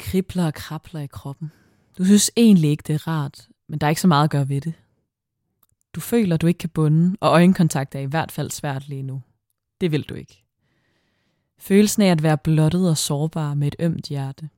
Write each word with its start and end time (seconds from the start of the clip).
kribler 0.00 0.46
og 0.46 0.54
krabler 0.54 1.00
i 1.00 1.06
kroppen. 1.06 1.52
Du 1.98 2.04
synes 2.04 2.30
egentlig 2.36 2.70
ikke, 2.70 2.84
det 2.86 2.94
er 2.94 3.08
rart, 3.08 3.48
men 3.68 3.78
der 3.78 3.86
er 3.86 3.88
ikke 3.88 4.00
så 4.00 4.08
meget 4.08 4.24
at 4.24 4.30
gøre 4.30 4.48
ved 4.48 4.60
det. 4.60 4.72
Du 5.94 6.00
føler, 6.00 6.36
du 6.36 6.46
ikke 6.46 6.58
kan 6.58 6.68
bunde, 6.68 7.16
og 7.20 7.30
øjenkontakt 7.30 7.94
er 7.94 8.00
i 8.00 8.04
hvert 8.04 8.32
fald 8.32 8.50
svært 8.50 8.88
lige 8.88 9.02
nu. 9.02 9.22
Det 9.80 9.92
vil 9.92 10.02
du 10.02 10.14
ikke. 10.14 10.44
Følelsen 11.58 12.02
af 12.02 12.10
at 12.10 12.22
være 12.22 12.38
blottet 12.38 12.90
og 12.90 12.96
sårbar 12.96 13.54
med 13.54 13.68
et 13.68 13.76
ømt 13.78 14.06
hjerte. 14.06 14.48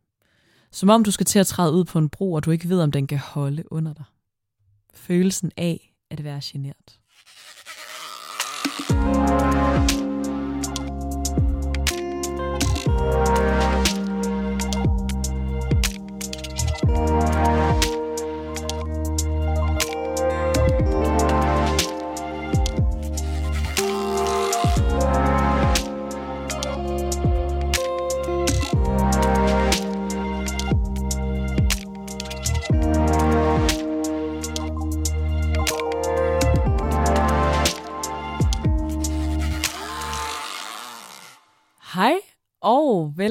Som 0.70 0.88
om 0.88 1.04
du 1.04 1.10
skal 1.10 1.26
til 1.26 1.38
at 1.38 1.46
træde 1.46 1.72
ud 1.72 1.84
på 1.84 1.98
en 1.98 2.08
bro, 2.08 2.32
og 2.32 2.44
du 2.44 2.50
ikke 2.50 2.68
ved, 2.68 2.80
om 2.80 2.92
den 2.92 3.06
kan 3.06 3.18
holde 3.18 3.72
under 3.72 3.94
dig. 3.94 4.04
Følelsen 4.94 5.52
af 5.56 5.94
at 6.10 6.24
være 6.24 6.40
genert. 6.44 7.00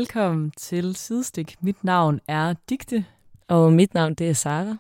Velkommen 0.02 0.52
til 0.58 0.96
Sidestik. 0.96 1.56
Mit 1.62 1.84
navn 1.84 2.20
er 2.28 2.54
Digte, 2.70 3.06
Og 3.48 3.74
mit 3.74 3.94
navn, 3.94 4.14
det 4.14 4.30
er 4.30 4.34
Sara. 4.34 4.76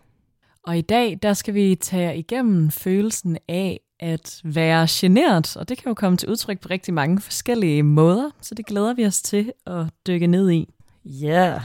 og 0.64 0.78
i 0.78 0.82
dag 0.82 1.20
der 1.22 1.34
skal 1.34 1.54
vi 1.54 1.76
tage 1.76 2.18
igennem 2.18 2.72
følelsen 2.72 3.38
af 3.48 3.80
at 4.00 4.42
være 4.44 4.88
genert, 4.90 5.58
og 5.58 5.70
det 5.70 5.78
kan 5.78 5.90
jo 5.90 5.94
komme 5.94 6.18
til 6.18 6.30
udtryk 6.30 6.60
på 6.60 6.70
rigtig 6.70 6.94
mange 6.94 7.22
forskellige 7.22 7.84
måder, 7.84 8.30
så 8.42 8.56
det 8.56 8.66
glæder 8.66 8.94
vi 8.94 9.06
os 9.06 9.22
til 9.22 9.54
at 9.66 9.86
dykke 10.08 10.28
ned 10.28 10.52
i. 10.52 10.74
Ja. 11.06 11.50
Yeah. 11.50 11.62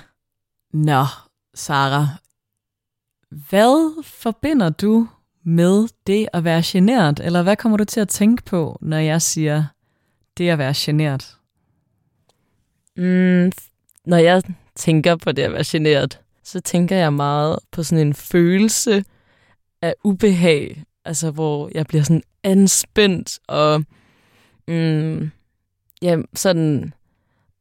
Nå, 0.72 1.04
Sara, 1.54 2.06
hvad 3.30 4.04
forbinder 4.04 4.68
du 4.68 5.08
med 5.44 5.88
det 6.06 6.28
at 6.32 6.44
være 6.44 6.62
genert, 6.64 7.20
eller 7.20 7.42
hvad 7.42 7.56
kommer 7.56 7.78
du 7.78 7.84
til 7.84 8.00
at 8.00 8.08
tænke 8.08 8.42
på, 8.42 8.78
når 8.80 8.98
jeg 8.98 9.22
siger 9.22 9.64
det 10.38 10.48
at 10.48 10.58
være 10.58 10.74
genert? 10.76 11.35
Mm, 12.96 13.52
når 14.04 14.16
jeg 14.16 14.42
tænker 14.74 15.16
på 15.16 15.32
det 15.32 15.42
at 15.42 15.52
være 15.52 15.64
generet, 15.66 16.20
så 16.42 16.60
tænker 16.60 16.96
jeg 16.96 17.12
meget 17.12 17.58
på 17.72 17.82
sådan 17.82 18.06
en 18.06 18.14
følelse 18.14 19.04
af 19.82 19.94
ubehag. 20.04 20.84
Altså, 21.04 21.30
hvor 21.30 21.70
jeg 21.74 21.86
bliver 21.86 22.02
sådan 22.02 22.22
anspændt 22.42 23.38
og 23.48 23.84
mm, 24.68 25.30
ja, 26.02 26.16
sådan 26.34 26.92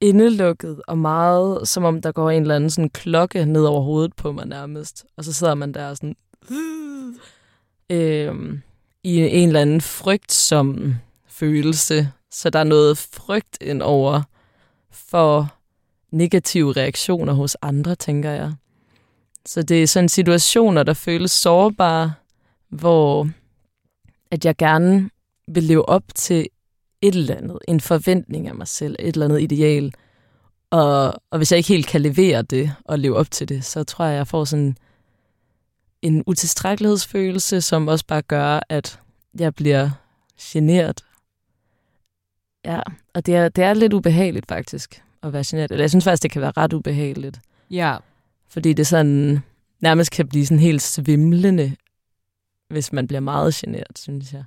indelukket 0.02 0.82
og 0.88 0.98
meget, 0.98 1.68
som 1.68 1.84
om 1.84 2.02
der 2.02 2.12
går 2.12 2.30
en 2.30 2.42
eller 2.42 2.56
anden 2.56 2.70
sådan 2.70 2.90
klokke 2.90 3.46
ned 3.46 3.66
over 3.66 3.82
hovedet 3.82 4.16
på 4.16 4.32
mig 4.32 4.46
nærmest. 4.46 5.06
Og 5.18 5.24
så 5.24 5.34
sidder 5.34 5.56
man 5.56 5.74
der 5.74 5.94
sådan 5.94 6.16
øh, 7.90 8.60
i 9.04 9.18
en 9.20 9.48
eller 9.48 9.62
anden 9.62 9.82
frygtsom 9.82 10.96
følelse. 11.28 12.12
Så 12.32 12.50
der 12.50 12.60
er 12.60 12.64
noget 12.64 12.98
frygt 12.98 13.58
ind 13.62 13.82
over 13.82 14.22
for 14.96 15.54
negative 16.12 16.72
reaktioner 16.72 17.34
hos 17.34 17.58
andre, 17.62 17.96
tænker 17.96 18.32
jeg. 18.32 18.54
Så 19.46 19.64
det 19.64 19.84
er 19.84 19.88
sådan 19.88 20.10
situationer, 20.10 20.84
der 20.84 20.94
føles 20.94 21.32
sårbare, 21.32 22.14
hvor 22.70 23.30
at 24.32 24.46
jeg 24.46 24.56
gerne 24.56 25.10
vil 25.48 25.64
leve 25.64 25.90
op 25.90 26.04
til 26.16 26.48
et 27.02 27.16
eller 27.16 27.36
andet, 27.36 27.60
en 27.68 27.80
forventning 27.80 28.48
af 28.48 28.56
mig 28.56 28.68
selv, 28.68 28.96
et 29.00 29.14
eller 29.14 29.26
andet 29.26 29.42
ideal. 29.42 29.94
Og, 30.70 31.14
og 31.32 31.38
hvis 31.38 31.52
jeg 31.52 31.58
ikke 31.58 31.70
helt 31.70 31.88
kan 31.88 32.02
levere 32.02 32.42
det 32.42 32.76
og 32.86 33.00
leve 33.00 33.18
op 33.18 33.32
til 33.32 33.50
det, 33.50 33.66
så 33.66 33.84
tror 33.84 34.06
jeg, 34.06 34.18
jeg 34.18 34.28
får 34.28 34.46
sådan 34.46 34.78
en 36.02 36.24
utilstrækkelighedsfølelse, 36.28 37.62
som 37.62 37.88
også 37.88 38.06
bare 38.08 38.22
gør, 38.22 38.60
at 38.70 39.00
jeg 39.40 39.56
bliver 39.56 39.90
generet. 40.42 41.04
Ja, 42.66 42.80
og 43.14 43.26
det 43.26 43.36
er, 43.36 43.50
det 43.50 43.64
er 43.64 43.74
lidt 43.74 43.94
ubehageligt 43.94 44.46
faktisk 44.48 45.04
at 45.24 45.34
være 45.34 45.44
generet. 45.48 45.72
Eller 45.72 45.84
jeg 45.84 45.90
synes 45.90 46.04
faktisk, 46.04 46.24
det 46.24 46.32
kan 46.32 46.42
være 46.42 46.54
ret 46.58 46.74
ubehageligt. 46.74 47.40
Ja, 47.72 47.98
Fordi 48.50 48.74
det 48.74 48.88
sådan 48.88 49.40
nærmest 49.82 50.12
kan 50.12 50.28
blive 50.28 50.46
sådan 50.46 50.60
helt 50.60 50.82
svimlende, 50.82 51.76
hvis 52.70 52.94
man 52.94 53.08
bliver 53.08 53.20
meget 53.20 53.56
generet, 53.56 54.00
synes 54.00 54.34
jeg. 54.34 54.44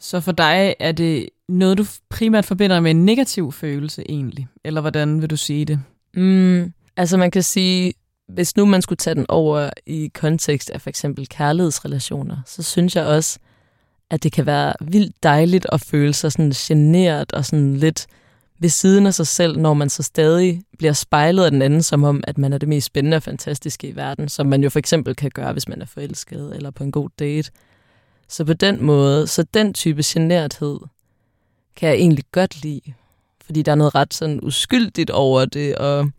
Så 0.00 0.20
for 0.20 0.32
dig 0.32 0.74
er 0.78 0.92
det 0.92 1.28
noget, 1.48 1.78
du 1.78 1.84
primært 2.08 2.44
forbinder 2.44 2.80
med 2.80 2.90
en 2.90 3.04
negativ 3.04 3.52
følelse 3.52 4.04
egentlig? 4.08 4.48
Eller 4.64 4.80
hvordan 4.80 5.20
vil 5.20 5.30
du 5.30 5.36
sige 5.36 5.64
det? 5.64 5.80
Mm, 6.14 6.72
altså 6.96 7.16
man 7.16 7.30
kan 7.30 7.42
sige, 7.42 7.94
hvis 8.28 8.56
nu 8.56 8.64
man 8.66 8.82
skulle 8.82 8.96
tage 8.96 9.14
den 9.14 9.26
over 9.28 9.70
i 9.86 10.10
kontekst 10.14 10.70
af 10.70 10.80
for 10.80 10.90
eksempel 10.90 11.28
kærlighedsrelationer, 11.28 12.36
så 12.46 12.62
synes 12.62 12.96
jeg 12.96 13.04
også, 13.04 13.38
at 14.10 14.22
det 14.22 14.32
kan 14.32 14.46
være 14.46 14.72
vildt 14.80 15.22
dejligt 15.22 15.66
at 15.72 15.80
føle 15.80 16.12
sig 16.12 16.32
sådan 16.32 16.50
generet 16.50 17.32
og 17.32 17.44
sådan 17.44 17.76
lidt 17.76 18.06
ved 18.58 18.68
siden 18.68 19.06
af 19.06 19.14
sig 19.14 19.26
selv, 19.26 19.58
når 19.58 19.74
man 19.74 19.90
så 19.90 20.02
stadig 20.02 20.62
bliver 20.78 20.92
spejlet 20.92 21.44
af 21.44 21.50
den 21.50 21.62
anden, 21.62 21.82
som 21.82 22.04
om, 22.04 22.24
at 22.26 22.38
man 22.38 22.52
er 22.52 22.58
det 22.58 22.68
mest 22.68 22.86
spændende 22.86 23.16
og 23.16 23.22
fantastiske 23.22 23.88
i 23.88 23.96
verden, 23.96 24.28
som 24.28 24.46
man 24.46 24.62
jo 24.62 24.70
for 24.70 24.78
eksempel 24.78 25.16
kan 25.16 25.30
gøre, 25.30 25.52
hvis 25.52 25.68
man 25.68 25.82
er 25.82 25.86
forelsket 25.86 26.56
eller 26.56 26.70
på 26.70 26.84
en 26.84 26.92
god 26.92 27.08
date. 27.18 27.50
Så 28.28 28.44
på 28.44 28.52
den 28.52 28.84
måde, 28.84 29.26
så 29.26 29.42
den 29.42 29.74
type 29.74 30.02
generthed, 30.04 30.78
kan 31.76 31.88
jeg 31.88 31.96
egentlig 31.96 32.24
godt 32.32 32.62
lide, 32.62 32.80
fordi 33.44 33.62
der 33.62 33.72
er 33.72 33.76
noget 33.76 33.94
ret 33.94 34.14
sådan 34.14 34.40
uskyldigt 34.42 35.10
over 35.10 35.44
det, 35.44 35.76
og, 35.76 36.10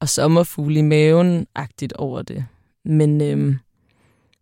og 0.00 0.08
sommerfugle 0.08 0.78
i 0.78 0.82
maven-agtigt 0.82 1.92
over 1.94 2.22
det. 2.22 2.44
Men, 2.84 3.20
øhm, 3.20 3.58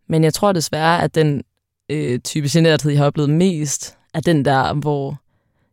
men 0.06 0.24
jeg 0.24 0.34
tror 0.34 0.52
desværre, 0.52 1.02
at 1.02 1.14
den 1.14 1.42
øh, 1.88 2.20
type 2.20 2.48
generthed, 2.50 2.90
jeg 2.90 3.00
har 3.00 3.06
oplevet 3.06 3.30
mest, 3.30 3.96
er 4.14 4.20
den 4.20 4.44
der, 4.44 4.74
hvor 4.74 5.20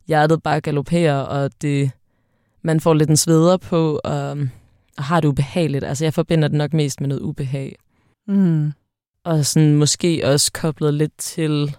hjertet 0.07 0.43
bare 0.43 0.61
galopperer, 0.61 1.19
og 1.19 1.51
det, 1.61 1.91
man 2.61 2.79
får 2.79 2.93
lidt 2.93 3.09
en 3.09 3.17
sveder 3.17 3.57
på, 3.57 3.99
og, 4.03 4.37
og 4.97 5.03
har 5.03 5.19
det 5.19 5.27
ubehageligt. 5.27 5.83
Altså 5.83 6.05
jeg 6.05 6.13
forbinder 6.13 6.47
det 6.47 6.57
nok 6.57 6.73
mest 6.73 7.01
med 7.01 7.07
noget 7.07 7.21
ubehag. 7.21 7.75
Mm. 8.27 8.71
Og 9.23 9.45
sådan 9.45 9.75
måske 9.75 10.21
også 10.23 10.51
koblet 10.51 10.93
lidt 10.93 11.17
til, 11.17 11.75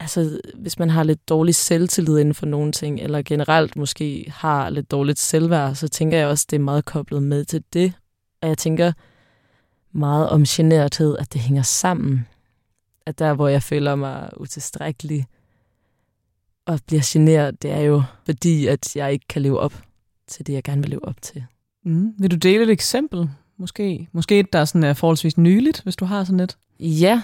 altså 0.00 0.40
hvis 0.54 0.78
man 0.78 0.90
har 0.90 1.02
lidt 1.02 1.28
dårlig 1.28 1.54
selvtillid 1.54 2.18
inden 2.18 2.34
for 2.34 2.46
nogle 2.46 2.72
ting, 2.72 3.00
eller 3.00 3.22
generelt 3.22 3.76
måske 3.76 4.32
har 4.34 4.70
lidt 4.70 4.90
dårligt 4.90 5.18
selvværd, 5.18 5.74
så 5.74 5.88
tænker 5.88 6.18
jeg 6.18 6.26
også, 6.26 6.46
det 6.50 6.56
er 6.56 6.60
meget 6.60 6.84
koblet 6.84 7.22
med 7.22 7.44
til 7.44 7.64
det. 7.72 7.92
Og 8.42 8.48
jeg 8.48 8.58
tænker 8.58 8.92
meget 9.92 10.28
om 10.28 10.44
generthed, 10.44 11.16
at 11.18 11.32
det 11.32 11.40
hænger 11.40 11.62
sammen. 11.62 12.26
At 13.06 13.18
der, 13.18 13.34
hvor 13.34 13.48
jeg 13.48 13.62
føler 13.62 13.94
mig 13.94 14.30
utilstrækkelig 14.36 15.26
og 16.66 16.80
bliver 16.86 17.02
generet, 17.04 17.62
det 17.62 17.70
er 17.70 17.80
jo 17.80 18.02
fordi, 18.24 18.66
at 18.66 18.96
jeg 18.96 19.12
ikke 19.12 19.28
kan 19.28 19.42
leve 19.42 19.58
op 19.60 19.82
til 20.26 20.46
det, 20.46 20.52
jeg 20.52 20.62
gerne 20.62 20.82
vil 20.82 20.90
leve 20.90 21.04
op 21.04 21.22
til. 21.22 21.44
Mm. 21.84 22.14
Vil 22.18 22.30
du 22.30 22.36
dele 22.36 22.62
et 22.62 22.70
eksempel? 22.70 23.30
Måske, 23.58 24.08
måske 24.12 24.40
et, 24.40 24.52
der 24.52 24.64
sådan 24.64 24.84
er 24.84 24.92
forholdsvis 24.92 25.38
nyligt, 25.38 25.82
hvis 25.82 25.96
du 25.96 26.04
har 26.04 26.24
sådan 26.24 26.40
et. 26.40 26.56
Ja, 26.80 27.22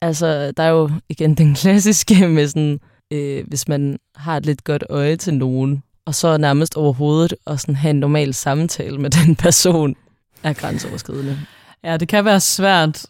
altså 0.00 0.52
der 0.56 0.62
er 0.62 0.68
jo 0.68 0.90
igen 1.08 1.34
den 1.34 1.54
klassiske 1.54 2.28
med 2.28 2.48
sådan, 2.48 2.80
øh, 3.10 3.44
hvis 3.48 3.68
man 3.68 3.98
har 4.14 4.36
et 4.36 4.46
lidt 4.46 4.64
godt 4.64 4.84
øje 4.90 5.16
til 5.16 5.34
nogen, 5.34 5.82
og 6.04 6.14
så 6.14 6.36
nærmest 6.36 6.76
overhovedet 6.76 7.34
at 7.46 7.60
sådan 7.60 7.76
have 7.76 7.90
en 7.90 8.00
normal 8.00 8.34
samtale 8.34 8.98
med 8.98 9.10
den 9.10 9.36
person, 9.36 9.96
er 10.42 10.52
grænseoverskridende. 10.52 11.38
Ja, 11.86 11.96
det 11.96 12.08
kan 12.08 12.24
være 12.24 12.40
svært. 12.40 13.06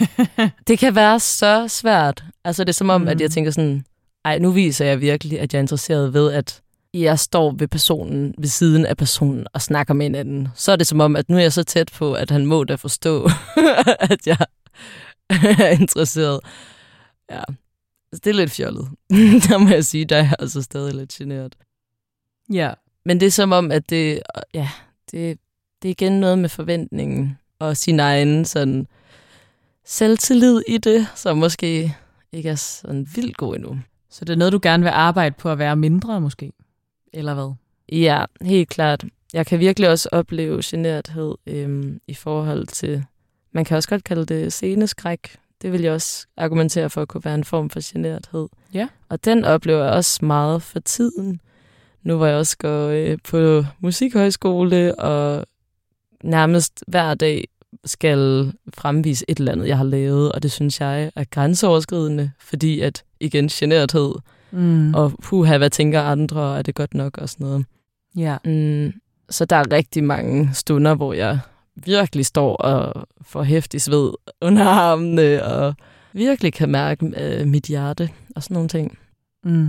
Det 0.68 0.78
kan 0.78 0.94
være 0.94 1.20
så 1.20 1.68
svært. 1.68 2.24
Altså 2.44 2.64
det 2.64 2.68
er 2.68 2.72
som 2.74 2.90
om, 2.90 3.00
Mm. 3.00 3.04
mm. 3.04 3.08
at 3.08 3.20
jeg 3.20 3.30
tænker 3.30 3.50
sådan, 3.50 3.84
ej, 4.24 4.38
nu 4.38 4.50
viser 4.50 4.84
jeg 4.84 5.00
virkelig, 5.00 5.40
at 5.40 5.52
jeg 5.54 5.58
er 5.58 5.62
interesseret 5.62 6.14
ved, 6.14 6.32
at 6.32 6.62
jeg 6.94 7.18
står 7.18 7.50
ved 7.50 7.68
personen, 7.68 8.34
ved 8.38 8.48
siden 8.48 8.86
af 8.86 8.96
personen 8.96 9.46
og 9.52 9.62
snakker 9.62 9.94
med 9.94 10.06
hinanden. 10.06 10.48
Så 10.54 10.72
er 10.72 10.76
det 10.76 10.86
som 10.86 11.00
om, 11.00 11.16
at 11.16 11.28
nu 11.28 11.36
er 11.36 11.40
jeg 11.40 11.52
så 11.52 11.62
tæt 11.62 11.90
på, 11.96 12.12
at 12.14 12.30
han 12.30 12.46
må 12.46 12.64
da 12.64 12.74
forstå, 12.74 13.28
at 14.10 14.26
jeg 14.26 14.38
er 15.58 15.68
interesseret. 15.80 16.40
Ja, 17.30 17.42
Så 18.12 18.20
det 18.24 18.30
er 18.30 18.34
lidt 18.34 18.50
fjollet. 18.50 18.88
der 19.48 19.58
må 19.58 19.68
jeg 19.68 19.84
sige, 19.84 20.04
der 20.04 20.16
er 20.16 20.20
jeg 20.22 20.34
altså 20.38 20.62
stadig 20.62 20.94
lidt 20.94 21.10
generet. 21.10 21.54
ja. 22.52 22.72
Men 23.06 23.20
det 23.20 23.26
er 23.26 23.30
som 23.30 23.52
om, 23.52 23.70
at 23.72 23.90
det, 23.90 24.20
ja, 24.54 24.68
det, 25.10 25.38
det 25.82 25.88
er 25.88 25.90
igen 25.90 26.20
noget 26.20 26.38
med 26.38 26.48
forventningen 26.48 27.38
og 27.58 27.76
sin 27.76 28.00
egen 28.00 28.44
sådan 28.44 28.86
selvtillid 29.84 30.60
i 30.68 30.78
det, 30.78 31.06
som 31.14 31.38
måske 31.38 31.96
ikke 32.32 32.48
er 32.48 32.54
sådan 32.54 33.08
vildt 33.14 33.36
god 33.36 33.54
endnu. 33.54 33.78
Så 34.10 34.24
det 34.24 34.32
er 34.32 34.36
noget, 34.36 34.52
du 34.52 34.60
gerne 34.62 34.82
vil 34.82 34.90
arbejde 34.90 35.34
på 35.38 35.50
at 35.50 35.58
være 35.58 35.76
mindre, 35.76 36.20
måske? 36.20 36.52
Eller 37.12 37.34
hvad? 37.34 37.54
Ja, 37.92 38.24
helt 38.42 38.68
klart. 38.68 39.04
jeg 39.32 39.46
kan 39.46 39.60
virkelig 39.60 39.88
også 39.88 40.08
opleve 40.12 40.60
generthed 40.64 41.34
øhm, 41.46 42.00
i 42.08 42.14
forhold 42.14 42.66
til, 42.66 43.04
man 43.52 43.64
kan 43.64 43.76
også 43.76 43.88
godt 43.88 44.04
kalde 44.04 44.26
det 44.26 44.52
sceneskræk. 44.52 45.36
Det 45.62 45.72
vil 45.72 45.80
jeg 45.80 45.92
også 45.92 46.26
argumentere 46.36 46.90
for 46.90 47.02
at 47.02 47.08
kunne 47.08 47.24
være 47.24 47.34
en 47.34 47.44
form 47.44 47.70
for 47.70 47.92
generthed. 47.92 48.48
Ja. 48.74 48.88
Og 49.08 49.24
den 49.24 49.44
oplever 49.44 49.84
jeg 49.84 49.92
også 49.92 50.24
meget 50.24 50.62
for 50.62 50.80
tiden. 50.80 51.40
Nu 52.02 52.16
hvor 52.16 52.26
jeg 52.26 52.36
også 52.36 52.56
går 52.58 52.88
øh, 52.88 53.18
på 53.24 53.64
musikhøjskole, 53.80 54.94
og 54.94 55.46
nærmest 56.24 56.84
hver 56.86 57.14
dag 57.14 57.48
skal 57.84 58.52
fremvise 58.74 59.24
et 59.28 59.38
eller 59.38 59.52
andet, 59.52 59.68
jeg 59.68 59.76
har 59.76 59.84
lavet, 59.84 60.32
og 60.32 60.42
det 60.42 60.52
synes 60.52 60.80
jeg 60.80 61.10
er 61.16 61.24
grænseoverskridende, 61.30 62.30
fordi 62.40 62.80
at, 62.80 63.04
igen, 63.20 63.48
generthed, 63.48 64.14
Mm. 64.50 64.94
og 64.94 65.12
puha, 65.22 65.58
hvad 65.58 65.70
tænker 65.70 66.02
andre, 66.02 66.40
og 66.40 66.58
er 66.58 66.62
det 66.62 66.74
godt 66.74 66.94
nok, 66.94 67.18
og 67.18 67.28
sådan 67.28 67.46
noget. 67.46 67.64
ja. 68.16 68.36
Mm, 68.44 68.92
så 69.30 69.44
der 69.44 69.56
er 69.56 69.72
rigtig 69.72 70.04
mange 70.04 70.50
stunder, 70.52 70.94
hvor 70.94 71.12
jeg 71.12 71.38
virkelig 71.76 72.26
står 72.26 72.56
og 72.56 73.06
får 73.22 73.42
hæftig 73.42 73.80
sved 73.82 74.10
under 74.40 74.64
armene, 74.64 75.44
og 75.44 75.74
virkelig 76.12 76.52
kan 76.52 76.68
mærke 76.68 77.12
øh, 77.16 77.46
mit 77.46 77.64
hjerte 77.64 78.10
og 78.36 78.42
sådan 78.42 78.54
nogle 78.54 78.68
ting. 78.68 78.98
Mm. 79.44 79.68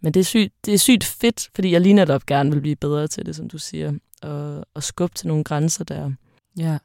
Men 0.00 0.14
det 0.14 0.20
er, 0.20 0.24
sygt, 0.24 0.52
det 0.66 0.74
er 0.74 0.78
sygt 0.78 1.04
fedt, 1.04 1.48
fordi 1.54 1.72
jeg 1.72 1.80
lige 1.80 1.92
netop 1.92 2.26
gerne 2.26 2.50
vil 2.52 2.60
blive 2.60 2.76
bedre 2.76 3.06
til 3.08 3.26
det, 3.26 3.36
som 3.36 3.48
du 3.48 3.58
siger, 3.58 3.92
og, 4.22 4.66
og 4.74 4.82
skubbe 4.82 5.14
til 5.14 5.28
nogle 5.28 5.44
grænser 5.44 5.84
der. 5.84 6.10
Ja. 6.58 6.78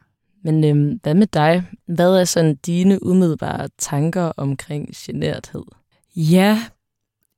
Men 0.44 0.64
øhm, 0.64 1.00
hvad 1.04 1.14
med 1.14 1.28
dig? 1.28 1.64
Hvad 1.86 2.16
er 2.16 2.26
sådan 2.26 2.56
dine 2.56 3.06
umiddelbare 3.06 3.70
tanker 3.78 4.32
omkring 4.38 4.90
generthed? 4.96 5.64
Ja, 6.16 6.62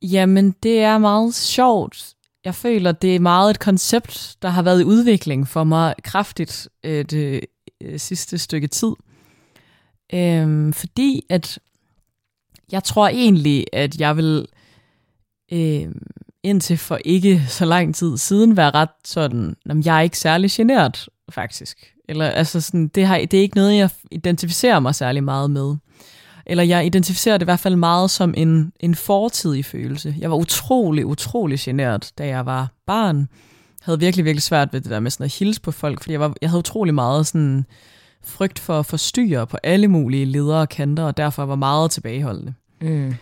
jamen 0.02 0.54
det 0.62 0.80
er 0.80 0.98
meget 0.98 1.34
sjovt. 1.34 2.14
Jeg 2.44 2.54
føler, 2.54 2.92
det 2.92 3.16
er 3.16 3.20
meget 3.20 3.50
et 3.50 3.58
koncept, 3.58 4.36
der 4.42 4.48
har 4.48 4.62
været 4.62 4.80
i 4.80 4.84
udvikling 4.84 5.48
for 5.48 5.64
mig 5.64 5.94
kraftigt 6.02 6.68
øh, 6.84 7.04
det 7.04 7.40
øh, 7.80 7.98
sidste 7.98 8.38
stykke 8.38 8.66
tid. 8.66 8.92
Øhm, 10.14 10.72
fordi 10.72 11.22
at 11.30 11.58
jeg 12.72 12.84
tror 12.84 13.08
egentlig, 13.08 13.66
at 13.72 14.00
jeg 14.00 14.16
vil 14.16 14.46
øh, 15.52 15.94
indtil 16.42 16.78
for 16.78 16.98
ikke 17.04 17.42
så 17.48 17.64
lang 17.64 17.94
tid 17.94 18.16
siden 18.16 18.56
være 18.56 18.70
ret 18.70 18.88
sådan, 19.04 19.56
jamen, 19.68 19.84
jeg 19.84 19.96
er 19.96 20.00
ikke 20.00 20.18
særlig 20.18 20.50
genert, 20.50 21.08
faktisk. 21.30 21.94
Eller 22.08 22.26
altså 22.26 22.60
sådan, 22.60 22.88
det, 22.88 23.06
har, 23.06 23.18
det 23.18 23.34
er 23.34 23.42
ikke 23.42 23.56
noget, 23.56 23.76
jeg 23.76 23.90
identificerer 24.10 24.80
mig 24.80 24.94
særlig 24.94 25.24
meget 25.24 25.50
med. 25.50 25.76
Eller 26.46 26.64
jeg 26.64 26.86
identificerer 26.86 27.36
det 27.36 27.42
i 27.42 27.44
hvert 27.44 27.60
fald 27.60 27.76
meget 27.76 28.10
som 28.10 28.34
en, 28.36 28.72
en 28.80 28.94
fortidig 28.94 29.64
følelse. 29.64 30.14
Jeg 30.18 30.30
var 30.30 30.36
utrolig, 30.36 31.06
utrolig 31.06 31.58
genert, 31.58 32.12
da 32.18 32.26
jeg 32.26 32.46
var 32.46 32.72
barn. 32.86 33.16
Jeg 33.18 33.26
havde 33.84 34.00
virkelig, 34.00 34.24
virkelig 34.24 34.42
svært 34.42 34.72
ved 34.72 34.80
det 34.80 34.90
der 34.90 35.00
med 35.00 35.10
sådan 35.10 35.24
at 35.24 35.34
hilse 35.38 35.60
på 35.60 35.70
folk, 35.70 36.00
fordi 36.02 36.12
jeg, 36.12 36.20
var, 36.20 36.34
jeg 36.42 36.50
havde 36.50 36.58
utrolig 36.58 36.94
meget 36.94 37.26
sådan 37.26 37.66
frygt 38.24 38.58
for 38.58 38.78
at 38.78 38.86
forstyrre 38.86 39.46
på 39.46 39.56
alle 39.62 39.88
mulige 39.88 40.24
ledere 40.24 40.60
og 40.60 40.68
kanter, 40.68 41.02
og 41.02 41.16
derfor 41.16 41.44
var 41.44 41.56
meget 41.56 41.90
tilbageholdende. 41.90 42.54
Mm. 42.80 43.14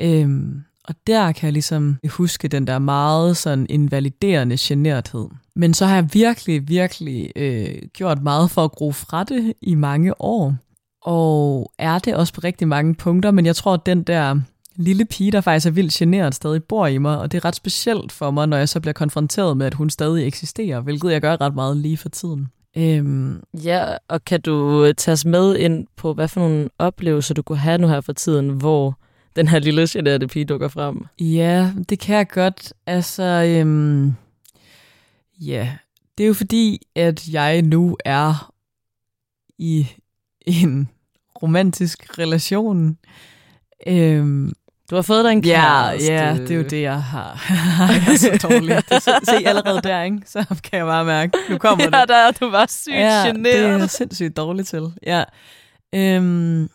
Øhm, 0.00 0.64
og 0.90 0.96
der 1.06 1.32
kan 1.32 1.46
jeg 1.46 1.52
ligesom 1.52 1.98
huske 2.08 2.48
den 2.48 2.66
der 2.66 2.78
meget 2.78 3.36
sådan 3.36 3.66
invaliderende 3.68 4.56
generthed. 4.58 5.28
Men 5.56 5.74
så 5.74 5.86
har 5.86 5.94
jeg 5.94 6.08
virkelig, 6.12 6.68
virkelig 6.68 7.32
øh, 7.36 7.74
gjort 7.92 8.22
meget 8.22 8.50
for 8.50 8.64
at 8.64 8.72
gro 8.72 8.92
fra 8.92 9.24
det 9.24 9.52
i 9.62 9.74
mange 9.74 10.20
år. 10.20 10.54
Og 11.02 11.72
er 11.78 11.98
det 11.98 12.14
også 12.14 12.34
på 12.34 12.40
rigtig 12.44 12.68
mange 12.68 12.94
punkter, 12.94 13.30
men 13.30 13.46
jeg 13.46 13.56
tror, 13.56 13.74
at 13.74 13.86
den 13.86 14.02
der 14.02 14.40
lille 14.76 15.04
pige, 15.04 15.32
der 15.32 15.40
faktisk 15.40 15.66
er 15.66 15.70
vildt 15.70 15.92
generet, 15.92 16.34
stadig 16.34 16.64
bor 16.64 16.86
i 16.86 16.98
mig, 16.98 17.18
og 17.18 17.32
det 17.32 17.38
er 17.38 17.44
ret 17.44 17.56
specielt 17.56 18.12
for 18.12 18.30
mig, 18.30 18.48
når 18.48 18.56
jeg 18.56 18.68
så 18.68 18.80
bliver 18.80 18.92
konfronteret 18.92 19.56
med, 19.56 19.66
at 19.66 19.74
hun 19.74 19.90
stadig 19.90 20.26
eksisterer, 20.26 20.80
hvilket 20.80 21.12
jeg 21.12 21.20
gør 21.20 21.36
ret 21.40 21.54
meget 21.54 21.76
lige 21.76 21.96
for 21.96 22.08
tiden. 22.08 22.48
Øhm, 22.76 23.40
Ja, 23.64 23.84
og 24.08 24.24
kan 24.24 24.40
du 24.40 24.86
tage 24.96 25.12
os 25.12 25.24
med 25.24 25.56
ind 25.56 25.86
på, 25.96 26.12
hvad 26.14 26.28
for 26.28 26.40
nogle 26.40 26.68
oplevelser 26.78 27.34
du 27.34 27.42
kunne 27.42 27.58
have 27.58 27.78
nu 27.78 27.88
her 27.88 28.00
for 28.00 28.12
tiden, 28.12 28.48
hvor 28.50 28.98
den 29.40 29.48
her 29.48 29.58
lille 29.58 29.86
generede 29.90 30.28
pige 30.28 30.44
dukker 30.44 30.68
frem? 30.68 31.06
Ja, 31.20 31.72
det 31.88 31.98
kan 31.98 32.16
jeg 32.16 32.28
godt. 32.28 32.72
Altså, 32.86 33.22
øhm, 33.22 34.14
ja, 35.40 35.72
det 36.18 36.24
er 36.24 36.28
jo 36.28 36.34
fordi, 36.34 36.78
at 36.96 37.28
jeg 37.28 37.62
nu 37.62 37.96
er 38.04 38.52
i 39.58 39.86
en 40.46 40.88
romantisk 41.42 42.18
relation. 42.18 42.98
Øhm, 43.86 44.52
Du 44.90 44.94
har 44.94 45.02
fået 45.02 45.24
dig 45.24 45.32
en 45.32 45.44
ja, 45.44 45.60
kæreste. 45.60 46.12
ja, 46.12 46.36
det 46.36 46.50
er 46.50 46.54
jo 46.54 46.62
det, 46.62 46.82
jeg 46.82 47.02
har. 47.02 47.44
jeg 48.06 48.12
er 48.12 48.16
så 48.16 48.48
dårlig. 48.48 48.82
Det 48.88 49.02
så, 49.02 49.20
se 49.22 49.46
allerede 49.48 49.80
der, 49.82 50.02
ikke? 50.02 50.22
Så 50.26 50.44
kan 50.64 50.78
jeg 50.78 50.86
bare 50.86 51.04
mærke, 51.04 51.38
nu 51.50 51.58
kommer 51.58 51.84
det. 51.84 51.94
Ja, 51.96 52.04
der 52.04 52.16
er 52.16 52.30
du 52.30 52.50
var 52.50 52.66
sygt 52.68 52.94
ja, 52.94 53.22
generet. 53.26 53.44
det 53.44 53.56
er 53.64 53.78
jeg 53.78 53.90
sindssygt 53.90 54.36
dårlig 54.36 54.66
til. 54.66 54.92
Ja. 55.06 55.24
Øhm, 55.94 56.68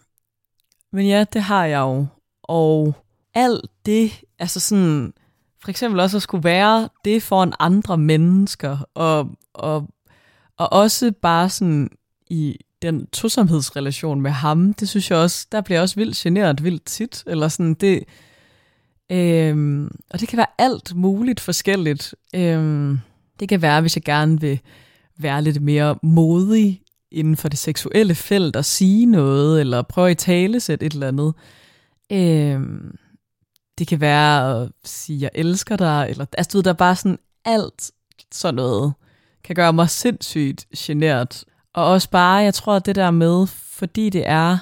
men 0.94 1.08
ja, 1.08 1.26
det 1.34 1.42
har 1.42 1.66
jeg 1.66 1.80
jo. 1.80 2.06
Og 2.48 2.96
alt 3.34 3.62
det, 3.86 4.12
altså 4.40 4.60
sådan, 4.60 5.14
for 5.62 5.70
eksempel 5.70 6.00
også 6.00 6.18
at 6.18 6.24
skulle 6.24 6.44
være 6.44 6.90
det 7.06 7.24
foran 7.24 7.54
andre 7.60 7.98
mennesker, 7.98 8.78
og, 8.94 9.30
og, 9.54 9.88
og 10.58 10.74
også 10.74 11.12
bare 11.22 11.50
sådan 11.50 11.90
i 12.30 12.58
den 12.82 13.08
tosomhedsrelation 13.08 14.22
med 14.22 14.32
ham, 14.32 14.74
det 14.74 14.90
synes 14.90 15.12
jeg 15.12 15.20
også, 15.20 15.48
der 15.52 15.62
bliver 15.62 15.78
jeg 15.78 15.84
også 15.84 15.96
vildt 15.96 16.18
generet 16.18 16.64
vildt 16.64 16.86
tit, 16.86 17.24
eller 17.28 17.48
sådan 17.48 17.74
det, 17.74 18.04
øhm, 19.12 19.92
og 20.10 20.20
det 20.20 20.28
kan 20.28 20.38
være 20.38 20.46
alt 20.58 20.96
muligt 20.96 21.40
forskelligt. 21.40 22.16
Øhm, 22.36 23.00
det 23.40 23.50
kan 23.50 23.62
være, 23.62 23.82
hvis 23.82 23.96
jeg 23.96 24.04
gerne 24.04 24.42
vil 24.42 24.60
være 25.18 25.42
lidt 25.42 25.62
mere 25.62 25.96
modig 26.04 26.82
inden 27.12 27.38
for 27.38 27.50
det 27.50 27.60
seksuelle 27.60 28.16
felt 28.16 28.56
og 28.56 28.66
sige 28.66 29.06
noget, 29.06 29.60
eller 29.60 29.82
prøve 29.82 30.10
at 30.10 30.18
tale 30.18 30.58
et 30.58 30.70
eller 30.70 31.08
andet. 31.08 31.34
Øhm, 32.12 32.98
det 33.78 33.88
kan 33.88 34.02
være 34.02 34.62
at 34.62 34.72
sige, 34.84 35.22
jeg 35.22 35.30
elsker 35.34 35.76
dig, 35.76 36.08
eller 36.10 36.26
altså, 36.38 36.50
du 36.54 36.58
ved, 36.58 36.64
der 36.64 36.70
er 36.70 36.74
bare 36.74 36.96
sådan 36.96 37.20
alt 37.46 37.92
sådan 38.32 38.56
noget, 38.56 38.94
kan 39.44 39.56
gøre 39.56 39.74
mig 39.74 39.90
sindssygt 39.90 40.66
genert. 40.78 41.44
Og 41.74 41.86
også 41.86 42.10
bare, 42.10 42.36
jeg 42.36 42.54
tror, 42.54 42.76
at 42.76 42.86
det 42.86 42.96
der 42.96 43.12
med, 43.12 43.48
fordi 43.48 44.10
det 44.10 44.24
er 44.26 44.58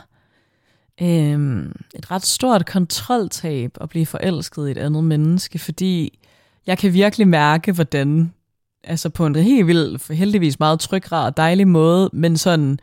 øhm, 1.01 1.71
et 1.95 2.11
ret 2.11 2.25
stort 2.25 2.65
kontroltab 2.65 3.77
at 3.81 3.89
blive 3.89 4.05
forelsket 4.05 4.67
i 4.67 4.71
et 4.71 4.77
andet 4.77 5.03
menneske, 5.03 5.59
fordi 5.59 6.19
jeg 6.67 6.77
kan 6.77 6.93
virkelig 6.93 7.27
mærke, 7.27 7.71
hvordan, 7.71 8.33
altså 8.83 9.09
på 9.09 9.25
en 9.25 9.35
helt 9.35 9.67
vild, 9.67 10.13
heldigvis 10.13 10.59
meget 10.59 10.79
tryg, 10.79 11.11
rar 11.11 11.25
og 11.25 11.37
dejlig 11.37 11.67
måde, 11.67 12.09
men 12.13 12.37
sådan, 12.37 12.79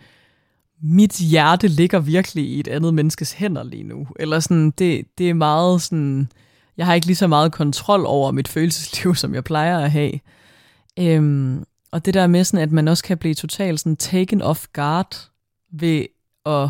mit 0.82 1.13
hjerte 1.13 1.69
ligger 1.69 1.99
virkelig 1.99 2.44
i 2.44 2.60
et 2.60 2.69
andet 2.69 2.94
menneskes 2.94 3.32
hænder 3.32 3.63
lige 3.63 3.82
nu. 3.82 4.06
Eller 4.17 4.41
sådan, 4.41 4.70
det, 4.70 5.05
det 5.19 5.31
er 5.31 5.34
meget 5.34 5.82
sådan, 5.82 6.29
jeg 6.77 6.87
har 6.87 6.94
ikke 6.94 7.06
lige 7.06 7.17
så 7.17 7.27
meget 7.27 7.53
kontrol 7.53 8.06
over 8.06 8.31
mit 8.31 8.49
følelsesliv, 8.49 9.15
som 9.22 9.34
jeg 9.34 9.44
plejer 9.44 9.79
at 9.79 9.91
have. 9.91 10.13
Øhm, 10.99 11.65
og 11.93 12.05
det 12.06 12.15
der 12.15 12.27
med 12.27 12.44
sådan, 12.44 12.63
at 12.63 12.72
man 12.72 12.89
også 12.89 13.05
kan 13.05 13.19
blive 13.19 13.34
totalt 13.34 13.81
sådan 13.81 13.96
taken 13.96 14.43
off 14.43 14.67
guard 14.72 15.31
ved 15.72 16.06
at 16.46 16.69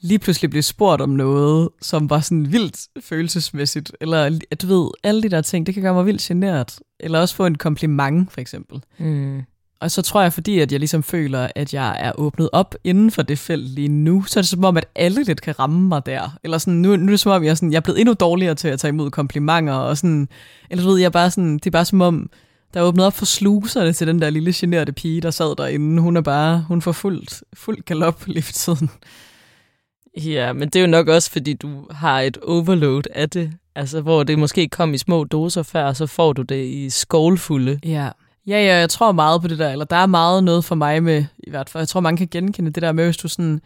lige 0.00 0.18
pludselig 0.18 0.50
blive 0.50 0.62
spurgt 0.62 1.02
om 1.02 1.10
noget, 1.10 1.68
som 1.82 2.10
var 2.10 2.20
sådan 2.20 2.52
vildt 2.52 3.04
følelsesmæssigt, 3.04 3.92
eller 4.00 4.38
at 4.50 4.62
du 4.62 4.66
ved, 4.66 4.90
alle 5.04 5.22
de 5.22 5.28
der 5.28 5.40
ting, 5.40 5.66
det 5.66 5.74
kan 5.74 5.82
gøre 5.82 5.94
mig 5.94 6.06
vildt 6.06 6.22
generet. 6.22 6.80
Eller 7.00 7.20
også 7.20 7.34
få 7.34 7.46
en 7.46 7.58
kompliment, 7.58 8.32
for 8.32 8.40
eksempel. 8.40 8.82
Mm. 8.98 9.42
Og 9.80 9.90
så 9.90 10.02
tror 10.02 10.22
jeg, 10.22 10.32
fordi 10.32 10.58
at 10.58 10.72
jeg 10.72 10.80
ligesom 10.80 11.02
føler, 11.02 11.48
at 11.54 11.74
jeg 11.74 11.96
er 12.00 12.12
åbnet 12.18 12.50
op 12.52 12.74
inden 12.84 13.10
for 13.10 13.22
det 13.22 13.38
felt 13.38 13.68
lige 13.68 13.88
nu, 13.88 14.24
så 14.24 14.40
er 14.40 14.42
det 14.42 14.48
som 14.48 14.64
om, 14.64 14.76
at 14.76 14.86
alle 14.94 15.24
lidt 15.24 15.40
kan 15.40 15.58
ramme 15.58 15.88
mig 15.88 16.06
der. 16.06 16.38
Eller 16.44 16.58
sådan, 16.58 16.74
nu, 16.74 16.96
nu 16.96 17.06
er 17.06 17.10
det 17.10 17.20
som 17.20 17.32
om, 17.32 17.44
jeg 17.44 17.50
er, 17.50 17.54
sådan, 17.54 17.72
jeg 17.72 17.76
er 17.76 17.80
blevet 17.80 18.00
endnu 18.00 18.14
dårligere 18.14 18.54
til 18.54 18.68
at 18.68 18.80
tage 18.80 18.88
imod 18.88 19.10
komplimenter, 19.10 19.72
og 19.72 19.96
sådan, 19.96 20.28
eller 20.70 20.84
du 20.84 20.90
ved, 20.90 20.98
jeg 20.98 21.06
er 21.06 21.10
bare 21.10 21.30
sådan, 21.30 21.54
det 21.54 21.66
er 21.66 21.70
bare 21.70 21.84
som 21.84 22.00
om, 22.00 22.30
der 22.74 22.80
er 22.80 22.84
åbnet 22.84 23.06
op 23.06 23.12
for 23.14 23.24
sluserne 23.24 23.92
til 23.92 24.06
den 24.06 24.22
der 24.22 24.30
lille 24.30 24.52
generede 24.54 24.92
pige, 24.92 25.20
der 25.20 25.30
sad 25.30 25.56
derinde. 25.56 26.02
Hun 26.02 26.16
er 26.16 26.20
bare, 26.20 26.64
hun 26.68 26.82
får 26.82 26.92
fuldt, 26.92 27.42
fuld 27.54 27.82
galop 27.84 28.26
lige 28.26 28.42
for 28.42 28.52
tiden. 28.52 28.90
Ja, 30.16 30.52
men 30.52 30.68
det 30.68 30.76
er 30.76 30.80
jo 30.80 30.86
nok 30.86 31.08
også, 31.08 31.30
fordi 31.30 31.54
du 31.54 31.86
har 31.90 32.20
et 32.20 32.36
overload 32.36 33.02
af 33.14 33.30
det. 33.30 33.52
Altså, 33.74 34.00
hvor 34.00 34.22
det 34.22 34.38
måske 34.38 34.68
kom 34.68 34.94
i 34.94 34.98
små 34.98 35.24
doser 35.24 35.62
før, 35.62 35.92
så 35.92 36.06
får 36.06 36.32
du 36.32 36.42
det 36.42 36.64
i 36.64 36.90
skålfulde. 36.90 37.80
Ja. 37.84 38.08
Ja, 38.48 38.64
ja, 38.64 38.76
jeg 38.78 38.90
tror 38.90 39.12
meget 39.12 39.42
på 39.42 39.48
det 39.48 39.58
der, 39.58 39.70
eller 39.70 39.84
der 39.84 39.96
er 39.96 40.06
meget 40.06 40.44
noget 40.44 40.64
for 40.64 40.74
mig 40.74 41.02
med, 41.02 41.24
i 41.38 41.50
hvert 41.50 41.70
fald, 41.70 41.82
jeg 41.82 41.88
tror, 41.88 42.00
man 42.00 42.16
kan 42.16 42.28
genkende 42.30 42.70
det 42.70 42.82
der 42.82 42.92
med, 42.92 43.04
hvis 43.04 43.16
du 43.16 43.28
sådan 43.28 43.60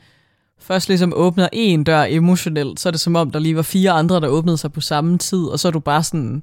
først 0.59 0.89
ligesom 0.89 1.12
åbner 1.17 1.49
en 1.53 1.85
dør 1.85 2.05
emotionelt, 2.09 2.81
så 2.81 2.89
er 2.89 2.91
det 2.91 3.01
som 3.01 3.17
om, 3.17 3.31
der 3.31 3.39
lige 3.39 3.57
var 3.57 3.62
fire 3.62 3.91
andre, 3.91 4.21
der 4.21 4.29
åbnede 4.29 4.57
sig 4.59 4.73
på 4.73 4.81
samme 4.81 5.19
tid, 5.19 5.45
og 5.45 5.61
så 5.61 5.69
er 5.69 5.73
du 5.73 5.81
bare 5.81 6.03
sådan 6.03 6.43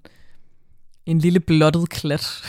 en 1.05 1.19
lille 1.19 1.39
blottet 1.39 1.89
klat. 1.89 2.43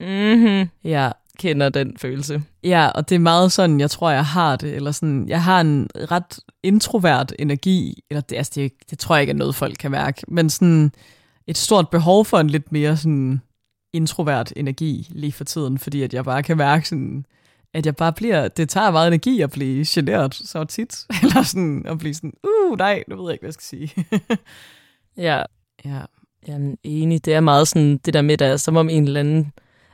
Mm-hmm. 0.00 0.68
ja, 0.90 1.10
Kender 1.38 1.68
den 1.68 1.96
følelse. 1.98 2.42
ja, 2.64 2.88
og 2.88 3.08
det 3.08 3.14
er 3.14 3.18
meget 3.18 3.52
sådan, 3.52 3.80
jeg 3.80 3.90
tror, 3.90 4.10
jeg 4.10 4.26
har 4.26 4.56
det, 4.56 4.74
eller 4.74 4.92
sådan, 4.92 5.28
jeg 5.28 5.42
har 5.42 5.60
en 5.60 5.88
ret 6.10 6.38
introvert 6.62 7.32
energi, 7.38 8.02
eller 8.10 8.20
det, 8.20 8.36
altså 8.36 8.52
det, 8.54 8.72
det 8.90 8.98
tror 8.98 9.14
jeg 9.14 9.20
ikke 9.20 9.30
er 9.30 9.36
noget, 9.36 9.54
folk 9.54 9.76
kan 9.78 9.90
mærke, 9.90 10.22
men 10.28 10.50
sådan 10.50 10.92
et 11.46 11.58
stort 11.58 11.88
behov 11.88 12.24
for 12.24 12.38
en 12.38 12.50
lidt 12.50 12.72
mere 12.72 12.96
sådan 12.96 13.40
introvert 13.92 14.52
energi 14.56 15.08
lige 15.10 15.32
for 15.32 15.44
tiden, 15.44 15.78
fordi 15.78 16.02
at 16.02 16.14
jeg 16.14 16.24
bare 16.24 16.42
kan 16.42 16.56
mærke 16.56 16.88
sådan, 16.88 17.26
at 17.74 17.86
jeg 17.86 17.96
bare 17.96 18.12
bliver, 18.12 18.48
det 18.48 18.68
tager 18.68 18.90
meget 18.90 19.08
energi 19.08 19.40
at 19.40 19.50
blive 19.50 19.84
generet 19.88 20.34
så 20.34 20.64
tit, 20.64 21.06
eller 21.22 21.42
sådan 21.42 21.86
at 21.86 21.98
blive 21.98 22.14
sådan, 22.14 22.32
uh, 22.44 22.78
nej, 22.78 23.04
nu 23.08 23.16
ved 23.16 23.24
jeg 23.24 23.32
ikke, 23.32 23.42
hvad 23.42 23.48
jeg 23.48 23.54
skal 23.54 23.64
sige. 23.64 24.06
Ja, 25.16 25.42
ja. 25.84 26.00
Jamen, 26.48 26.78
enig. 26.84 27.24
Det 27.24 27.34
er 27.34 27.40
meget 27.40 27.68
sådan 27.68 27.98
det 27.98 28.14
der 28.14 28.22
med, 28.22 28.36
der 28.36 28.46
er 28.46 28.56
som 28.56 28.76
om 28.76 28.88
en 28.88 29.04
eller 29.04 29.20
anden... 29.20 29.52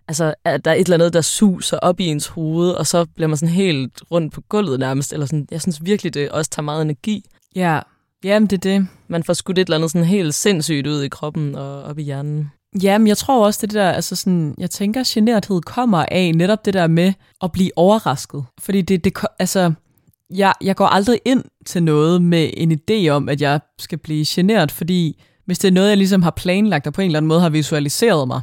Altså, 0.09 0.35
at 0.45 0.65
der 0.65 0.71
er 0.71 0.75
et 0.75 0.81
eller 0.81 0.97
andet, 0.97 1.13
der 1.13 1.21
suser 1.21 1.79
op 1.79 2.01
i 2.01 2.07
ens 2.07 2.27
hoved, 2.27 2.71
og 2.71 2.87
så 2.87 3.05
bliver 3.05 3.29
man 3.29 3.37
sådan 3.37 3.55
helt 3.55 4.03
rundt 4.11 4.33
på 4.33 4.41
gulvet 4.41 4.81
nærmest. 4.81 5.13
Eller 5.13 5.27
sådan, 5.27 5.49
jeg 5.51 5.63
synes 5.63 5.85
virkelig, 5.85 6.15
det 6.15 6.31
også 6.31 6.51
tager 6.51 6.65
meget 6.65 6.83
energi. 6.83 7.25
Ja, 7.55 7.81
jamen 8.25 8.47
det 8.47 8.57
er 8.57 8.71
det. 8.79 8.89
Man 9.09 9.25
får 9.25 9.33
skudt 9.33 9.59
et 9.59 9.67
eller 9.67 9.77
andet 9.77 9.91
sådan 9.91 10.07
helt 10.07 10.35
sindssygt 10.35 10.87
ud 10.87 11.03
i 11.03 11.09
kroppen 11.09 11.55
og 11.55 11.83
op 11.83 11.99
i 11.99 12.03
hjernen. 12.03 12.51
Jamen, 12.83 13.09
jeg 13.09 13.17
tror 13.17 13.47
også, 13.47 13.67
det 13.67 13.75
der, 13.75 13.91
altså 13.91 14.17
sådan, 14.17 14.55
jeg 14.59 14.71
tænker, 14.71 15.03
generthed 15.07 15.61
kommer 15.61 16.05
af 16.11 16.33
netop 16.35 16.65
det 16.65 16.75
der 16.75 16.87
med 16.87 17.13
at 17.43 17.53
blive 17.53 17.71
overrasket. 17.77 18.45
Fordi 18.59 18.83
det, 18.83 19.05
det 19.05 19.13
altså, 19.39 19.73
jeg, 20.35 20.53
jeg 20.61 20.77
går 20.77 20.87
aldrig 20.87 21.21
ind 21.25 21.45
til 21.67 21.83
noget 21.83 22.23
med 22.23 22.51
en 22.57 22.73
idé 22.73 23.09
om, 23.09 23.29
at 23.29 23.41
jeg 23.41 23.61
skal 23.79 23.99
blive 23.99 24.25
generet, 24.29 24.73
fordi 24.73 25.23
hvis 25.47 25.59
det 25.59 25.69
er 25.69 25.73
noget, 25.73 25.89
jeg 25.89 25.97
ligesom 25.97 26.23
har 26.23 26.31
planlagt 26.31 26.87
og 26.87 26.93
på 26.93 27.01
en 27.01 27.07
eller 27.07 27.19
anden 27.19 27.29
måde 27.29 27.41
har 27.41 27.49
visualiseret 27.49 28.29
mig, 28.29 28.41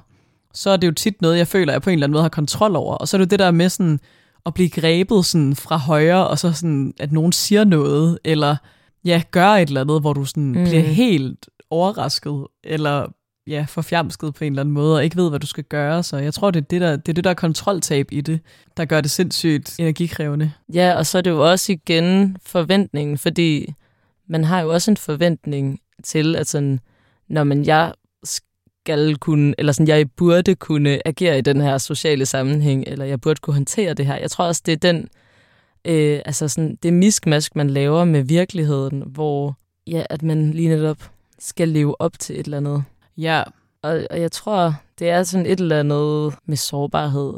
så 0.54 0.70
er 0.70 0.78
det 0.78 0.88
jo 0.88 0.92
tit 0.92 1.22
noget, 1.22 1.38
jeg 1.38 1.48
føler, 1.48 1.74
jeg 1.74 1.82
på 1.82 1.90
en 1.90 1.94
eller 1.94 2.08
anden 2.08 2.14
måde 2.14 2.24
har 2.24 2.30
kontrol 2.30 2.76
over. 2.76 2.96
Og 2.96 3.08
så 3.08 3.18
er 3.18 3.20
det 3.20 3.26
jo 3.26 3.30
det 3.30 3.40
der 3.40 3.52
med 3.52 3.70
sådan 3.70 4.00
at 4.46 4.54
blive 4.54 4.70
grebet 4.70 5.26
sådan 5.26 5.56
fra 5.56 5.78
højre, 5.78 6.28
og 6.28 6.40
så 6.40 6.54
sådan, 6.54 6.94
at 7.00 7.12
nogen 7.12 7.32
siger 7.32 7.64
noget, 7.64 8.20
eller 8.24 8.56
ja, 9.06 9.22
gør 9.32 9.50
et 9.50 9.68
eller 9.68 9.82
andet, 9.82 10.02
hvor 10.02 10.14
du 10.14 10.26
sådan 10.26 10.44
mm. 10.44 10.64
bliver 10.64 10.82
helt 10.82 11.50
overrasket, 11.70 12.48
eller 12.64 13.08
ja, 13.48 13.66
forfjamsket 13.70 14.34
på 14.34 14.44
en 14.44 14.54
eller 14.54 14.62
anden 14.62 14.74
måde, 14.74 14.96
og 14.96 15.04
ikke 15.04 15.16
ved, 15.16 15.30
hvad 15.30 15.40
du 15.40 15.48
skal 15.48 15.64
gøre. 15.64 16.04
Så 16.04 16.18
jeg 16.18 16.34
tror, 16.34 16.52
det 16.52 16.62
er 16.62 16.66
det, 16.66 16.82
der, 16.82 16.96
det 16.96 17.10
er 17.10 17.14
det 17.14 17.24
der 17.24 17.34
kontroltab 17.34 18.08
i 18.12 18.22
det, 18.22 18.40
der 18.78 18.86
gør 18.86 19.02
det 19.02 19.12
sindssygt 19.12 19.80
energikrævende. 19.80 20.52
Ja, 20.74 20.94
og 20.98 21.06
så 21.06 21.18
er 21.18 21.22
det 21.22 21.30
jo 21.30 21.52
også 21.52 21.72
igen 21.72 22.38
forventningen, 22.46 23.18
fordi 23.18 23.74
man 24.28 24.44
har 24.44 24.62
jo 24.62 24.74
også 24.74 24.92
en 24.92 24.98
forventning 24.98 25.80
til, 26.04 26.36
at 26.36 26.48
sådan, 26.48 26.80
når 27.28 27.44
man 27.44 27.66
jeg 27.66 27.94
skal 28.24 29.16
kunne, 29.16 29.56
eller 29.58 29.74
sådan, 29.74 29.88
jeg 29.88 30.12
burde 30.12 30.56
kunne 30.56 31.08
agere 31.08 31.38
i 31.38 31.42
den 31.42 31.62
her 31.62 31.78
sociale 31.78 32.26
sammenhæng, 32.26 32.84
eller 32.88 33.06
jeg 33.06 33.22
burde 33.22 33.40
kunne 33.40 33.54
håndtere 33.54 33.94
det 33.94 34.06
her. 34.06 34.16
Jeg 34.16 34.32
tror 34.32 34.46
også, 34.46 34.62
det 34.66 34.72
er 34.72 34.78
den, 34.78 35.10
øh, 35.86 36.22
altså 36.26 36.48
sådan, 36.48 36.78
det 36.84 36.94
miskmask, 36.94 37.56
man 37.56 37.70
laver 37.70 38.06
med 38.06 38.24
virkeligheden, 38.24 39.04
hvor 39.06 39.58
ja, 39.88 40.04
at 40.10 40.24
man 40.24 40.52
lige 40.52 40.70
netop 40.70 40.98
skal 41.40 41.70
leve 41.70 42.02
op 42.02 42.20
til 42.20 42.40
et 42.40 42.46
eller 42.46 42.58
andet. 42.58 42.84
Ja. 43.18 43.44
Og, 43.82 44.08
og 44.10 44.22
jeg 44.22 44.32
tror, 44.32 44.76
det 45.00 45.10
er 45.10 45.24
sådan 45.24 45.46
et 45.46 45.60
eller 45.60 45.80
andet 45.80 46.36
med 46.46 46.58
sårbarhed 46.58 47.34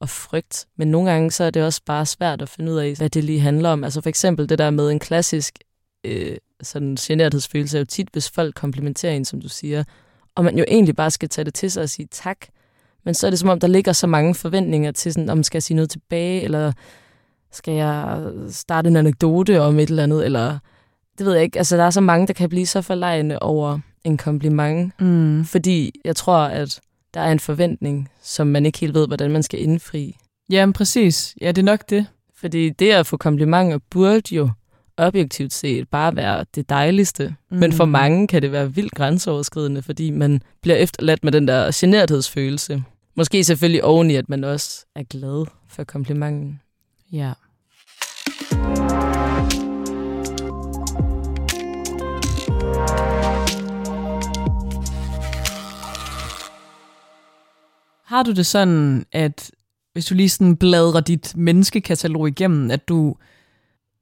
og 0.00 0.08
frygt, 0.08 0.66
men 0.76 0.90
nogle 0.90 1.10
gange 1.10 1.30
så 1.30 1.44
er 1.44 1.50
det 1.50 1.64
også 1.64 1.80
bare 1.86 2.06
svært 2.06 2.42
at 2.42 2.48
finde 2.48 2.72
ud 2.72 2.76
af, 2.76 2.94
hvad 2.94 3.10
det 3.10 3.24
lige 3.24 3.40
handler 3.40 3.70
om. 3.70 3.84
Altså 3.84 4.00
for 4.00 4.08
eksempel 4.08 4.48
det 4.48 4.58
der 4.58 4.70
med 4.70 4.90
en 4.90 4.98
klassisk 4.98 5.58
øh, 6.04 6.36
sådan 6.62 6.96
generthedsfølelse 7.00 7.78
er 7.78 7.80
jo 7.80 7.84
tit, 7.84 8.08
hvis 8.12 8.30
folk 8.30 8.54
komplimenterer 8.54 9.12
en, 9.12 9.24
som 9.24 9.40
du 9.40 9.48
siger, 9.48 9.84
og 10.34 10.44
man 10.44 10.58
jo 10.58 10.64
egentlig 10.68 10.96
bare 10.96 11.10
skal 11.10 11.28
tage 11.28 11.44
det 11.44 11.54
til 11.54 11.70
sig 11.70 11.82
og 11.82 11.88
sige 11.88 12.08
tak. 12.10 12.46
Men 13.04 13.14
så 13.14 13.26
er 13.26 13.30
det 13.30 13.38
som 13.38 13.48
om, 13.48 13.60
der 13.60 13.68
ligger 13.68 13.92
så 13.92 14.06
mange 14.06 14.34
forventninger 14.34 14.92
til, 14.92 15.12
sådan, 15.12 15.30
om 15.30 15.42
skal 15.42 15.56
jeg 15.56 15.62
sige 15.62 15.74
noget 15.74 15.90
tilbage, 15.90 16.42
eller 16.42 16.72
skal 17.52 17.74
jeg 17.74 18.22
starte 18.48 18.88
en 18.88 18.96
anekdote 18.96 19.60
om 19.60 19.78
et 19.78 19.88
eller 19.88 20.02
andet, 20.02 20.24
eller 20.24 20.58
det 21.18 21.26
ved 21.26 21.34
jeg 21.34 21.42
ikke. 21.42 21.58
Altså, 21.58 21.76
der 21.76 21.84
er 21.84 21.90
så 21.90 22.00
mange, 22.00 22.26
der 22.26 22.32
kan 22.32 22.48
blive 22.48 22.66
så 22.66 22.82
forlejende 22.82 23.38
over 23.38 23.78
en 24.04 24.16
kompliment, 24.16 25.00
mm. 25.00 25.44
fordi 25.44 25.92
jeg 26.04 26.16
tror, 26.16 26.38
at 26.38 26.80
der 27.14 27.20
er 27.20 27.32
en 27.32 27.40
forventning, 27.40 28.08
som 28.22 28.46
man 28.46 28.66
ikke 28.66 28.78
helt 28.78 28.94
ved, 28.94 29.06
hvordan 29.06 29.30
man 29.30 29.42
skal 29.42 29.62
indfri. 29.62 30.16
Jamen 30.50 30.72
præcis. 30.72 31.34
Ja, 31.40 31.48
det 31.48 31.58
er 31.58 31.64
nok 31.64 31.90
det. 31.90 32.06
Fordi 32.34 32.70
det 32.70 32.90
at 32.90 33.06
få 33.06 33.16
komplimenter 33.16 33.78
burde 33.90 34.34
jo 34.34 34.50
objektivt 34.96 35.52
set 35.52 35.88
bare 35.88 36.16
være 36.16 36.44
det 36.54 36.68
dejligste. 36.68 37.36
Mm. 37.50 37.56
Men 37.56 37.72
for 37.72 37.84
mm. 37.84 37.90
mange 37.90 38.28
kan 38.28 38.42
det 38.42 38.52
være 38.52 38.74
vildt 38.74 38.94
grænseoverskridende, 38.94 39.82
fordi 39.82 40.10
man 40.10 40.42
bliver 40.62 40.76
efterladt 40.76 41.24
med 41.24 41.32
den 41.32 41.48
der 41.48 41.70
generthedsfølelse. 41.74 42.82
Måske 43.16 43.44
selvfølgelig 43.44 43.84
oven 43.84 44.10
i, 44.10 44.14
at 44.14 44.28
man 44.28 44.44
også 44.44 44.86
er 44.96 45.02
glad 45.02 45.46
for 45.68 45.84
komplimenten. 45.84 46.60
Ja. 47.12 47.32
Har 58.08 58.22
du 58.22 58.32
det 58.32 58.46
sådan, 58.46 59.06
at 59.12 59.50
hvis 59.92 60.06
du 60.06 60.14
lige 60.14 60.28
sådan 60.28 60.56
bladrer 60.56 61.00
dit 61.00 61.36
menneskekatalog 61.36 62.28
igennem, 62.28 62.70
at 62.70 62.88
du 62.88 63.14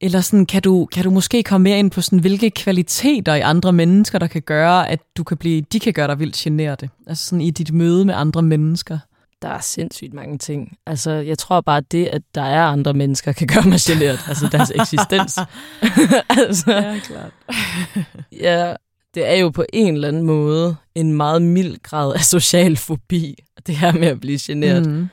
eller 0.00 0.20
sådan, 0.20 0.46
kan 0.46 0.62
du, 0.62 0.86
kan 0.86 1.04
du 1.04 1.10
måske 1.10 1.42
komme 1.42 1.64
mere 1.64 1.78
ind 1.78 1.90
på, 1.90 2.00
sådan, 2.00 2.18
hvilke 2.18 2.50
kvaliteter 2.50 3.34
i 3.34 3.40
andre 3.40 3.72
mennesker, 3.72 4.18
der 4.18 4.26
kan 4.26 4.42
gøre, 4.42 4.88
at 4.88 5.00
du 5.16 5.24
kan 5.24 5.36
blive, 5.36 5.60
de 5.60 5.80
kan 5.80 5.92
gøre 5.92 6.06
dig 6.06 6.18
vildt 6.18 6.34
generet? 6.34 6.88
Altså 7.06 7.24
sådan 7.24 7.40
i 7.40 7.50
dit 7.50 7.72
møde 7.72 8.04
med 8.04 8.14
andre 8.14 8.42
mennesker. 8.42 8.98
Der 9.42 9.48
er 9.48 9.60
sindssygt 9.60 10.14
mange 10.14 10.38
ting. 10.38 10.76
Altså, 10.86 11.10
jeg 11.10 11.38
tror 11.38 11.60
bare, 11.60 11.76
at 11.76 11.92
det, 11.92 12.06
at 12.06 12.22
der 12.34 12.42
er 12.42 12.64
andre 12.64 12.94
mennesker, 12.94 13.32
kan 13.32 13.46
gøre 13.46 13.64
mig 13.64 13.78
generet. 13.80 14.20
altså 14.28 14.48
deres 14.52 14.72
eksistens. 14.80 15.38
altså, 16.42 16.72
ja, 16.72 16.98
klart. 16.98 17.32
ja, 18.32 18.74
det 19.14 19.30
er 19.30 19.34
jo 19.34 19.50
på 19.50 19.64
en 19.72 19.94
eller 19.94 20.08
anden 20.08 20.22
måde 20.22 20.76
en 20.94 21.12
meget 21.12 21.42
mild 21.42 21.76
grad 21.82 22.14
af 22.14 22.20
social 22.24 22.76
fobi, 22.76 23.34
det 23.66 23.76
her 23.76 23.92
med 23.92 24.08
at 24.08 24.20
blive 24.20 24.38
generet. 24.42 24.86
Mm. 24.86 25.08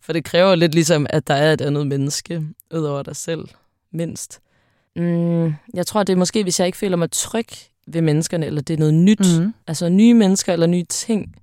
For 0.00 0.12
det 0.12 0.24
kræver 0.24 0.54
lidt 0.54 0.74
ligesom, 0.74 1.06
at 1.10 1.26
der 1.28 1.34
er 1.34 1.52
et 1.52 1.60
andet 1.60 1.86
menneske, 1.86 2.42
ud 2.74 2.82
over 2.82 3.02
dig 3.02 3.16
selv 3.16 3.48
mindst. 3.92 4.40
Mm, 4.96 5.54
jeg 5.74 5.86
tror, 5.86 6.02
det 6.02 6.12
er 6.12 6.16
måske, 6.16 6.42
hvis 6.42 6.60
jeg 6.60 6.66
ikke 6.66 6.78
føler 6.78 6.96
mig 6.96 7.10
tryg 7.10 7.46
ved 7.86 8.02
menneskerne, 8.02 8.46
eller 8.46 8.62
det 8.62 8.74
er 8.74 8.78
noget 8.78 8.94
nyt, 8.94 9.38
mm. 9.40 9.54
altså 9.66 9.88
nye 9.88 10.14
mennesker 10.14 10.52
eller 10.52 10.66
nye 10.66 10.84
ting, 10.84 11.36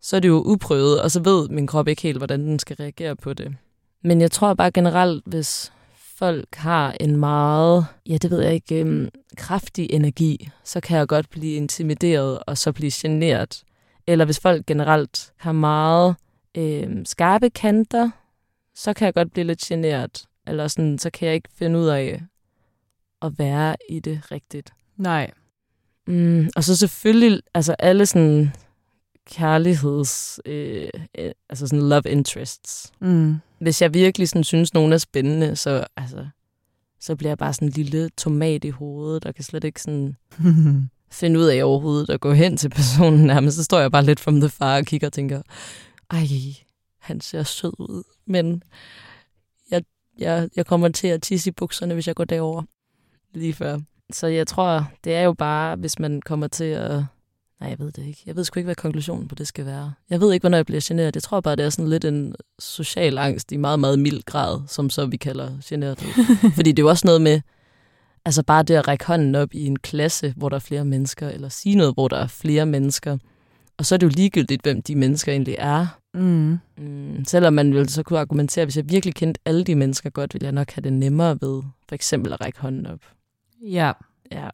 så 0.00 0.16
er 0.16 0.20
det 0.20 0.28
jo 0.28 0.42
uprøvet, 0.46 1.02
og 1.02 1.10
så 1.10 1.20
ved 1.20 1.48
min 1.48 1.66
krop 1.66 1.88
ikke 1.88 2.02
helt, 2.02 2.18
hvordan 2.18 2.40
den 2.40 2.58
skal 2.58 2.76
reagere 2.76 3.16
på 3.16 3.32
det. 3.32 3.56
Men 4.02 4.20
jeg 4.20 4.30
tror 4.30 4.54
bare 4.54 4.70
generelt, 4.70 5.22
hvis 5.26 5.72
folk 6.16 6.54
har 6.54 6.96
en 7.00 7.16
meget, 7.16 7.86
ja 8.06 8.16
det 8.16 8.30
ved 8.30 8.42
jeg 8.42 8.54
ikke, 8.54 8.82
um, 8.82 9.08
kraftig 9.36 9.86
energi, 9.90 10.48
så 10.64 10.80
kan 10.80 10.98
jeg 10.98 11.08
godt 11.08 11.30
blive 11.30 11.54
intimideret 11.54 12.38
og 12.46 12.58
så 12.58 12.72
blive 12.72 12.92
generet. 12.94 13.62
Eller 14.06 14.24
hvis 14.24 14.40
folk 14.40 14.66
generelt 14.66 15.32
har 15.36 15.52
meget 15.52 16.16
øh, 16.54 16.96
skarpe 17.04 17.50
kanter, 17.50 18.10
så 18.74 18.92
kan 18.92 19.06
jeg 19.06 19.14
godt 19.14 19.32
blive 19.32 19.46
lidt 19.46 19.58
generet 19.58 20.26
eller 20.46 20.68
sådan, 20.68 20.98
så 20.98 21.10
kan 21.10 21.26
jeg 21.26 21.34
ikke 21.34 21.48
finde 21.54 21.78
ud 21.78 21.86
af 21.86 22.22
at 23.22 23.38
være 23.38 23.76
i 23.90 24.00
det 24.00 24.32
rigtigt. 24.32 24.72
Nej. 24.96 25.30
Mm, 26.06 26.48
og 26.56 26.64
så 26.64 26.76
selvfølgelig, 26.76 27.42
altså 27.54 27.76
alle 27.78 28.06
sådan 28.06 28.52
kærligheds, 29.26 30.40
øh, 30.44 30.88
øh, 31.18 31.30
altså 31.48 31.66
sådan 31.66 31.88
love 31.88 32.02
interests. 32.06 32.92
Mm. 33.00 33.36
Hvis 33.58 33.82
jeg 33.82 33.94
virkelig 33.94 34.28
sådan 34.28 34.44
synes, 34.44 34.74
nogen 34.74 34.92
er 34.92 34.98
spændende, 34.98 35.56
så, 35.56 35.86
altså, 35.96 36.26
så 37.00 37.16
bliver 37.16 37.30
jeg 37.30 37.38
bare 37.38 37.52
sådan 37.52 37.68
en 37.68 37.72
lille 37.72 38.08
tomat 38.08 38.64
i 38.64 38.70
hovedet, 38.70 39.24
og 39.24 39.34
kan 39.34 39.44
slet 39.44 39.64
ikke 39.64 39.82
sådan 39.82 40.16
finde 41.16 41.40
ud 41.40 41.44
af 41.44 41.64
overhovedet 41.64 42.10
at 42.10 42.20
gå 42.20 42.32
hen 42.32 42.56
til 42.56 42.68
personen 42.68 43.26
nærmest. 43.26 43.56
Så 43.56 43.64
står 43.64 43.80
jeg 43.80 43.92
bare 43.92 44.04
lidt 44.04 44.20
from 44.20 44.40
the 44.40 44.48
far 44.48 44.76
og 44.76 44.84
kigger 44.84 45.06
og 45.06 45.12
tænker, 45.12 45.42
ej, 46.10 46.26
han 47.00 47.20
ser 47.20 47.42
sød 47.42 47.72
ud. 47.78 48.02
Men 48.26 48.62
jeg, 50.18 50.48
jeg 50.56 50.66
kommer 50.66 50.88
til 50.88 51.08
at 51.08 51.22
tisse 51.22 51.48
i 51.48 51.52
bukserne, 51.52 51.94
hvis 51.94 52.06
jeg 52.06 52.14
går 52.14 52.24
derover 52.24 52.62
lige 53.34 53.54
før. 53.54 53.78
Så 54.12 54.26
jeg 54.26 54.46
tror, 54.46 54.90
det 55.04 55.14
er 55.14 55.22
jo 55.22 55.32
bare, 55.32 55.76
hvis 55.76 55.98
man 55.98 56.22
kommer 56.22 56.48
til 56.48 56.64
at... 56.64 57.04
Nej, 57.60 57.70
jeg 57.70 57.78
ved 57.78 57.92
det 57.92 58.06
ikke. 58.06 58.22
Jeg 58.26 58.36
ved 58.36 58.44
sgu 58.44 58.60
ikke, 58.60 58.66
hvad 58.66 58.74
konklusionen 58.74 59.28
på 59.28 59.34
det 59.34 59.48
skal 59.48 59.66
være. 59.66 59.92
Jeg 60.10 60.20
ved 60.20 60.32
ikke, 60.32 60.42
hvornår 60.42 60.58
jeg 60.58 60.66
bliver 60.66 60.80
generet. 60.84 61.16
Jeg 61.16 61.22
tror 61.22 61.40
bare, 61.40 61.56
det 61.56 61.64
er 61.64 61.70
sådan 61.70 61.88
lidt 61.88 62.04
en 62.04 62.34
social 62.58 63.18
angst 63.18 63.52
i 63.52 63.56
meget, 63.56 63.80
meget 63.80 63.98
mild 63.98 64.22
grad, 64.22 64.60
som 64.68 64.90
så 64.90 65.06
vi 65.06 65.16
kalder 65.16 65.50
generet. 65.64 65.98
Fordi 66.56 66.72
det 66.72 66.78
er 66.78 66.82
jo 66.82 66.88
også 66.88 67.06
noget 67.06 67.20
med, 67.20 67.40
altså 68.26 68.42
bare 68.42 68.62
det 68.62 68.74
at 68.74 68.88
række 68.88 69.06
hånden 69.06 69.34
op 69.34 69.54
i 69.54 69.66
en 69.66 69.78
klasse, 69.78 70.34
hvor 70.36 70.48
der 70.48 70.56
er 70.56 70.60
flere 70.60 70.84
mennesker, 70.84 71.28
eller 71.28 71.48
sige 71.48 71.74
noget, 71.74 71.94
hvor 71.94 72.08
der 72.08 72.16
er 72.16 72.26
flere 72.26 72.66
mennesker. 72.66 73.18
Og 73.78 73.86
så 73.86 73.94
er 73.94 73.96
det 73.96 74.06
jo 74.06 74.12
ligegyldigt, 74.16 74.62
hvem 74.62 74.82
de 74.82 74.96
mennesker 74.96 75.32
egentlig 75.32 75.56
er. 75.58 75.86
Mm. 76.14 76.58
Mm, 76.78 77.24
selvom 77.24 77.52
man 77.52 77.74
ville 77.74 77.88
så 77.88 78.02
kunne 78.02 78.18
argumentere, 78.18 78.64
hvis 78.64 78.76
jeg 78.76 78.90
virkelig 78.90 79.14
kendte 79.14 79.40
alle 79.44 79.64
de 79.64 79.74
mennesker 79.74 80.10
godt, 80.10 80.34
ville 80.34 80.44
jeg 80.44 80.52
nok 80.52 80.70
have 80.70 80.82
det 80.82 80.92
nemmere 80.92 81.38
ved 81.40 81.62
for 81.88 81.94
eksempel 81.94 82.32
at 82.32 82.40
række 82.40 82.60
hånden 82.60 82.86
op. 82.86 83.00
Ja. 83.62 83.92
Ja. 84.32 84.48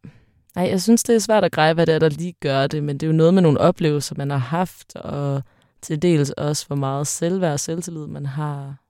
Nej, 0.55 0.69
jeg 0.69 0.83
synes, 0.83 1.03
det 1.03 1.15
er 1.15 1.19
svært 1.19 1.45
at 1.45 1.53
greje, 1.53 1.75
hvad 1.75 1.87
det 1.87 1.95
er, 1.95 1.99
der 1.99 2.09
lige 2.09 2.35
gør 2.41 2.67
det, 2.67 2.83
men 2.83 2.99
det 2.99 3.07
er 3.07 3.11
jo 3.11 3.17
noget 3.17 3.35
med 3.35 3.43
nogle 3.43 3.61
oplevelser, 3.61 4.15
man 4.19 4.31
har 4.31 4.39
haft, 4.39 4.97
og 4.97 5.43
til 5.83 6.03
dels 6.03 6.31
også, 6.31 6.67
hvor 6.67 6.77
meget 6.77 7.07
selvværd 7.07 7.53
og 7.53 7.61
selvtillid 7.61 8.07
man 8.07 8.27
har. 8.27 8.82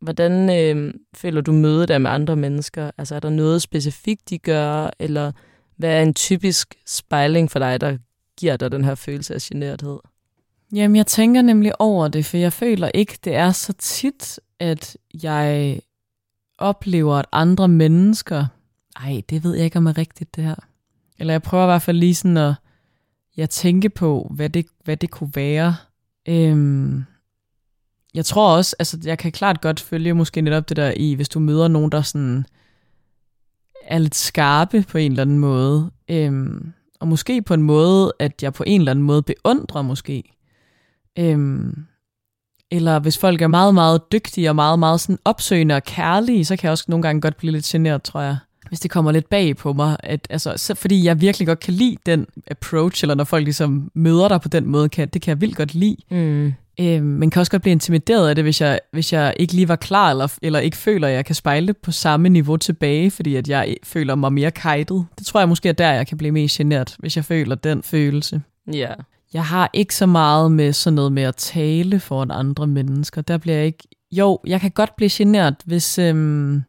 Hvordan 0.00 0.50
øh, 0.50 0.94
føler 1.14 1.40
du 1.40 1.52
mødet 1.52 1.90
af 1.90 2.00
med 2.00 2.10
andre 2.10 2.36
mennesker? 2.36 2.90
Altså, 2.98 3.14
er 3.14 3.20
der 3.20 3.30
noget 3.30 3.62
specifikt, 3.62 4.30
de 4.30 4.38
gør, 4.38 4.90
eller 4.98 5.32
hvad 5.76 5.98
er 5.98 6.02
en 6.02 6.14
typisk 6.14 6.74
spejling 6.86 7.50
for 7.50 7.58
dig, 7.58 7.80
der 7.80 7.96
giver 8.36 8.56
dig 8.56 8.72
den 8.72 8.84
her 8.84 8.94
følelse 8.94 9.34
af 9.34 9.40
generthed? 9.40 9.98
Jamen, 10.72 10.96
jeg 10.96 11.06
tænker 11.06 11.42
nemlig 11.42 11.80
over 11.80 12.08
det, 12.08 12.24
for 12.24 12.36
jeg 12.36 12.52
føler 12.52 12.90
ikke, 12.94 13.18
det 13.24 13.34
er 13.34 13.52
så 13.52 13.72
tit, 13.72 14.40
at 14.60 14.96
jeg 15.22 15.80
oplever, 16.58 17.16
at 17.16 17.26
andre 17.32 17.68
mennesker... 17.68 18.46
Ej, 18.96 19.22
det 19.30 19.44
ved 19.44 19.54
jeg 19.54 19.64
ikke, 19.64 19.76
om 19.76 19.86
er 19.86 19.98
rigtigt, 19.98 20.36
det 20.36 20.44
her. 20.44 20.54
Eller 21.18 21.34
jeg 21.34 21.42
prøver 21.42 21.64
i 21.64 21.66
hvert 21.66 21.82
fald 21.82 21.96
lige 21.96 22.14
sådan 22.14 22.36
at 22.36 22.54
jeg 23.36 23.50
tænke 23.50 23.88
på, 23.88 24.32
hvad 24.34 24.50
det, 24.50 24.66
hvad 24.84 24.96
det 24.96 25.10
kunne 25.10 25.30
være. 25.34 25.76
Øhm, 26.28 27.04
jeg 28.14 28.24
tror 28.24 28.56
også, 28.56 28.76
altså 28.78 28.98
jeg 29.04 29.18
kan 29.18 29.32
klart 29.32 29.60
godt 29.60 29.80
følge 29.80 30.14
måske 30.14 30.40
netop 30.40 30.68
det 30.68 30.76
der 30.76 30.92
i, 30.96 31.14
hvis 31.14 31.28
du 31.28 31.38
møder 31.38 31.68
nogen, 31.68 31.92
der 31.92 32.02
sådan 32.02 32.46
er 33.84 33.98
lidt 33.98 34.14
skarpe 34.14 34.84
på 34.88 34.98
en 34.98 35.10
eller 35.10 35.22
anden 35.22 35.38
måde. 35.38 35.90
Øhm, 36.10 36.72
og 37.00 37.08
måske 37.08 37.42
på 37.42 37.54
en 37.54 37.62
måde, 37.62 38.12
at 38.18 38.42
jeg 38.42 38.52
på 38.52 38.64
en 38.66 38.80
eller 38.80 38.90
anden 38.90 39.04
måde 39.04 39.22
beundrer 39.22 39.82
måske. 39.82 40.22
Øhm, 41.18 41.86
eller 42.70 42.98
hvis 42.98 43.18
folk 43.18 43.42
er 43.42 43.46
meget, 43.46 43.74
meget 43.74 44.12
dygtige 44.12 44.48
og 44.48 44.54
meget, 44.54 44.78
meget 44.78 45.00
sådan 45.00 45.18
opsøgende 45.24 45.74
og 45.74 45.82
kærlige, 45.82 46.44
så 46.44 46.56
kan 46.56 46.64
jeg 46.64 46.72
også 46.72 46.84
nogle 46.88 47.02
gange 47.02 47.20
godt 47.20 47.36
blive 47.36 47.52
lidt 47.52 47.64
generet, 47.64 48.02
tror 48.02 48.20
jeg. 48.20 48.36
Hvis 48.68 48.80
det 48.80 48.90
kommer 48.90 49.12
lidt 49.12 49.28
bag 49.28 49.56
på 49.56 49.72
mig. 49.72 49.96
At, 50.02 50.26
altså, 50.30 50.52
så, 50.56 50.74
fordi 50.74 51.04
jeg 51.04 51.20
virkelig 51.20 51.46
godt 51.46 51.60
kan 51.60 51.74
lide 51.74 51.96
den 52.06 52.26
approach, 52.50 53.04
eller 53.04 53.14
når 53.14 53.24
folk 53.24 53.44
ligesom 53.44 53.90
møder 53.94 54.28
dig 54.28 54.40
på 54.40 54.48
den 54.48 54.66
måde, 54.66 54.88
kan, 54.88 55.08
det 55.08 55.22
kan 55.22 55.30
jeg 55.30 55.40
vildt 55.40 55.56
godt 55.56 55.74
lide. 55.74 55.96
Mm. 56.10 56.52
Øhm, 56.80 57.04
men 57.06 57.30
kan 57.30 57.40
også 57.40 57.50
godt 57.50 57.62
blive 57.62 57.72
intimideret 57.72 58.28
af 58.28 58.34
det, 58.34 58.44
hvis 58.44 58.60
jeg, 58.60 58.80
hvis 58.92 59.12
jeg 59.12 59.34
ikke 59.36 59.52
lige 59.52 59.68
var 59.68 59.76
klar, 59.76 60.10
eller, 60.10 60.38
eller 60.42 60.58
ikke 60.58 60.76
føler, 60.76 61.08
at 61.08 61.14
jeg 61.14 61.24
kan 61.24 61.34
spejle 61.34 61.74
på 61.74 61.92
samme 61.92 62.28
niveau 62.28 62.56
tilbage, 62.56 63.10
fordi 63.10 63.36
at 63.36 63.48
jeg 63.48 63.76
føler 63.84 64.14
mig 64.14 64.32
mere 64.32 64.50
kajtet. 64.50 65.06
Det 65.18 65.26
tror 65.26 65.40
jeg 65.40 65.48
måske 65.48 65.68
er 65.68 65.72
der, 65.72 65.92
jeg 65.92 66.06
kan 66.06 66.18
blive 66.18 66.32
mest 66.32 66.58
generet, 66.58 66.96
hvis 66.98 67.16
jeg 67.16 67.24
føler 67.24 67.54
den 67.54 67.82
følelse. 67.82 68.42
Ja. 68.72 68.78
Yeah. 68.78 68.96
Jeg 69.32 69.44
har 69.44 69.70
ikke 69.72 69.94
så 69.94 70.06
meget 70.06 70.52
med 70.52 70.72
sådan 70.72 70.94
noget 70.94 71.12
med 71.12 71.22
at 71.22 71.36
tale 71.36 72.00
foran 72.00 72.30
andre 72.30 72.66
mennesker. 72.66 73.22
Der 73.22 73.38
bliver 73.38 73.56
jeg 73.56 73.66
ikke... 73.66 73.88
Jo, 74.12 74.38
jeg 74.46 74.60
kan 74.60 74.70
godt 74.70 74.96
blive 74.96 75.10
generet, 75.12 75.54
hvis... 75.64 75.98
Øhm... 75.98 76.62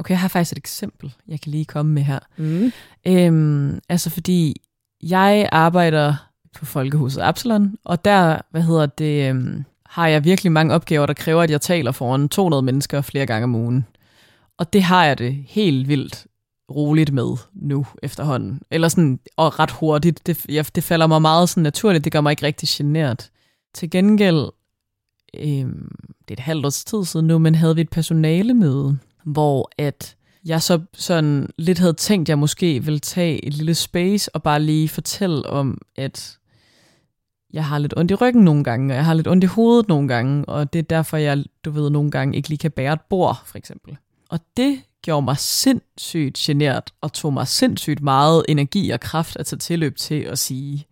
Okay, 0.00 0.10
jeg 0.10 0.20
har 0.20 0.28
faktisk 0.28 0.52
et 0.52 0.58
eksempel, 0.58 1.14
jeg 1.28 1.40
kan 1.40 1.50
lige 1.50 1.64
komme 1.64 1.92
med 1.92 2.02
her. 2.02 2.18
Mm. 2.36 2.72
Øhm, 3.06 3.80
altså 3.88 4.10
fordi 4.10 4.62
jeg 5.02 5.48
arbejder 5.52 6.14
på 6.56 6.64
Folkehuset 6.64 7.22
Absalon, 7.22 7.76
og 7.84 8.04
der, 8.04 8.38
hvad 8.50 8.62
hedder 8.62 8.86
det, 8.86 9.30
øhm, 9.30 9.64
har 9.86 10.06
jeg 10.06 10.24
virkelig 10.24 10.52
mange 10.52 10.74
opgaver, 10.74 11.06
der 11.06 11.14
kræver, 11.14 11.42
at 11.42 11.50
jeg 11.50 11.60
taler 11.60 11.92
foran 11.92 12.28
200 12.28 12.62
mennesker 12.62 13.00
flere 13.00 13.26
gange 13.26 13.44
om 13.44 13.54
ugen. 13.54 13.86
Og 14.58 14.72
det 14.72 14.82
har 14.82 15.04
jeg 15.04 15.18
det 15.18 15.44
helt 15.46 15.88
vildt 15.88 16.26
roligt 16.70 17.12
med 17.12 17.36
nu 17.54 17.86
efterhånden. 18.02 18.60
Eller 18.70 18.88
sådan, 18.88 19.20
og 19.36 19.58
ret 19.58 19.70
hurtigt. 19.70 20.26
Det, 20.26 20.46
jeg, 20.48 20.66
det 20.74 20.84
falder 20.84 21.06
mig 21.06 21.22
meget 21.22 21.48
sådan 21.48 21.62
naturligt, 21.62 22.04
det 22.04 22.12
gør 22.12 22.20
mig 22.20 22.30
ikke 22.30 22.46
rigtig 22.46 22.68
genert. 22.68 23.30
Til 23.74 23.90
gengæld, 23.90 24.44
øhm, 25.34 25.94
det 26.20 26.30
er 26.30 26.32
et 26.32 26.40
halvt 26.40 26.66
års 26.66 26.84
tid 26.84 27.04
siden 27.04 27.26
nu, 27.26 27.38
men 27.38 27.54
havde 27.54 27.74
vi 27.74 27.80
et 27.80 27.90
personalemøde, 27.90 28.98
hvor 29.26 29.70
at 29.78 30.16
jeg 30.44 30.62
så 30.62 30.80
sådan 30.94 31.48
lidt 31.58 31.78
havde 31.78 31.92
tænkt, 31.92 32.24
at 32.24 32.28
jeg 32.28 32.38
måske 32.38 32.84
ville 32.84 32.98
tage 32.98 33.44
et 33.44 33.54
lille 33.54 33.74
space 33.74 34.34
og 34.34 34.42
bare 34.42 34.62
lige 34.62 34.88
fortælle 34.88 35.46
om, 35.46 35.78
at 35.96 36.38
jeg 37.52 37.64
har 37.64 37.78
lidt 37.78 37.94
ondt 37.96 38.10
i 38.10 38.14
ryggen 38.14 38.44
nogle 38.44 38.64
gange, 38.64 38.92
og 38.92 38.96
jeg 38.96 39.04
har 39.04 39.14
lidt 39.14 39.28
ondt 39.28 39.44
i 39.44 39.46
hovedet 39.46 39.88
nogle 39.88 40.08
gange, 40.08 40.44
og 40.44 40.72
det 40.72 40.78
er 40.78 40.82
derfor, 40.82 41.16
jeg, 41.16 41.44
du 41.64 41.70
ved, 41.70 41.90
nogle 41.90 42.10
gange 42.10 42.36
ikke 42.36 42.48
lige 42.48 42.58
kan 42.58 42.70
bære 42.70 42.92
et 42.92 43.00
bord, 43.00 43.42
for 43.46 43.58
eksempel. 43.58 43.96
Og 44.28 44.40
det 44.56 44.80
gjorde 45.02 45.24
mig 45.24 45.36
sindssygt 45.38 46.36
genert, 46.36 46.92
og 47.00 47.12
tog 47.12 47.32
mig 47.32 47.48
sindssygt 47.48 48.02
meget 48.02 48.44
energi 48.48 48.90
og 48.90 49.00
kraft 49.00 49.36
at 49.36 49.46
tage 49.46 49.58
tilløb 49.58 49.96
til 49.96 50.20
at 50.20 50.38
sige, 50.38 50.86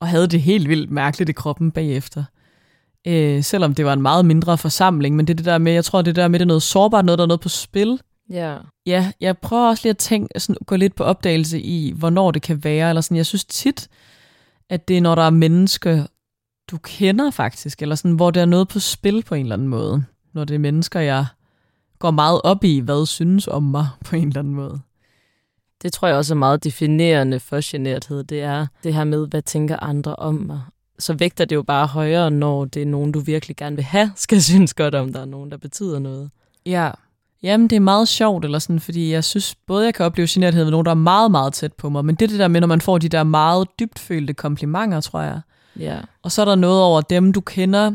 og 0.00 0.08
havde 0.08 0.26
det 0.26 0.42
helt 0.42 0.68
vildt 0.68 0.90
mærkeligt 0.90 1.30
i 1.30 1.32
kroppen 1.32 1.70
bagefter. 1.70 2.24
Øh, 3.06 3.44
selvom 3.44 3.74
det 3.74 3.84
var 3.84 3.92
en 3.92 4.02
meget 4.02 4.26
mindre 4.26 4.58
forsamling, 4.58 5.16
men 5.16 5.26
det 5.26 5.32
er 5.32 5.36
det 5.36 5.44
der 5.44 5.58
med, 5.58 5.72
jeg 5.72 5.84
tror, 5.84 6.02
det 6.02 6.16
der 6.16 6.28
med, 6.28 6.38
det 6.38 6.44
er 6.44 6.46
noget 6.46 6.62
sårbart, 6.62 7.04
noget 7.04 7.18
der 7.18 7.24
er 7.24 7.28
noget 7.28 7.40
på 7.40 7.48
spil. 7.48 8.00
Ja. 8.30 8.36
Yeah. 8.36 8.64
Ja, 8.86 9.12
jeg 9.20 9.38
prøver 9.38 9.68
også 9.68 9.82
lige 9.84 9.90
at 9.90 9.98
tænke, 9.98 10.40
sådan, 10.40 10.56
gå 10.66 10.76
lidt 10.76 10.94
på 10.94 11.04
opdagelse 11.04 11.60
i, 11.60 11.92
hvornår 11.96 12.30
det 12.30 12.42
kan 12.42 12.64
være, 12.64 12.88
eller 12.88 13.00
sådan, 13.00 13.16
jeg 13.16 13.26
synes 13.26 13.44
tit, 13.44 13.88
at 14.70 14.88
det 14.88 14.96
er, 14.96 15.00
når 15.00 15.14
der 15.14 15.22
er 15.22 15.30
mennesker, 15.30 16.06
du 16.70 16.78
kender 16.78 17.30
faktisk, 17.30 17.82
eller 17.82 17.94
sådan, 17.94 18.16
hvor 18.16 18.30
der 18.30 18.40
er 18.40 18.46
noget 18.46 18.68
på 18.68 18.80
spil 18.80 19.22
på 19.22 19.34
en 19.34 19.42
eller 19.42 19.56
anden 19.56 19.68
måde. 19.68 20.04
Når 20.32 20.44
det 20.44 20.54
er 20.54 20.58
mennesker, 20.58 21.00
jeg 21.00 21.26
går 21.98 22.10
meget 22.10 22.40
op 22.44 22.64
i, 22.64 22.78
hvad 22.78 23.06
synes 23.06 23.48
om 23.48 23.62
mig 23.62 23.88
på 24.06 24.16
en 24.16 24.28
eller 24.28 24.40
anden 24.40 24.54
måde. 24.54 24.80
Det 25.82 25.92
tror 25.92 26.08
jeg 26.08 26.16
også 26.16 26.34
er 26.34 26.38
meget 26.38 26.64
definerende 26.64 27.40
for 27.40 27.58
generthed. 27.62 28.24
Det 28.24 28.42
er 28.42 28.66
det 28.84 28.94
her 28.94 29.04
med, 29.04 29.26
hvad 29.26 29.42
tænker 29.42 29.76
andre 29.76 30.16
om 30.16 30.34
mig. 30.34 30.60
Så 30.98 31.14
vægter 31.14 31.44
det 31.44 31.56
jo 31.56 31.62
bare 31.62 31.86
højere, 31.86 32.30
når 32.30 32.64
det 32.64 32.82
er 32.82 32.86
nogen, 32.86 33.12
du 33.12 33.20
virkelig 33.20 33.56
gerne 33.56 33.76
vil 33.76 33.84
have, 33.84 34.12
skal 34.16 34.42
synes 34.42 34.74
godt 34.74 34.94
om, 34.94 35.12
der 35.12 35.20
er 35.20 35.24
nogen, 35.24 35.50
der 35.50 35.56
betyder 35.56 35.98
noget. 35.98 36.30
Ja, 36.66 36.90
Jamen, 37.44 37.68
det 37.68 37.76
er 37.76 37.80
meget 37.80 38.08
sjovt, 38.08 38.44
eller 38.44 38.58
sådan, 38.58 38.80
fordi 38.80 39.12
jeg 39.12 39.24
synes, 39.24 39.54
både 39.54 39.84
jeg 39.84 39.94
kan 39.94 40.06
opleve 40.06 40.28
generthed 40.30 40.64
med 40.64 40.70
nogen, 40.70 40.84
der 40.84 40.90
er 40.90 40.94
meget, 40.94 41.30
meget 41.30 41.52
tæt 41.52 41.72
på 41.72 41.88
mig, 41.88 42.04
men 42.04 42.14
det 42.14 42.24
er 42.24 42.28
det 42.28 42.38
der 42.38 42.48
med, 42.48 42.60
når 42.60 42.66
man 42.66 42.80
får 42.80 42.98
de 42.98 43.08
der 43.08 43.22
meget 43.22 43.68
dybtfølte 43.78 44.34
komplimenter, 44.34 45.00
tror 45.00 45.20
jeg. 45.20 45.40
Ja. 45.78 45.98
Og 46.22 46.32
så 46.32 46.40
er 46.40 46.44
der 46.44 46.54
noget 46.54 46.82
over 46.82 47.00
dem, 47.00 47.32
du 47.32 47.40
kender, 47.40 47.92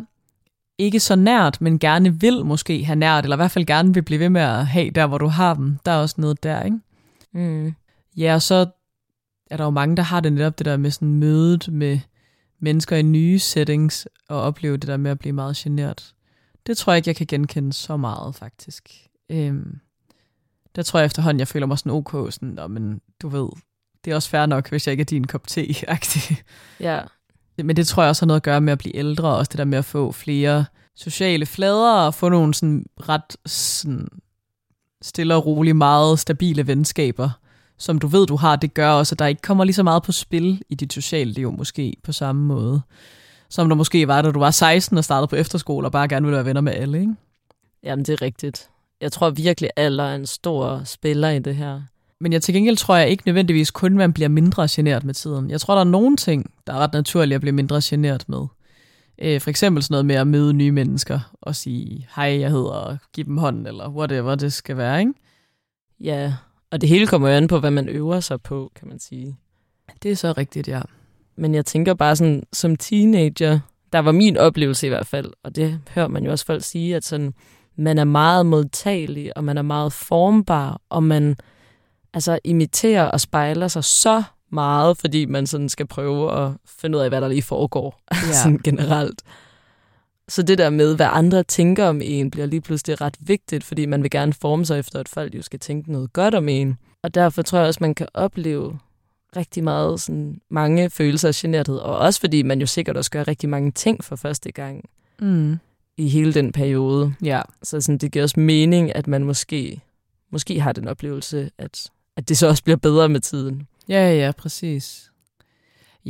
ikke 0.78 1.00
så 1.00 1.16
nært, 1.16 1.62
men 1.62 1.80
gerne 1.80 2.20
vil 2.20 2.46
måske 2.46 2.86
have 2.86 2.96
nært, 2.96 3.24
eller 3.24 3.36
i 3.36 3.42
hvert 3.42 3.52
fald 3.52 3.66
gerne 3.66 3.94
vil 3.94 4.02
blive 4.02 4.20
ved 4.20 4.30
med 4.30 4.42
at 4.42 4.68
have 4.68 4.90
der, 4.90 5.08
hvor 5.08 5.18
du 5.18 5.28
har 5.28 5.54
dem. 5.54 5.78
Der 5.86 5.92
er 5.92 5.98
også 5.98 6.16
noget 6.18 6.44
der, 6.44 6.64
ikke? 6.64 6.80
Mm. 7.34 7.74
Ja, 8.18 8.34
og 8.34 8.42
så 8.42 8.66
er 9.52 9.58
der 9.58 9.64
jo 9.64 9.70
mange, 9.70 9.98
der 9.98 10.04
har 10.04 10.20
det 10.20 10.34
netop 10.34 10.58
det 10.58 10.66
der 10.66 10.78
med 10.78 10.92
sådan 10.92 11.14
mødet 11.14 11.68
med 11.72 12.00
mennesker 12.60 12.96
i 12.96 13.02
nye 13.02 13.40
settings, 13.40 14.08
og 14.30 14.42
opleve 14.42 14.78
det 14.78 14.88
der 14.88 14.98
med 14.98 15.12
at 15.12 15.20
blive 15.20 15.34
meget 15.34 15.56
genert. 15.56 16.14
Det 16.68 16.78
tror 16.78 16.94
jeg 16.94 16.98
ikke, 16.98 17.10
jeg 17.10 17.16
kan 17.16 17.28
genkende 17.28 17.74
så 17.74 17.98
meget, 17.98 18.36
faktisk. 18.36 18.90
Øhm, 19.30 19.80
der 20.76 20.84
tror 20.84 21.00
jeg 21.00 21.06
efterhånden, 21.06 21.40
jeg 21.40 21.48
føler 21.48 21.66
mig 21.68 21.80
sådan 21.80 21.92
ok, 21.92 22.12
sådan, 22.32 22.60
men 22.70 23.02
du 23.22 23.28
ved, 23.28 23.50
det 24.06 24.12
er 24.12 24.16
også 24.16 24.30
fair 24.30 24.46
nok, 24.46 24.70
hvis 24.70 24.88
jeg 24.88 24.92
ikke 24.92 25.02
er 25.02 25.06
din 25.06 25.28
kop 25.28 25.48
te 25.48 25.62
-agtig. 25.92 26.36
Ja. 26.80 27.02
Men 27.58 27.76
det 27.76 27.88
tror 27.88 28.04
jeg 28.04 28.10
også 28.10 28.22
har 28.22 28.28
noget 28.28 28.40
at 28.40 28.44
gøre 28.44 28.62
med 28.62 28.74
at 28.74 28.80
blive 28.80 28.96
ældre, 28.96 29.28
og 29.28 29.38
også 29.38 29.50
det 29.50 29.58
der 29.58 29.66
med 29.66 29.78
at 29.78 29.86
få 29.86 30.12
flere 30.12 30.66
sociale 30.96 31.46
flader, 31.46 31.94
og 31.94 32.14
få 32.14 32.30
nogle 32.30 32.54
sådan 32.54 32.86
ret 33.10 33.38
sådan 33.46 34.08
stille 35.02 35.36
og 35.36 35.46
roligt, 35.46 35.76
meget 35.76 36.20
stabile 36.20 36.68
venskaber, 36.68 37.30
som 37.80 38.00
du 38.00 38.08
ved, 38.08 38.28
du 38.28 38.36
har, 38.36 38.56
det 38.56 38.74
gør 38.74 38.90
også, 38.90 39.16
at 39.16 39.20
der 39.20 39.26
ikke 39.26 39.42
kommer 39.42 39.64
lige 39.64 39.74
så 39.74 39.84
meget 39.84 40.04
på 40.04 40.12
spil 40.12 40.62
i 40.70 40.76
dit 40.76 40.94
sociale 40.94 41.32
liv, 41.32 41.52
måske 41.52 41.94
på 42.04 42.12
samme 42.12 42.46
måde, 42.46 42.82
som 43.50 43.70
der 43.70 43.76
måske 43.76 44.08
var, 44.08 44.22
da 44.22 44.32
du 44.32 44.40
var 44.40 44.52
16 44.52 44.98
og 44.98 45.04
startede 45.04 45.28
på 45.28 45.36
efterskole, 45.36 45.88
og 45.88 45.92
bare 45.92 46.08
gerne 46.08 46.26
ville 46.26 46.36
være 46.36 46.46
venner 46.46 46.62
med 46.62 46.74
alle, 46.74 47.00
ikke? 47.00 47.16
Jamen, 47.84 48.06
det 48.06 48.14
er 48.14 48.22
rigtigt. 48.22 48.70
Jeg 49.02 49.12
tror 49.12 49.30
virkelig, 49.30 49.70
alder 49.76 50.04
er 50.04 50.16
en 50.16 50.26
stor 50.26 50.82
spiller 50.86 51.30
i 51.30 51.40
det 51.40 51.56
her. 51.56 51.82
Men 52.22 52.34
jeg 52.34 52.42
til 52.42 52.54
gengæld 52.54 52.78
tror 52.78 52.96
jeg 52.96 53.10
ikke 53.10 53.24
nødvendigvis 53.26 53.72
kun, 53.72 53.98
man 53.98 54.14
bliver 54.14 54.30
mindre 54.30 54.68
generet 54.72 55.04
med 55.04 55.14
tiden. 55.14 55.50
Jeg 55.50 55.62
tror, 55.62 55.74
der 55.74 55.82
er 55.82 55.86
nogle 55.86 56.18
ting, 56.18 56.52
der 56.68 56.74
er 56.74 56.78
ret 56.78 56.94
naturlige 56.94 57.36
at 57.36 57.42
blive 57.42 57.56
mindre 57.56 57.82
generet 57.84 58.30
med. 58.30 58.46
Øh, 59.22 59.42
for 59.42 59.50
eksempel 59.50 59.84
sådan 59.84 59.94
noget 59.94 60.06
med 60.06 60.16
at 60.16 60.28
møde 60.28 60.54
nye 60.54 60.72
mennesker 60.72 61.20
og 61.42 61.56
sige, 61.56 62.08
hej, 62.16 62.40
jeg 62.40 62.50
hedder, 62.50 62.72
og 62.72 62.98
give 63.14 63.26
dem 63.26 63.38
hånd, 63.38 63.68
eller 63.68 63.90
whatever 63.90 64.36
det 64.36 64.54
skal 64.54 64.78
være, 64.78 65.00
ikke? 65.00 65.14
Ja, 66.00 66.34
og 66.72 66.82
det 66.82 66.90
hele 66.90 67.08
kommer 67.08 67.30
jo 67.30 67.36
an 67.36 67.48
på, 67.48 67.60
hvad 67.60 67.72
man 67.72 67.90
øver 67.90 68.20
sig 68.20 68.42
på, 68.42 68.72
kan 68.76 68.88
man 68.88 69.00
sige. 69.00 69.38
Det 70.04 70.12
er 70.12 70.16
så 70.16 70.34
rigtigt, 70.38 70.68
ja. 70.68 70.82
Men 71.36 71.56
jeg 71.56 71.66
tænker 71.66 71.94
bare 71.94 72.16
sådan, 72.16 72.44
som 72.54 72.76
teenager, 72.76 73.60
der 73.94 74.00
var 74.00 74.12
min 74.12 74.38
oplevelse 74.38 74.86
i 74.86 74.90
hvert 74.90 75.08
fald, 75.08 75.34
og 75.44 75.56
det 75.56 75.80
hører 75.90 76.08
man 76.08 76.26
jo 76.26 76.32
også 76.32 76.46
folk 76.46 76.64
sige, 76.64 76.96
at 76.96 77.06
sådan, 77.06 77.34
man 77.76 77.98
er 77.98 78.04
meget 78.04 78.46
modtagelig, 78.46 79.38
og 79.38 79.44
man 79.44 79.58
er 79.58 79.62
meget 79.62 79.94
formbar, 79.94 80.82
og 80.90 81.04
man 81.04 81.36
altså, 82.14 82.40
imiterer 82.44 83.06
og 83.06 83.22
spejler 83.22 83.68
sig 83.68 83.84
så 83.84 84.24
meget, 84.52 84.98
fordi 84.98 85.26
man 85.26 85.48
sådan 85.48 85.70
skal 85.70 85.88
prøve 85.88 86.46
at 86.46 86.52
finde 86.82 86.98
ud 86.98 87.04
af, 87.04 87.10
hvad 87.10 87.22
der 87.22 87.28
lige 87.28 87.42
foregår 87.42 88.02
ja. 88.12 88.34
sådan 88.44 88.60
generelt. 88.64 89.22
Så 90.30 90.44
det 90.44 90.58
der 90.58 90.70
med, 90.70 90.96
hvad 90.96 91.08
andre 91.10 91.44
tænker 91.44 91.86
om 91.86 92.02
en, 92.04 92.32
bliver 92.32 92.46
lige 92.46 92.62
pludselig 92.62 93.02
ret 93.02 93.18
vigtigt, 93.20 93.64
fordi 93.64 93.86
man 93.86 94.04
vil 94.04 94.12
gerne 94.12 94.34
forme 94.34 94.66
sig 94.66 94.80
efter, 94.80 95.00
at 95.00 95.10
folk 95.10 95.36
jo 95.36 95.42
skal 95.42 95.60
tænke 95.60 95.92
noget 95.92 96.14
godt 96.14 96.36
om 96.36 96.50
en. 96.50 96.78
Og 97.04 97.14
derfor 97.14 97.42
tror 97.42 97.58
jeg 97.58 97.68
også, 97.68 97.78
man 97.82 97.96
kan 97.96 98.08
opleve 98.14 98.80
rigtig 99.36 99.64
meget 99.64 100.02
sådan, 100.02 100.42
mange 100.50 100.90
følelser 100.90 101.28
af 101.28 101.34
generthed, 101.36 101.78
og 101.78 101.98
også 101.98 102.20
fordi 102.20 102.42
man 102.42 102.60
jo 102.60 102.66
sikkert 102.66 102.98
også 102.98 103.12
gør 103.12 103.28
rigtig 103.28 103.50
mange 103.50 103.72
ting 103.72 104.04
for 104.04 104.16
første 104.16 104.52
gang. 104.52 104.90
Mm 105.20 105.60
i 106.00 106.08
hele 106.08 106.34
den 106.34 106.52
periode. 106.52 107.14
Ja. 107.24 107.42
Så 107.64 107.82
sådan, 107.82 107.98
det 107.98 108.12
giver 108.12 108.24
også 108.24 108.40
mening, 108.40 108.96
at 108.96 109.08
man 109.08 109.24
måske, 109.24 109.82
måske 110.32 110.60
har 110.60 110.72
den 110.72 110.88
oplevelse, 110.88 111.52
at, 111.58 111.90
at 112.18 112.30
det 112.30 112.38
så 112.38 112.48
også 112.48 112.64
bliver 112.64 112.78
bedre 112.78 113.10
med 113.10 113.20
tiden. 113.20 113.68
Ja, 113.90 114.14
ja, 114.14 114.32
præcis. 114.32 115.12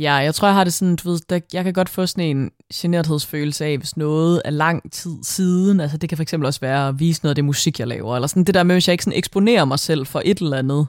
Ja, 0.00 0.14
jeg 0.14 0.34
tror, 0.34 0.48
jeg 0.48 0.54
har 0.54 0.64
det 0.64 0.72
sådan, 0.72 0.96
du 0.96 1.10
ved, 1.10 1.20
der, 1.30 1.40
jeg 1.52 1.64
kan 1.64 1.72
godt 1.72 1.88
få 1.88 2.06
sådan 2.06 2.36
en 2.36 2.50
generthedsfølelse 2.74 3.64
af, 3.64 3.78
hvis 3.78 3.96
noget 3.96 4.42
er 4.44 4.50
lang 4.50 4.92
tid 4.92 5.16
siden. 5.22 5.80
Altså 5.80 5.96
det 5.96 6.08
kan 6.08 6.18
fx 6.18 6.32
også 6.32 6.60
være 6.60 6.88
at 6.88 7.00
vise 7.00 7.22
noget 7.22 7.30
af 7.30 7.34
det 7.34 7.44
musik, 7.44 7.78
jeg 7.78 7.88
laver. 7.88 8.14
Eller 8.14 8.26
sådan 8.26 8.44
det 8.44 8.54
der 8.54 8.62
med, 8.62 8.74
hvis 8.74 8.88
jeg 8.88 8.92
ikke 8.92 9.04
sådan 9.04 9.18
eksponerer 9.18 9.64
mig 9.64 9.78
selv 9.78 10.06
for 10.06 10.22
et 10.24 10.38
eller 10.38 10.58
andet 10.58 10.86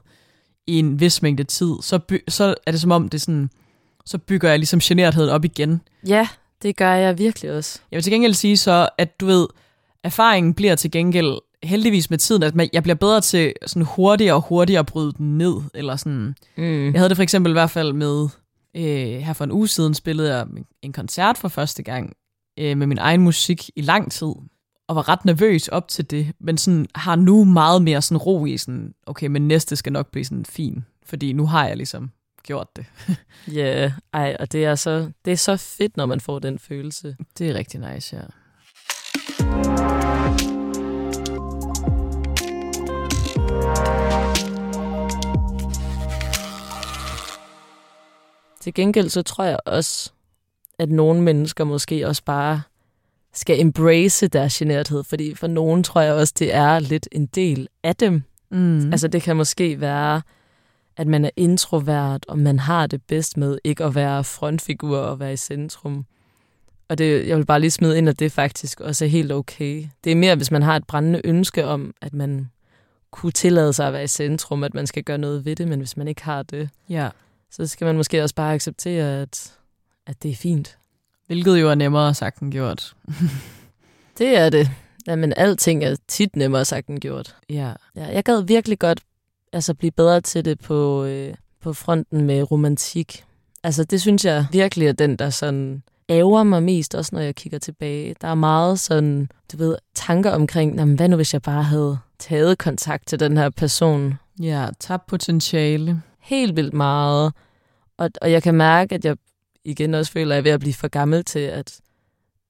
i 0.68 0.80
en 0.80 1.00
vis 1.00 1.22
mængde 1.22 1.44
tid, 1.44 1.74
så, 1.82 2.00
så 2.28 2.56
er 2.66 2.72
det 2.72 2.82
som 2.82 2.92
om, 2.92 3.10
det 3.10 3.22
sådan 3.22 3.50
så 4.06 4.18
bygger 4.18 4.50
jeg 4.50 4.60
ligesom 4.60 4.80
genertheden 4.80 5.30
op 5.30 5.46
igen. 5.46 5.82
Ja, 6.08 6.28
det 6.62 6.76
gør 6.76 6.94
jeg 6.94 7.18
virkelig 7.18 7.52
også. 7.52 7.80
Jeg 7.92 7.98
vil 7.98 8.04
til 8.04 8.14
gengæld 8.14 8.34
sige 8.34 8.58
så, 8.58 8.90
at 8.98 9.20
du 9.20 9.26
ved, 9.26 9.48
erfaringen 10.04 10.54
bliver 10.54 10.76
til 10.76 10.92
gengæld 10.92 11.38
heldigvis 11.64 12.10
med 12.10 12.18
tiden, 12.18 12.44
at 12.44 12.54
jeg 12.74 12.84
bliver 12.84 12.96
bedre 12.96 13.22
til 13.22 13.54
sådan 13.66 13.86
hurtigere 13.86 14.36
og 14.36 14.42
hurtigere 14.42 14.80
at 14.80 14.86
bryde 14.86 15.14
den 15.18 15.38
ned. 15.38 15.54
Eller 15.74 15.96
sådan. 15.96 16.36
Mm. 16.58 16.92
Jeg 16.92 17.00
havde 17.00 17.10
det 17.10 17.18
for 17.18 17.24
eksempel 17.24 17.50
i 17.50 17.54
hvert 17.54 17.70
fald 17.72 17.94
med, 17.94 18.28
øh, 18.76 19.20
her 19.20 19.34
for 19.34 19.44
en 19.44 19.52
uge 19.52 19.68
siden 19.68 19.94
spillede 19.94 20.36
jeg 20.36 20.48
en 20.82 20.94
koncert 20.94 21.38
for 21.38 21.48
første 21.48 21.84
gang 21.84 22.14
øh, 22.60 22.78
med 22.78 22.88
min 22.88 22.98
egen 22.98 23.22
musik 23.22 23.70
i 23.76 23.82
lang 23.82 24.12
tid, 24.12 24.34
og 24.88 24.96
var 24.96 25.10
ret 25.10 25.26
nervøs 25.26 25.68
op 25.68 25.88
til 25.88 26.12
det, 26.12 26.32
men 26.40 26.58
sådan 26.58 26.88
har 26.96 27.16
nu 27.16 27.44
meget 27.44 27.82
mere 27.82 28.02
sådan 28.02 28.18
ro 28.18 28.46
i 28.46 28.58
sådan, 28.58 28.94
okay, 29.06 29.28
men 29.28 29.48
næste 29.48 29.76
skal 29.76 29.94
nok 29.94 30.12
blive 30.12 30.26
sådan 30.26 30.46
fin, 30.46 30.86
fordi 31.06 31.34
nu 31.34 31.46
har 31.46 31.68
jeg 31.68 31.78
ligesom 31.78 32.12
gjort 32.44 32.76
det. 32.76 32.86
Ja, 33.48 33.82
yeah, 33.82 33.92
ej, 34.14 34.38
og 34.40 34.52
det 34.52 34.66
er, 34.66 34.76
så, 34.76 35.12
det 35.26 35.34
er 35.34 35.38
så 35.38 35.58
fedt, 35.58 35.98
når 35.98 36.06
man 36.06 36.20
får 36.20 36.40
den 36.40 36.60
følelse. 36.60 37.16
Det 37.38 37.50
er 37.50 37.54
rigtig 37.54 37.94
nice, 37.94 38.16
ja. 38.16 38.22
Til 48.62 48.74
gengæld 48.74 49.10
så 49.10 49.22
tror 49.22 49.44
jeg 49.44 49.58
også, 49.66 50.12
at 50.80 50.90
nogle 50.90 51.22
mennesker 51.22 51.64
måske 51.64 52.08
også 52.08 52.24
bare 52.26 52.62
skal 53.34 53.60
embrace 53.60 54.28
deres 54.28 54.58
generthed, 54.58 55.04
fordi 55.04 55.36
for 55.36 55.48
nogen 55.48 55.84
tror 55.84 56.02
jeg 56.02 56.14
også, 56.14 56.34
det 56.40 56.54
er 56.54 56.80
lidt 56.80 57.08
en 57.12 57.26
del 57.26 57.68
af 57.84 57.96
dem. 57.96 58.24
Mm. 58.52 58.92
Altså 58.92 59.08
det 59.08 59.22
kan 59.22 59.36
måske 59.36 59.82
være, 59.82 60.22
at 60.98 61.08
man 61.08 61.26
er 61.26 61.30
introvert, 61.36 62.26
og 62.28 62.40
man 62.40 62.60
har 62.60 62.88
det 62.88 63.02
bedst 63.04 63.38
med 63.38 63.58
ikke 63.64 63.84
at 63.84 63.96
være 63.96 64.24
frontfigur 64.24 64.98
og 64.98 65.20
være 65.20 65.34
i 65.34 65.38
centrum. 65.38 66.06
Og 66.90 66.98
det, 66.98 67.28
jeg 67.28 67.38
vil 67.38 67.46
bare 67.46 67.60
lige 67.60 67.72
smide 67.72 67.98
ind, 67.98 68.10
at 68.10 68.20
det 68.20 68.32
faktisk 68.32 68.80
også 68.80 69.06
er 69.06 69.10
helt 69.10 69.32
okay. 69.32 69.86
Det 70.04 70.12
er 70.12 70.16
mere, 70.16 70.36
hvis 70.36 70.52
man 70.52 70.62
har 70.62 70.76
et 70.76 70.88
brændende 70.88 71.22
ønske 71.24 71.66
om, 71.66 71.94
at 72.02 72.14
man 72.14 72.50
kunne 73.12 73.32
tillade 73.32 73.74
sig 73.74 73.88
at 73.88 73.94
være 73.94 74.04
i 74.04 74.08
centrum, 74.08 74.64
at 74.64 74.74
man 74.74 74.88
skal 74.88 75.04
gøre 75.04 75.18
noget 75.18 75.46
ved 75.46 75.56
det, 75.56 75.68
men 75.68 75.80
hvis 75.80 75.98
man 75.98 76.08
ikke 76.08 76.24
har 76.24 76.44
det, 76.44 76.70
ja. 76.90 77.10
Så 77.52 77.68
skal 77.68 77.86
man 77.86 77.96
måske 77.96 78.24
også 78.24 78.36
bare 78.36 78.54
acceptere, 78.54 79.22
at, 79.22 79.54
at 80.08 80.24
det 80.24 80.32
er 80.32 80.36
fint. 80.36 80.78
Hvilket 81.28 81.62
jo 81.62 81.70
er 81.70 81.76
nemmere 81.76 82.14
sagt 82.14 82.40
end 82.40 82.52
gjort. 82.52 82.94
Det 84.18 84.38
er 84.38 84.50
det. 84.50 84.70
Jamen, 85.08 85.34
alting 85.38 85.84
er 85.84 85.96
tit 86.08 86.36
nemmere 86.36 86.66
sagt 86.66 86.88
end 86.88 87.00
gjort. 87.00 87.36
Ja. 87.50 87.74
Ja, 87.96 88.06
jeg 88.06 88.24
gad 88.24 88.42
virkelig 88.42 88.80
godt 88.80 89.00
altså, 89.54 89.74
blive 89.74 89.92
bedre 89.92 90.22
til 90.22 90.46
det 90.46 90.60
på, 90.60 91.04
øh, 91.04 91.34
på 91.62 91.74
fronten 91.74 92.22
med 92.22 92.52
romantik. 92.52 93.24
Altså, 93.64 93.84
det 93.84 94.02
synes 94.02 94.26
jeg 94.26 94.46
virkelig 94.52 94.88
er 94.88 94.92
den, 94.92 95.16
der 95.16 95.30
sådan 95.30 95.84
ærger 96.10 96.44
mig 96.44 96.64
mest, 96.64 96.96
også 96.96 97.16
når 97.16 97.22
jeg 97.22 97.36
kigger 97.36 97.60
tilbage. 97.60 98.16
Der 98.22 98.28
er 98.28 98.36
meget 98.36 98.80
sådan, 98.80 99.30
du 99.52 99.58
ved, 99.58 99.76
tanker 99.96 100.32
omkring, 100.32 100.76
jamen, 100.76 100.96
hvad 100.96 101.10
nu 101.10 101.16
hvis 101.16 101.34
jeg 101.34 101.42
bare 101.42 101.64
havde 101.64 101.98
taget 102.20 102.58
kontakt 102.58 103.08
til 103.08 103.20
den 103.20 103.38
her 103.38 103.50
person? 103.50 104.14
Ja, 104.42 104.68
tab 104.80 105.00
potentiale. 105.08 106.02
Helt 106.22 106.56
vildt 106.56 106.74
meget. 106.74 107.34
Og, 107.98 108.10
og 108.22 108.32
jeg 108.32 108.44
kan 108.44 108.56
mærke, 108.56 108.96
at 108.96 109.06
jeg 109.06 109.18
igen 109.64 109.94
også 109.94 110.12
føler, 110.12 110.36
at 110.36 110.36
jeg 110.36 110.40
er 110.40 110.44
ved 110.44 110.52
at 110.52 110.60
blive 110.60 110.74
for 110.74 110.88
gammel 110.88 111.24
til, 111.26 111.40
at, 111.40 111.80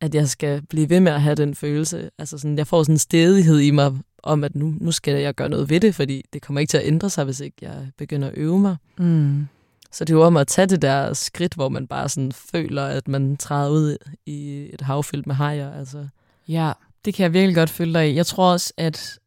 at 0.02 0.16
jeg 0.16 0.30
skal 0.30 0.62
blive 0.62 0.90
ved 0.90 1.00
med 1.00 1.12
at 1.12 1.22
have 1.22 1.36
den 1.36 1.56
følelse. 1.56 2.10
Altså 2.18 2.38
sådan, 2.38 2.58
jeg 2.58 2.68
får 2.68 2.84
sådan 2.84 2.96
en 2.96 3.00
stedighed 3.00 3.60
i 3.60 3.72
mig 3.72 3.94
om, 4.24 4.44
at 4.44 4.56
nu, 4.56 4.74
nu 4.80 4.92
skal 4.92 5.22
jeg 5.22 5.36
gøre 5.36 5.50
noget 5.50 5.70
ved 5.70 5.80
det, 5.80 5.96
fordi 5.96 6.24
det 6.34 6.42
kommer 6.42 6.60
ikke 6.60 6.72
til 6.72 6.78
at 6.78 6.88
ændre 6.88 7.10
sig, 7.10 7.24
hvis 7.24 7.40
ikke 7.40 7.58
jeg 7.62 7.90
begynder 7.98 8.28
at 8.28 8.34
øve 8.38 8.60
mig. 8.60 8.76
Mm. 8.98 9.48
Så 9.92 10.06
det 10.06 10.14
er 10.14 10.18
jo 10.18 10.24
om 10.24 10.38
at 10.38 10.48
tage 10.48 10.68
det 10.68 10.82
der 10.82 11.14
skridt, 11.14 11.54
hvor 11.54 11.70
man 11.70 11.88
bare 11.88 12.10
sådan 12.10 12.32
føler, 12.32 12.86
at 12.86 13.08
man 13.08 13.38
træder 13.38 13.70
ud 13.70 13.98
i 14.26 14.70
et 14.74 14.82
hav 14.82 15.04
fyldt 15.04 15.28
med 15.28 15.36
hajer. 15.36 15.74
Altså. 15.74 16.08
Ja, 16.48 16.72
det 17.06 17.14
kan 17.14 17.24
jeg 17.24 17.34
virkelig 17.34 17.56
godt 17.56 17.70
følge 17.70 17.94
dig 17.94 18.12
i. 18.12 18.16
Jeg 18.16 18.26
tror 18.26 18.52
også, 18.52 18.74
at 18.78 19.20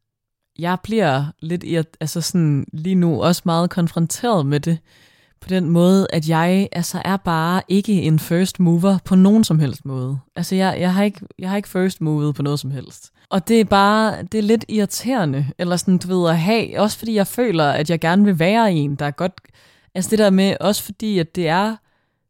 jeg 0.58 0.78
bliver 0.82 1.24
lidt 1.40 1.62
i 1.62 1.74
at, 1.74 1.96
altså 2.00 2.20
sådan, 2.20 2.66
lige 2.72 2.94
nu 2.94 3.22
også 3.22 3.42
meget 3.44 3.70
konfronteret 3.70 4.46
med 4.46 4.60
det, 4.60 4.78
på 5.44 5.48
den 5.48 5.70
måde, 5.70 6.06
at 6.10 6.28
jeg 6.28 6.68
altså 6.72 7.02
er 7.04 7.16
bare 7.16 7.62
ikke 7.68 8.02
en 8.02 8.18
first 8.18 8.60
mover 8.60 8.98
på 9.04 9.14
nogen 9.14 9.44
som 9.44 9.58
helst 9.58 9.84
måde. 9.84 10.18
Altså 10.36 10.54
jeg, 10.54 10.76
jeg, 10.80 10.94
har, 10.94 11.02
ikke, 11.02 11.20
jeg 11.38 11.50
har 11.50 11.56
ikke 11.56 11.68
first 11.68 12.00
movet 12.00 12.34
på 12.34 12.42
noget 12.42 12.60
som 12.60 12.70
helst. 12.70 13.12
Og 13.28 13.48
det 13.48 13.60
er 13.60 13.64
bare, 13.64 14.22
det 14.22 14.38
er 14.38 14.42
lidt 14.42 14.64
irriterende, 14.68 15.46
eller 15.58 15.76
sådan, 15.76 15.98
du 15.98 16.08
ved, 16.08 16.30
at 16.30 16.38
have, 16.38 16.80
også 16.80 16.98
fordi 16.98 17.14
jeg 17.14 17.26
føler, 17.26 17.64
at 17.64 17.90
jeg 17.90 18.00
gerne 18.00 18.24
vil 18.24 18.38
være 18.38 18.72
en, 18.72 18.94
der 18.94 19.06
er 19.06 19.10
godt, 19.10 19.32
altså 19.94 20.10
det 20.10 20.18
der 20.18 20.30
med, 20.30 20.56
også 20.60 20.82
fordi, 20.82 21.18
at 21.18 21.36
det 21.36 21.48
er 21.48 21.76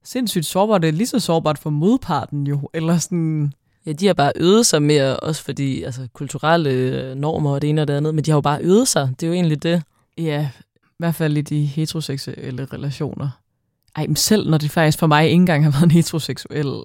sindssygt 0.05 0.47
sårbart, 0.47 0.83
det 0.83 0.89
er 0.89 0.93
lige 0.93 1.07
så 1.07 1.21
sårbart 1.21 1.59
for 1.59 1.71
modparten 1.71 2.47
jo, 2.47 2.71
eller 2.75 2.99
sådan, 2.99 3.53
Ja, 3.87 3.93
de 3.93 4.07
har 4.07 4.15
bare 4.15 4.33
øvet 4.37 4.67
sig 4.67 4.83
mere, 4.83 5.17
også 5.17 5.43
fordi 5.43 5.83
altså, 5.83 6.09
kulturelle 6.13 7.15
normer 7.15 7.51
og 7.51 7.63
det 7.63 7.71
ene 7.71 7.83
og 7.83 7.89
det 7.89 7.95
andet, 7.95 8.15
men 8.15 8.25
de 8.25 8.31
har 8.31 8.37
jo 8.37 8.41
bare 8.41 8.63
øvet 8.63 8.89
sig. 8.89 9.11
Det 9.21 9.23
er 9.23 9.29
jo 9.29 9.33
egentlig 9.35 9.63
det. 9.63 9.83
Ja, 10.19 10.51
i 10.75 10.97
hvert 10.99 11.15
fald 11.15 11.37
i 11.37 11.41
de 11.41 11.65
heteroseksuelle 11.65 12.65
relationer. 12.65 13.29
Ej, 13.97 14.07
men 14.07 14.17
selv 14.17 14.51
når 14.51 14.59
det 14.59 14.71
faktisk 14.71 14.99
for 14.99 15.07
mig 15.07 15.25
ikke 15.25 15.35
engang 15.35 15.65
har 15.65 15.71
været 15.71 15.83
en 15.85 15.91
heteroseksuel 15.91 16.83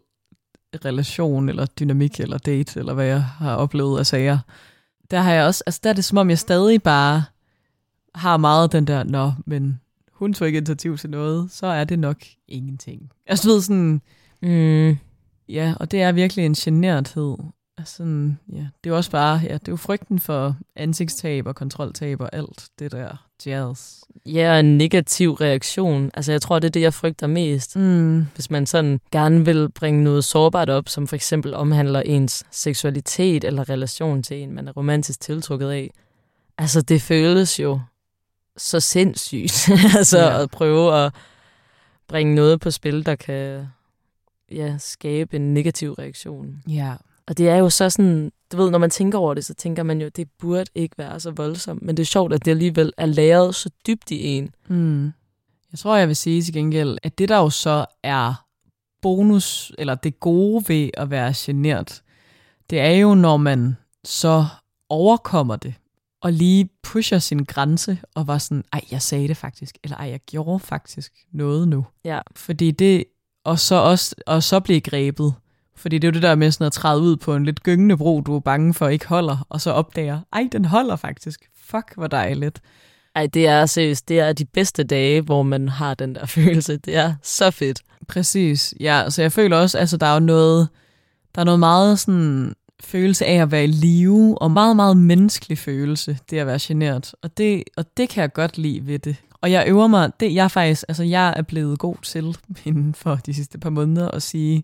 relation, 0.85 1.49
eller 1.49 1.65
dynamik, 1.65 2.19
eller 2.19 2.37
date, 2.37 2.79
eller 2.79 2.93
hvad 2.93 3.05
jeg 3.05 3.23
har 3.23 3.55
oplevet 3.55 3.99
af 3.99 4.05
sager, 4.05 4.39
der 5.11 5.19
har 5.19 5.33
jeg 5.33 5.45
også, 5.45 5.63
altså 5.65 5.79
der 5.83 5.89
er 5.89 5.93
det 5.93 6.05
som 6.05 6.17
om, 6.17 6.29
jeg 6.29 6.39
stadig 6.39 6.83
bare 6.83 7.23
har 8.15 8.37
meget 8.37 8.71
den 8.71 8.87
der, 8.87 9.03
nå, 9.03 9.31
men 9.45 9.79
hun 10.13 10.33
tog 10.33 10.47
ikke 10.47 10.57
initiativ 10.57 10.97
til 10.97 11.09
noget, 11.09 11.51
så 11.51 11.65
er 11.65 11.83
det 11.83 11.99
nok 11.99 12.17
ingenting. 12.47 13.11
Altså 13.27 13.47
du 13.47 13.53
ved 13.53 13.61
sådan, 13.61 14.01
Mm. 14.41 14.97
Ja, 15.49 15.73
og 15.79 15.91
det 15.91 16.01
er 16.01 16.11
virkelig 16.11 16.45
en 16.45 16.53
generthed. 16.53 17.37
Altså, 17.77 17.95
sådan, 17.95 18.39
ja, 18.53 18.57
det 18.57 18.85
er 18.85 18.89
jo 18.89 18.95
også 18.95 19.11
bare, 19.11 19.39
ja, 19.43 19.53
det 19.53 19.67
er 19.67 19.71
jo 19.71 19.75
frygten 19.75 20.19
for 20.19 20.55
ansigtstab 20.75 21.47
og 21.47 21.55
kontroltab 21.55 22.21
og 22.21 22.29
alt 22.33 22.67
det 22.79 22.91
der 22.91 23.25
jazz. 23.45 23.97
Ja, 24.25 24.59
en 24.59 24.77
negativ 24.77 25.31
reaktion. 25.33 26.11
Altså, 26.13 26.31
jeg 26.31 26.41
tror, 26.41 26.59
det 26.59 26.67
er 26.67 26.71
det, 26.71 26.81
jeg 26.81 26.93
frygter 26.93 27.27
mest. 27.27 27.75
Mm. 27.75 28.25
Hvis 28.35 28.51
man 28.51 28.65
sådan 28.65 28.99
gerne 29.11 29.45
vil 29.45 29.71
bringe 29.71 30.03
noget 30.03 30.23
sårbart 30.23 30.69
op, 30.69 30.89
som 30.89 31.07
for 31.07 31.15
eksempel 31.15 31.53
omhandler 31.53 32.01
ens 32.01 32.43
seksualitet 32.51 33.43
eller 33.43 33.69
relation 33.69 34.23
til 34.23 34.37
en, 34.37 34.51
man 34.51 34.67
er 34.67 34.71
romantisk 34.71 35.19
tiltrukket 35.19 35.69
af. 35.69 35.91
Altså, 36.57 36.81
det 36.81 37.01
føles 37.01 37.59
jo 37.59 37.79
så 38.57 38.79
sindssygt. 38.79 39.69
altså, 39.97 40.19
Ja. 40.19 40.41
at 40.43 40.51
prøve 40.51 41.05
at 41.05 41.13
bringe 42.07 42.35
noget 42.35 42.59
på 42.59 42.71
spil, 42.71 43.05
der 43.05 43.15
kan 43.15 43.67
ja, 44.51 44.77
skabe 44.77 45.35
en 45.35 45.53
negativ 45.53 45.93
reaktion. 45.93 46.63
Ja. 46.67 46.95
Og 47.27 47.37
det 47.37 47.49
er 47.49 47.55
jo 47.55 47.69
så 47.69 47.89
sådan, 47.89 48.31
du 48.51 48.57
ved, 48.57 48.71
når 48.71 48.77
man 48.77 48.89
tænker 48.89 49.17
over 49.17 49.33
det, 49.33 49.45
så 49.45 49.53
tænker 49.53 49.83
man 49.83 50.01
jo, 50.01 50.07
det 50.07 50.29
burde 50.39 50.71
ikke 50.75 50.97
være 50.97 51.19
så 51.19 51.31
voldsomt. 51.31 51.81
Men 51.81 51.97
det 51.97 52.03
er 52.03 52.07
sjovt, 52.07 52.33
at 52.33 52.45
det 52.45 52.51
alligevel 52.51 52.93
er 52.97 53.05
læret 53.05 53.55
så 53.55 53.69
dybt 53.87 54.11
i 54.11 54.25
en. 54.25 54.49
Mm. 54.67 55.05
Jeg 55.71 55.79
tror, 55.79 55.95
jeg 55.95 56.07
vil 56.07 56.15
sige 56.15 56.41
til 56.41 56.53
gengæld, 56.53 56.97
at 57.03 57.17
det 57.17 57.29
der 57.29 57.37
jo 57.37 57.49
så 57.49 57.85
er 58.03 58.45
bonus, 59.01 59.71
eller 59.77 59.95
det 59.95 60.19
gode 60.19 60.65
ved 60.67 60.89
at 60.93 61.09
være 61.09 61.33
genert, 61.37 62.01
det 62.69 62.79
er 62.79 62.91
jo, 62.91 63.15
når 63.15 63.37
man 63.37 63.77
så 64.03 64.45
overkommer 64.89 65.55
det, 65.55 65.73
og 66.21 66.33
lige 66.33 66.69
pusher 66.83 67.19
sin 67.19 67.43
grænse, 67.43 67.97
og 68.15 68.27
var 68.27 68.37
sådan, 68.37 68.63
ej, 68.73 68.81
jeg 68.91 69.01
sagde 69.01 69.27
det 69.27 69.37
faktisk, 69.37 69.77
eller 69.83 69.97
ej, 69.97 70.09
jeg 70.09 70.19
gjorde 70.19 70.59
faktisk 70.59 71.13
noget 71.31 71.67
nu. 71.67 71.85
Ja. 72.03 72.21
Fordi 72.35 72.71
det, 72.71 73.03
og 73.49 73.59
så 73.59 73.75
også, 73.75 74.15
og 74.27 74.43
så 74.43 74.59
blive 74.59 74.81
grebet. 74.81 75.33
Fordi 75.75 75.97
det 75.97 76.07
er 76.07 76.11
jo 76.11 76.13
det 76.13 76.21
der 76.21 76.35
med 76.35 76.51
sådan 76.51 76.67
at 76.67 76.73
træde 76.73 77.01
ud 77.01 77.15
på 77.17 77.35
en 77.35 77.45
lidt 77.45 77.63
gyngende 77.63 77.97
bro, 77.97 78.21
du 78.21 78.35
er 78.35 78.39
bange 78.39 78.73
for 78.73 78.87
ikke 78.87 79.07
holder, 79.07 79.45
og 79.49 79.61
så 79.61 79.71
opdager, 79.71 80.19
ej, 80.33 80.47
den 80.51 80.65
holder 80.65 80.95
faktisk. 80.95 81.49
Fuck, 81.65 81.93
hvor 81.95 82.07
dejligt. 82.07 82.61
Ej, 83.15 83.27
det 83.27 83.47
er 83.47 83.65
seriøst, 83.65 84.09
det 84.09 84.19
er 84.19 84.33
de 84.33 84.45
bedste 84.45 84.83
dage, 84.83 85.21
hvor 85.21 85.43
man 85.43 85.69
har 85.69 85.93
den 85.93 86.15
der 86.15 86.25
følelse. 86.37 86.77
Det 86.77 86.95
er 86.95 87.13
så 87.23 87.51
fedt. 87.51 87.81
Præcis, 88.07 88.73
ja. 88.79 89.09
Så 89.09 89.21
jeg 89.21 89.31
føler 89.31 89.57
også, 89.57 89.77
altså 89.77 89.97
der 89.97 90.07
er 90.07 90.13
jo 90.13 90.19
noget, 90.19 90.69
der 91.35 91.41
er 91.41 91.45
noget 91.45 91.59
meget 91.59 91.99
sådan 91.99 92.53
følelse 92.81 93.25
af 93.25 93.41
at 93.41 93.51
være 93.51 93.63
i 93.63 93.67
live, 93.67 94.41
og 94.41 94.51
meget, 94.51 94.75
meget 94.75 94.97
menneskelig 94.97 95.57
følelse, 95.57 96.19
det 96.29 96.37
at 96.37 96.47
være 96.47 96.59
genert. 96.61 97.15
Og 97.21 97.37
det, 97.37 97.63
og 97.77 97.97
det 97.97 98.09
kan 98.09 98.21
jeg 98.21 98.33
godt 98.33 98.57
lide 98.57 98.87
ved 98.87 98.99
det. 98.99 99.15
Og 99.41 99.51
jeg 99.51 99.67
øver 99.67 99.87
mig, 99.87 100.11
det 100.19 100.33
jeg 100.33 100.51
faktisk, 100.51 100.85
altså 100.87 101.03
jeg 101.03 101.33
er 101.37 101.41
blevet 101.41 101.79
god 101.79 101.95
til 102.03 102.37
inden 102.65 102.93
for 102.93 103.15
de 103.15 103.33
sidste 103.33 103.57
par 103.57 103.69
måneder 103.69 104.11
at 104.11 104.23
sige, 104.23 104.63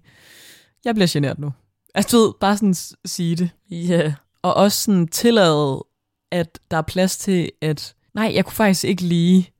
jeg 0.85 0.95
bliver 0.95 1.07
genert 1.11 1.39
nu. 1.39 1.53
Altså 1.95 2.17
du 2.17 2.23
ved, 2.23 2.33
bare 2.39 2.57
sådan 2.57 2.73
sige 3.05 3.35
det. 3.35 3.49
Ja. 3.71 3.99
Yeah. 4.01 4.13
Og 4.41 4.53
også 4.53 4.83
sådan 4.83 5.07
tillade, 5.07 5.85
at 6.31 6.59
der 6.71 6.77
er 6.77 6.81
plads 6.81 7.17
til, 7.17 7.51
at 7.61 7.95
nej, 8.15 8.31
jeg 8.35 8.45
kunne 8.45 8.53
faktisk 8.53 8.83
ikke 8.83 9.01
lige 9.01 9.51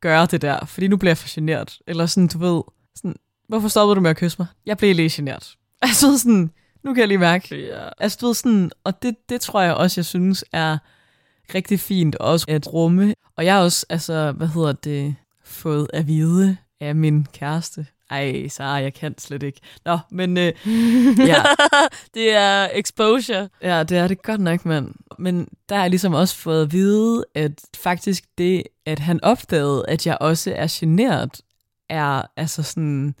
gøre 0.00 0.26
det 0.26 0.42
der, 0.42 0.64
fordi 0.64 0.88
nu 0.88 0.96
bliver 0.96 1.10
jeg 1.10 1.18
for 1.18 1.34
genert. 1.34 1.78
Eller 1.86 2.06
sådan, 2.06 2.28
du 2.28 2.38
ved, 2.38 2.62
sådan, 2.94 3.16
hvorfor 3.48 3.68
stoppede 3.68 3.96
du 3.96 4.00
med 4.00 4.10
at 4.10 4.16
kysse 4.16 4.36
mig? 4.38 4.46
Jeg 4.66 4.78
blev 4.78 4.94
lige 4.94 5.10
genert. 5.12 5.56
Altså 5.82 6.18
sådan, 6.18 6.50
nu 6.82 6.94
kan 6.94 7.00
jeg 7.00 7.08
lige 7.08 7.18
mærke. 7.18 7.66
Ja. 7.66 7.88
Altså 7.98 8.18
du 8.20 8.26
ved 8.26 8.34
sådan, 8.34 8.70
og 8.84 9.02
det, 9.02 9.16
det 9.28 9.40
tror 9.40 9.60
jeg 9.60 9.74
også, 9.74 10.00
jeg 10.00 10.04
synes 10.04 10.44
er 10.52 10.78
rigtig 11.54 11.80
fint 11.80 12.16
også 12.16 12.46
at 12.48 12.72
rumme. 12.72 13.14
Og 13.36 13.44
jeg 13.44 13.54
har 13.54 13.62
også, 13.62 13.86
altså, 13.88 14.32
hvad 14.32 14.48
hedder 14.48 14.72
det, 14.72 15.16
fået 15.44 15.86
at 15.92 16.06
vide 16.06 16.56
af 16.80 16.94
min 16.94 17.26
kæreste, 17.32 17.86
Ej, 18.10 18.48
Sara, 18.48 18.74
jeg 18.74 18.94
kan 18.94 19.18
slet 19.18 19.42
ikke. 19.42 19.60
Nå, 19.84 19.98
men 20.10 20.36
øh, 20.36 20.52
ja. 21.30 21.42
det 22.14 22.34
er 22.34 22.68
exposure. 22.74 23.48
Ja, 23.62 23.82
det 23.82 23.98
er 23.98 24.08
det 24.08 24.22
godt 24.22 24.40
nok, 24.40 24.64
mand. 24.64 24.94
Men 25.18 25.48
der 25.68 25.74
har 25.74 25.82
jeg 25.82 25.90
ligesom 25.90 26.14
også 26.14 26.36
fået 26.36 26.62
at 26.62 26.72
vide, 26.72 27.24
at 27.34 27.60
faktisk 27.76 28.24
det, 28.38 28.62
at 28.86 28.98
han 28.98 29.24
opdagede, 29.24 29.84
at 29.88 30.06
jeg 30.06 30.18
også 30.20 30.52
er 30.56 30.66
genert, 30.70 31.40
er 31.88 32.22
altså 32.36 32.62
sådan 32.62 33.14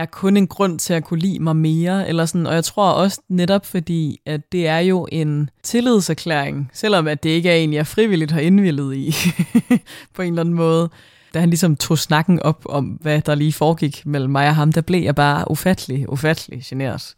er 0.00 0.06
kun 0.06 0.36
en 0.36 0.46
grund 0.46 0.78
til 0.78 0.94
at 0.94 1.04
kunne 1.04 1.20
lide 1.20 1.38
mig 1.38 1.56
mere, 1.56 2.08
eller 2.08 2.26
sådan, 2.26 2.46
og 2.46 2.54
jeg 2.54 2.64
tror 2.64 2.90
også 2.90 3.20
netop 3.28 3.66
fordi, 3.66 4.20
at 4.26 4.52
det 4.52 4.66
er 4.66 4.78
jo 4.78 5.08
en 5.12 5.50
tillidserklæring, 5.62 6.70
selvom 6.72 7.08
at 7.08 7.22
det 7.22 7.30
ikke 7.30 7.50
er 7.50 7.56
en, 7.56 7.72
jeg 7.72 7.86
frivilligt 7.86 8.30
har 8.30 8.40
indvillet 8.40 8.96
i, 8.96 9.14
på 10.14 10.22
en 10.22 10.28
eller 10.28 10.40
anden 10.40 10.54
måde. 10.54 10.90
Da 11.34 11.40
han 11.40 11.50
ligesom 11.50 11.76
tog 11.76 11.98
snakken 11.98 12.42
op 12.42 12.62
om, 12.68 12.84
hvad 12.84 13.20
der 13.20 13.34
lige 13.34 13.52
foregik 13.52 14.06
mellem 14.06 14.30
mig 14.30 14.48
og 14.48 14.54
ham, 14.54 14.72
der 14.72 14.80
blev 14.80 15.02
jeg 15.02 15.14
bare 15.14 15.50
ufattelig, 15.50 16.12
ufattelig 16.12 16.62
generet. 16.64 17.14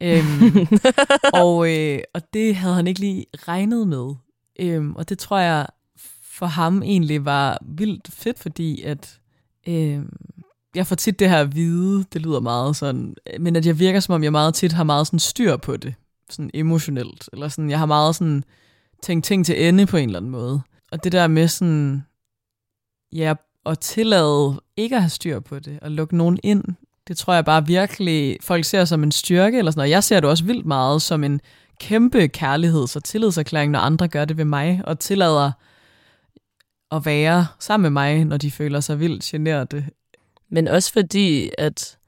øhm, 0.00 0.68
og, 1.42 1.76
øh, 1.76 1.98
og 2.14 2.22
det 2.34 2.56
havde 2.56 2.74
han 2.74 2.86
ikke 2.86 3.00
lige 3.00 3.26
regnet 3.34 3.88
med. 3.88 4.14
Øhm, 4.60 4.94
og 4.96 5.08
det 5.08 5.18
tror 5.18 5.38
jeg 5.38 5.66
for 6.22 6.46
ham 6.46 6.82
egentlig 6.82 7.24
var 7.24 7.58
vildt 7.62 8.08
fedt, 8.12 8.38
fordi 8.38 8.82
at 8.82 9.18
øhm, 9.68 10.16
jeg 10.74 10.86
får 10.86 10.96
tit 10.96 11.18
det 11.18 11.30
her 11.30 11.44
hvide, 11.44 12.04
det 12.12 12.22
lyder 12.22 12.40
meget 12.40 12.76
sådan, 12.76 13.14
men 13.40 13.56
at 13.56 13.66
jeg 13.66 13.78
virker 13.78 14.00
som 14.00 14.14
om, 14.14 14.24
jeg 14.24 14.32
meget 14.32 14.54
tit 14.54 14.72
har 14.72 14.84
meget 14.84 15.06
sådan 15.06 15.18
styr 15.18 15.56
på 15.56 15.76
det, 15.76 15.94
sådan 16.30 16.50
emotionelt, 16.54 17.28
eller 17.32 17.48
sådan, 17.48 17.70
jeg 17.70 17.78
har 17.78 17.86
meget 17.86 18.14
sådan 18.14 18.44
tænkt 19.02 19.24
ting 19.24 19.46
til 19.46 19.68
ende 19.68 19.86
på 19.86 19.96
en 19.96 20.08
eller 20.08 20.18
anden 20.18 20.30
måde. 20.30 20.60
Og 20.92 21.04
det 21.04 21.12
der 21.12 21.26
med 21.26 21.48
sådan, 21.48 22.04
ja, 23.12 23.34
at 23.66 23.78
tillade 23.78 24.60
ikke 24.76 24.96
at 24.96 25.02
have 25.02 25.10
styr 25.10 25.40
på 25.40 25.58
det, 25.58 25.78
og 25.82 25.90
lukke 25.90 26.16
nogen 26.16 26.38
ind, 26.42 26.64
det 27.08 27.16
tror 27.16 27.34
jeg 27.34 27.44
bare 27.44 27.66
virkelig, 27.66 28.36
folk 28.40 28.64
ser 28.64 28.84
som 28.84 29.02
en 29.02 29.12
styrke, 29.12 29.58
eller 29.58 29.70
sådan 29.70 29.80
og 29.80 29.90
Jeg 29.90 30.04
ser 30.04 30.20
det 30.20 30.30
også 30.30 30.44
vildt 30.44 30.66
meget 30.66 31.02
som 31.02 31.24
en 31.24 31.40
kæmpe 31.80 32.28
kærligheds- 32.36 32.96
og 32.96 33.04
tillidserklæring, 33.04 33.72
når 33.72 33.78
andre 33.78 34.08
gør 34.08 34.24
det 34.24 34.36
ved 34.36 34.44
mig, 34.44 34.82
og 34.84 34.98
tillader 34.98 35.52
at 36.90 37.06
være 37.06 37.46
sammen 37.58 37.82
med 37.82 37.90
mig, 37.90 38.24
når 38.24 38.36
de 38.36 38.50
føler 38.50 38.80
sig 38.80 39.00
vildt 39.00 39.22
generte, 39.22 39.86
men 40.50 40.68
også 40.68 40.92
fordi, 40.92 41.50
at 41.58 41.98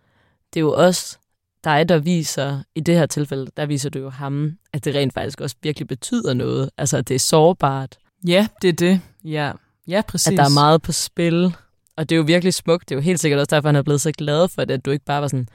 det 0.54 0.60
er 0.60 0.64
jo 0.64 0.72
også 0.72 1.18
dig, 1.64 1.88
der 1.88 1.98
viser, 1.98 2.62
i 2.74 2.80
det 2.80 2.94
her 2.94 3.06
tilfælde, 3.06 3.50
der 3.56 3.66
viser 3.66 3.90
du 3.90 3.98
jo 3.98 4.10
ham, 4.10 4.52
at 4.72 4.84
det 4.84 4.94
rent 4.94 5.14
faktisk 5.14 5.40
også 5.40 5.56
virkelig 5.62 5.88
betyder 5.88 6.34
noget. 6.34 6.70
Altså, 6.78 6.96
at 6.96 7.08
det 7.08 7.14
er 7.14 7.18
sårbart. 7.18 7.98
Ja, 8.26 8.46
det 8.62 8.68
er 8.68 8.72
det. 8.72 9.00
Ja, 9.24 9.52
ja 9.88 10.02
præcis. 10.08 10.28
At 10.28 10.36
der 10.36 10.44
er 10.44 10.54
meget 10.54 10.82
på 10.82 10.92
spil. 10.92 11.54
Og 11.96 12.08
det 12.08 12.14
er 12.14 12.16
jo 12.16 12.22
virkelig 12.22 12.54
smukt. 12.54 12.88
Det 12.88 12.94
er 12.94 12.96
jo 12.96 13.02
helt 13.02 13.20
sikkert 13.20 13.40
også 13.40 13.56
derfor, 13.56 13.68
han 13.68 13.76
er 13.76 13.82
blevet 13.82 14.00
så 14.00 14.12
glad 14.12 14.48
for 14.48 14.64
det, 14.64 14.74
at 14.74 14.84
du 14.84 14.90
ikke 14.90 15.04
bare 15.04 15.20
var 15.20 15.28
sådan, 15.28 15.48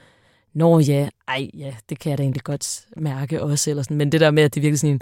Nå 0.54 0.78
ja, 0.78 1.08
ej 1.28 1.50
ja, 1.54 1.74
det 1.88 1.98
kan 1.98 2.10
jeg 2.10 2.18
da 2.18 2.22
egentlig 2.22 2.42
godt 2.42 2.86
mærke 2.96 3.42
også. 3.42 3.70
Eller 3.70 3.82
sådan. 3.82 3.96
Men 3.96 4.12
det 4.12 4.20
der 4.20 4.30
med, 4.30 4.42
at 4.42 4.54
det 4.54 4.62
virkelig 4.62 4.80
sådan 4.80 5.00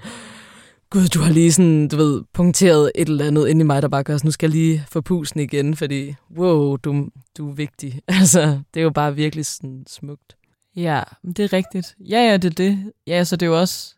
gud, 0.95 1.09
du 1.09 1.21
har 1.21 1.33
lige 1.33 1.53
sådan, 1.53 1.89
du 1.89 1.97
ved, 1.97 2.23
punkteret 2.33 2.93
et 2.95 3.09
eller 3.09 3.27
andet 3.27 3.49
ind 3.49 3.61
i 3.61 3.65
mig, 3.65 3.83
der 3.83 3.89
bare 3.89 4.03
gør, 4.03 4.19
nu 4.25 4.31
skal 4.31 4.47
jeg 4.47 4.57
lige 4.57 4.85
få 4.89 5.01
pusen 5.01 5.41
igen, 5.41 5.77
fordi, 5.77 6.15
wow, 6.37 6.77
du, 6.77 7.09
du 7.39 7.51
er 7.51 7.53
vigtig. 7.53 8.01
Altså, 8.09 8.61
det 8.75 8.81
er 8.81 8.85
jo 8.85 8.91
bare 8.91 9.15
virkelig 9.15 9.47
sådan 9.47 9.85
smukt. 9.89 10.37
Ja, 10.77 11.03
det 11.23 11.39
er 11.39 11.53
rigtigt. 11.53 11.97
Ja, 12.01 12.31
ja, 12.31 12.37
det 12.37 12.45
er 12.45 12.55
det. 12.55 12.93
Ja, 13.07 13.25
så 13.25 13.37
det 13.37 13.47
er 13.47 13.51
jo 13.51 13.61
også, 13.61 13.95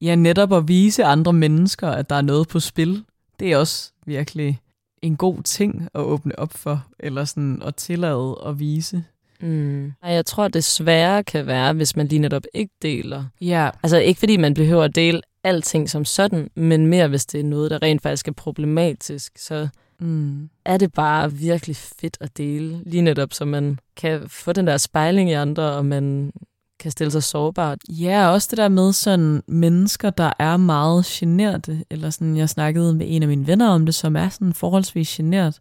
ja, 0.00 0.14
netop 0.14 0.52
at 0.52 0.68
vise 0.68 1.04
andre 1.04 1.32
mennesker, 1.32 1.88
at 1.88 2.10
der 2.10 2.16
er 2.16 2.22
noget 2.22 2.48
på 2.48 2.60
spil. 2.60 3.04
Det 3.40 3.52
er 3.52 3.56
også 3.56 3.92
virkelig 4.06 4.60
en 5.02 5.16
god 5.16 5.42
ting 5.42 5.88
at 5.94 6.00
åbne 6.00 6.38
op 6.38 6.52
for, 6.52 6.86
eller 7.00 7.24
sådan 7.24 7.62
at 7.64 7.74
tillade 7.76 8.36
at 8.46 8.58
vise. 8.58 9.04
Mm. 9.40 9.92
Jeg 10.02 10.26
tror, 10.26 10.48
det 10.48 10.64
svære 10.64 11.24
kan 11.24 11.46
være, 11.46 11.72
hvis 11.72 11.96
man 11.96 12.06
lige 12.06 12.18
netop 12.18 12.42
ikke 12.54 12.74
deler. 12.82 13.24
Ja. 13.40 13.70
Altså 13.82 13.98
ikke 13.98 14.18
fordi 14.18 14.36
man 14.36 14.54
behøver 14.54 14.84
at 14.84 14.94
dele 14.94 15.20
alting 15.44 15.90
som 15.90 16.04
sådan, 16.04 16.50
men 16.54 16.86
mere 16.86 17.08
hvis 17.08 17.26
det 17.26 17.40
er 17.40 17.44
noget, 17.44 17.70
der 17.70 17.82
rent 17.82 18.02
faktisk 18.02 18.28
er 18.28 18.32
problematisk, 18.32 19.38
så 19.38 19.68
mm. 20.00 20.48
er 20.64 20.76
det 20.76 20.92
bare 20.92 21.32
virkelig 21.32 21.76
fedt 21.76 22.16
at 22.20 22.38
dele. 22.38 22.82
Lige 22.86 23.02
netop, 23.02 23.32
så 23.32 23.44
man 23.44 23.78
kan 23.96 24.28
få 24.28 24.52
den 24.52 24.66
der 24.66 24.76
spejling 24.76 25.30
i 25.30 25.32
andre, 25.32 25.72
og 25.72 25.86
man 25.86 26.32
kan 26.80 26.90
stille 26.90 27.10
sig 27.10 27.22
sårbart. 27.22 27.78
Ja, 27.88 28.28
også 28.28 28.48
det 28.50 28.56
der 28.56 28.68
med 28.68 28.92
sådan 28.92 29.42
mennesker, 29.46 30.10
der 30.10 30.32
er 30.38 30.56
meget 30.56 31.04
generte, 31.04 31.84
eller 31.90 32.10
sådan, 32.10 32.36
jeg 32.36 32.48
snakkede 32.48 32.94
med 32.94 33.06
en 33.08 33.22
af 33.22 33.28
mine 33.28 33.46
venner 33.46 33.68
om 33.68 33.84
det, 33.86 33.94
som 33.94 34.16
er 34.16 34.28
sådan 34.28 34.52
forholdsvis 34.52 35.08
genert. 35.16 35.60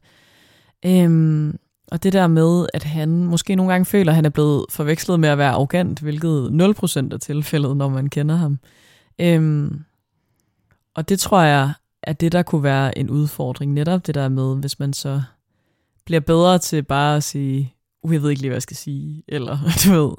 Øhm, 0.85 1.57
og 1.91 2.03
det 2.03 2.13
der 2.13 2.27
med, 2.27 2.67
at 2.73 2.83
han 2.83 3.09
måske 3.09 3.55
nogle 3.55 3.71
gange 3.71 3.85
føler, 3.85 4.11
at 4.11 4.15
han 4.15 4.25
er 4.25 4.29
blevet 4.29 4.65
forvekslet 4.69 5.19
med 5.19 5.29
at 5.29 5.37
være 5.37 5.51
arrogant, 5.51 5.99
hvilket 5.99 6.49
0% 6.49 7.13
er 7.13 7.17
tilfældet, 7.21 7.77
når 7.77 7.89
man 7.89 8.09
kender 8.09 8.35
ham. 8.35 8.59
Øhm, 9.19 9.83
og 10.93 11.09
det 11.09 11.19
tror 11.19 11.41
jeg, 11.41 11.73
at 12.03 12.21
det 12.21 12.31
der 12.31 12.43
kunne 12.43 12.63
være 12.63 12.97
en 12.97 13.09
udfordring, 13.09 13.73
netop 13.73 14.07
det 14.07 14.15
der 14.15 14.29
med, 14.29 14.55
hvis 14.55 14.79
man 14.79 14.93
så 14.93 15.21
bliver 16.05 16.19
bedre 16.19 16.59
til 16.59 16.83
bare 16.83 17.15
at 17.15 17.23
sige, 17.23 17.75
uh, 18.03 18.13
jeg 18.13 18.21
ved 18.21 18.29
ikke 18.29 18.41
lige, 18.41 18.49
hvad 18.49 18.55
jeg 18.55 18.61
skal 18.61 18.77
sige, 18.77 19.23
eller 19.27 19.57
du 19.85 19.91
ved. 19.91 20.11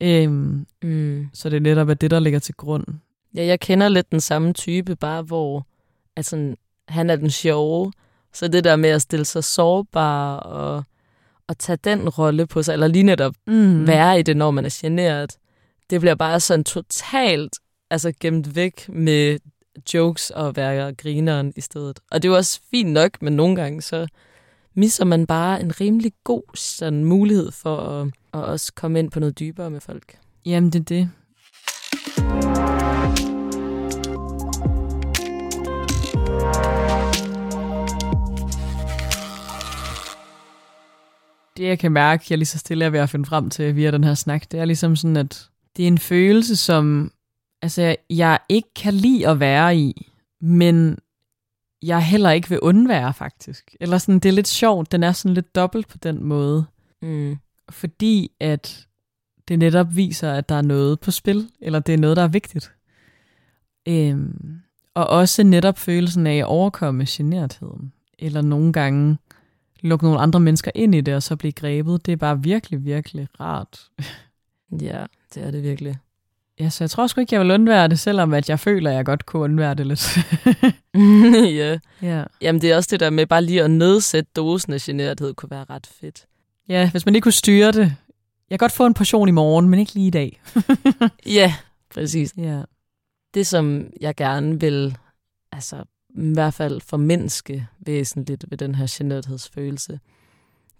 Øhm, 0.00 0.66
mm. 0.82 1.28
Så 1.32 1.50
det 1.50 1.56
er 1.56 1.60
netop 1.60 1.90
at 1.90 2.00
det, 2.00 2.10
der 2.10 2.20
ligger 2.20 2.38
til 2.38 2.54
grund. 2.54 2.84
Ja, 3.34 3.44
jeg 3.44 3.60
kender 3.60 3.88
lidt 3.88 4.10
den 4.10 4.20
samme 4.20 4.52
type, 4.52 4.96
bare 4.96 5.22
hvor 5.22 5.66
altså, 6.16 6.56
han 6.88 7.10
er 7.10 7.16
den 7.16 7.30
sjove, 7.30 7.92
så 8.32 8.48
det 8.48 8.64
der 8.64 8.76
med 8.76 8.90
at 8.90 9.02
stille 9.02 9.24
sig 9.24 9.44
sårbar 9.44 10.36
og, 10.36 10.84
og 11.48 11.58
tage 11.58 11.78
den 11.84 12.08
rolle 12.08 12.46
på 12.46 12.62
sig, 12.62 12.72
eller 12.72 12.86
lige 12.86 13.02
netop 13.02 13.34
mm. 13.46 13.86
være 13.86 14.18
i 14.18 14.22
det, 14.22 14.36
når 14.36 14.50
man 14.50 14.64
er 14.64 14.78
generet, 14.80 15.38
det 15.90 16.00
bliver 16.00 16.14
bare 16.14 16.40
sådan 16.40 16.64
totalt 16.64 17.58
altså 17.94 18.12
gemt 18.20 18.56
væk 18.56 18.88
med 18.88 19.38
jokes 19.94 20.30
og 20.30 20.56
være 20.56 20.94
grineren 20.94 21.52
i 21.56 21.60
stedet. 21.60 22.00
Og 22.10 22.22
det 22.22 22.28
er 22.28 22.32
jo 22.32 22.36
også 22.36 22.60
fint 22.70 22.92
nok, 22.92 23.22
men 23.22 23.32
nogle 23.32 23.56
gange 23.56 23.82
så 23.82 24.06
misser 24.74 25.04
man 25.04 25.26
bare 25.26 25.60
en 25.60 25.80
rimelig 25.80 26.12
god 26.24 26.56
sådan, 26.56 27.04
mulighed 27.04 27.52
for 27.52 27.76
at, 27.76 28.06
at 28.34 28.44
også 28.44 28.72
komme 28.74 28.98
ind 28.98 29.10
på 29.10 29.20
noget 29.20 29.38
dybere 29.38 29.70
med 29.70 29.80
folk. 29.80 30.18
Jamen, 30.46 30.70
det 30.70 30.80
er 30.80 30.84
det. 30.84 31.10
det, 41.56 41.64
jeg 41.64 41.78
kan 41.78 41.92
mærke, 41.92 42.24
jeg 42.30 42.38
lige 42.38 42.46
så 42.46 42.58
stille 42.58 42.84
er 42.84 42.90
ved 42.90 43.00
at 43.00 43.10
finde 43.10 43.26
frem 43.26 43.50
til 43.50 43.76
via 43.76 43.90
den 43.90 44.04
her 44.04 44.14
snak, 44.14 44.52
det 44.52 44.60
er 44.60 44.64
ligesom 44.64 44.96
sådan, 44.96 45.16
at 45.16 45.48
det 45.76 45.82
er 45.82 45.86
en 45.86 45.98
følelse, 45.98 46.56
som 46.56 47.12
altså, 47.64 47.96
jeg 48.10 48.38
ikke 48.48 48.68
kan 48.76 48.94
lide 48.94 49.28
at 49.28 49.40
være 49.40 49.76
i, 49.76 50.12
men 50.40 50.98
jeg 51.82 52.06
heller 52.06 52.30
ikke 52.30 52.48
vil 52.48 52.60
undvære, 52.60 53.14
faktisk. 53.14 53.76
Eller 53.80 53.98
sådan, 53.98 54.18
det 54.18 54.28
er 54.28 54.32
lidt 54.32 54.48
sjovt, 54.48 54.92
den 54.92 55.02
er 55.02 55.12
sådan 55.12 55.34
lidt 55.34 55.54
dobbelt 55.54 55.88
på 55.88 55.98
den 55.98 56.24
måde. 56.24 56.64
Mm. 57.02 57.36
Fordi 57.68 58.30
at 58.40 58.86
det 59.48 59.58
netop 59.58 59.96
viser, 59.96 60.32
at 60.32 60.48
der 60.48 60.54
er 60.54 60.62
noget 60.62 61.00
på 61.00 61.10
spil, 61.10 61.50
eller 61.60 61.78
det 61.78 61.92
er 61.92 61.98
noget, 61.98 62.16
der 62.16 62.22
er 62.22 62.28
vigtigt. 62.28 62.72
Øhm, 63.88 64.60
og 64.94 65.06
også 65.06 65.42
netop 65.42 65.78
følelsen 65.78 66.26
af 66.26 66.36
at 66.36 66.44
overkomme 66.44 67.04
genertheden. 67.08 67.92
Eller 68.18 68.42
nogle 68.42 68.72
gange 68.72 69.18
lukke 69.80 70.04
nogle 70.04 70.20
andre 70.20 70.40
mennesker 70.40 70.70
ind 70.74 70.94
i 70.94 71.00
det, 71.00 71.14
og 71.14 71.22
så 71.22 71.36
blive 71.36 71.52
grebet. 71.52 72.06
Det 72.06 72.12
er 72.12 72.16
bare 72.16 72.42
virkelig, 72.42 72.84
virkelig 72.84 73.28
rart. 73.40 73.90
ja, 74.80 75.06
det 75.34 75.42
er 75.42 75.50
det 75.50 75.62
virkelig. 75.62 75.98
Ja, 76.60 76.70
så 76.70 76.84
jeg 76.84 76.90
tror 76.90 77.06
sgu 77.06 77.20
ikke, 77.20 77.34
jeg 77.34 77.40
vil 77.40 77.50
undvære 77.50 77.88
det, 77.88 77.98
selvom 77.98 78.34
at 78.34 78.48
jeg 78.48 78.60
føler, 78.60 78.90
at 78.90 78.96
jeg 78.96 79.04
godt 79.04 79.26
kunne 79.26 79.42
undvære 79.42 79.74
det 79.74 79.86
lidt. 79.86 80.18
ja. 81.60 81.78
ja. 82.02 82.24
Jamen, 82.40 82.62
det 82.62 82.72
er 82.72 82.76
også 82.76 82.88
det 82.90 83.00
der 83.00 83.10
med 83.10 83.26
bare 83.26 83.42
lige 83.44 83.62
at 83.62 83.70
nedsætte 83.70 84.30
dosen 84.36 84.72
af 84.72 84.80
generthed, 84.80 85.34
kunne 85.34 85.50
være 85.50 85.64
ret 85.70 85.86
fedt. 85.86 86.26
Ja, 86.68 86.90
hvis 86.90 87.06
man 87.06 87.14
ikke 87.14 87.24
kunne 87.24 87.32
styre 87.32 87.72
det. 87.72 87.96
Jeg 88.50 88.58
kan 88.58 88.58
godt 88.58 88.72
få 88.72 88.86
en 88.86 88.94
portion 88.94 89.28
i 89.28 89.32
morgen, 89.32 89.68
men 89.68 89.80
ikke 89.80 89.94
lige 89.94 90.06
i 90.06 90.10
dag. 90.10 90.42
ja, 91.38 91.54
præcis. 91.94 92.34
Ja. 92.36 92.62
Det, 93.34 93.46
som 93.46 93.86
jeg 94.00 94.14
gerne 94.14 94.60
vil 94.60 94.96
altså, 95.52 95.76
i 96.10 96.32
hvert 96.34 96.54
fald 96.54 96.80
formenneske 96.80 97.66
væsentligt 97.80 98.44
ved 98.50 98.58
den 98.58 98.74
her 98.74 98.86
generthedsfølelse, 98.90 100.00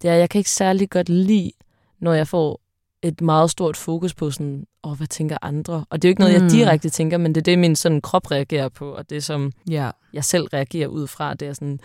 det 0.02 0.10
er, 0.10 0.14
at 0.14 0.20
jeg 0.20 0.30
kan 0.30 0.38
ikke 0.38 0.50
særlig 0.50 0.90
godt 0.90 1.08
lide, 1.08 1.52
når 2.00 2.12
jeg 2.12 2.28
får 2.28 2.60
et 3.04 3.20
meget 3.20 3.50
stort 3.50 3.76
fokus 3.76 4.14
på 4.14 4.30
sådan, 4.30 4.66
åh, 4.84 4.96
hvad 4.96 5.06
tænker 5.06 5.38
andre? 5.42 5.84
Og 5.90 6.02
det 6.02 6.08
er 6.08 6.10
jo 6.10 6.12
ikke 6.12 6.20
noget, 6.20 6.40
mm. 6.40 6.44
jeg 6.44 6.50
direkte 6.50 6.88
tænker, 6.90 7.18
men 7.18 7.34
det 7.34 7.40
er 7.40 7.44
det, 7.44 7.58
min 7.58 7.76
sådan 7.76 8.00
krop 8.00 8.30
reagerer 8.30 8.68
på, 8.68 8.90
og 8.90 9.10
det 9.10 9.24
som 9.24 9.52
ja. 9.70 9.90
jeg 10.12 10.24
selv 10.24 10.46
reagerer 10.46 10.88
ud 10.88 11.06
fra, 11.06 11.34
det 11.34 11.48
er 11.48 11.52
sådan, 11.52 11.80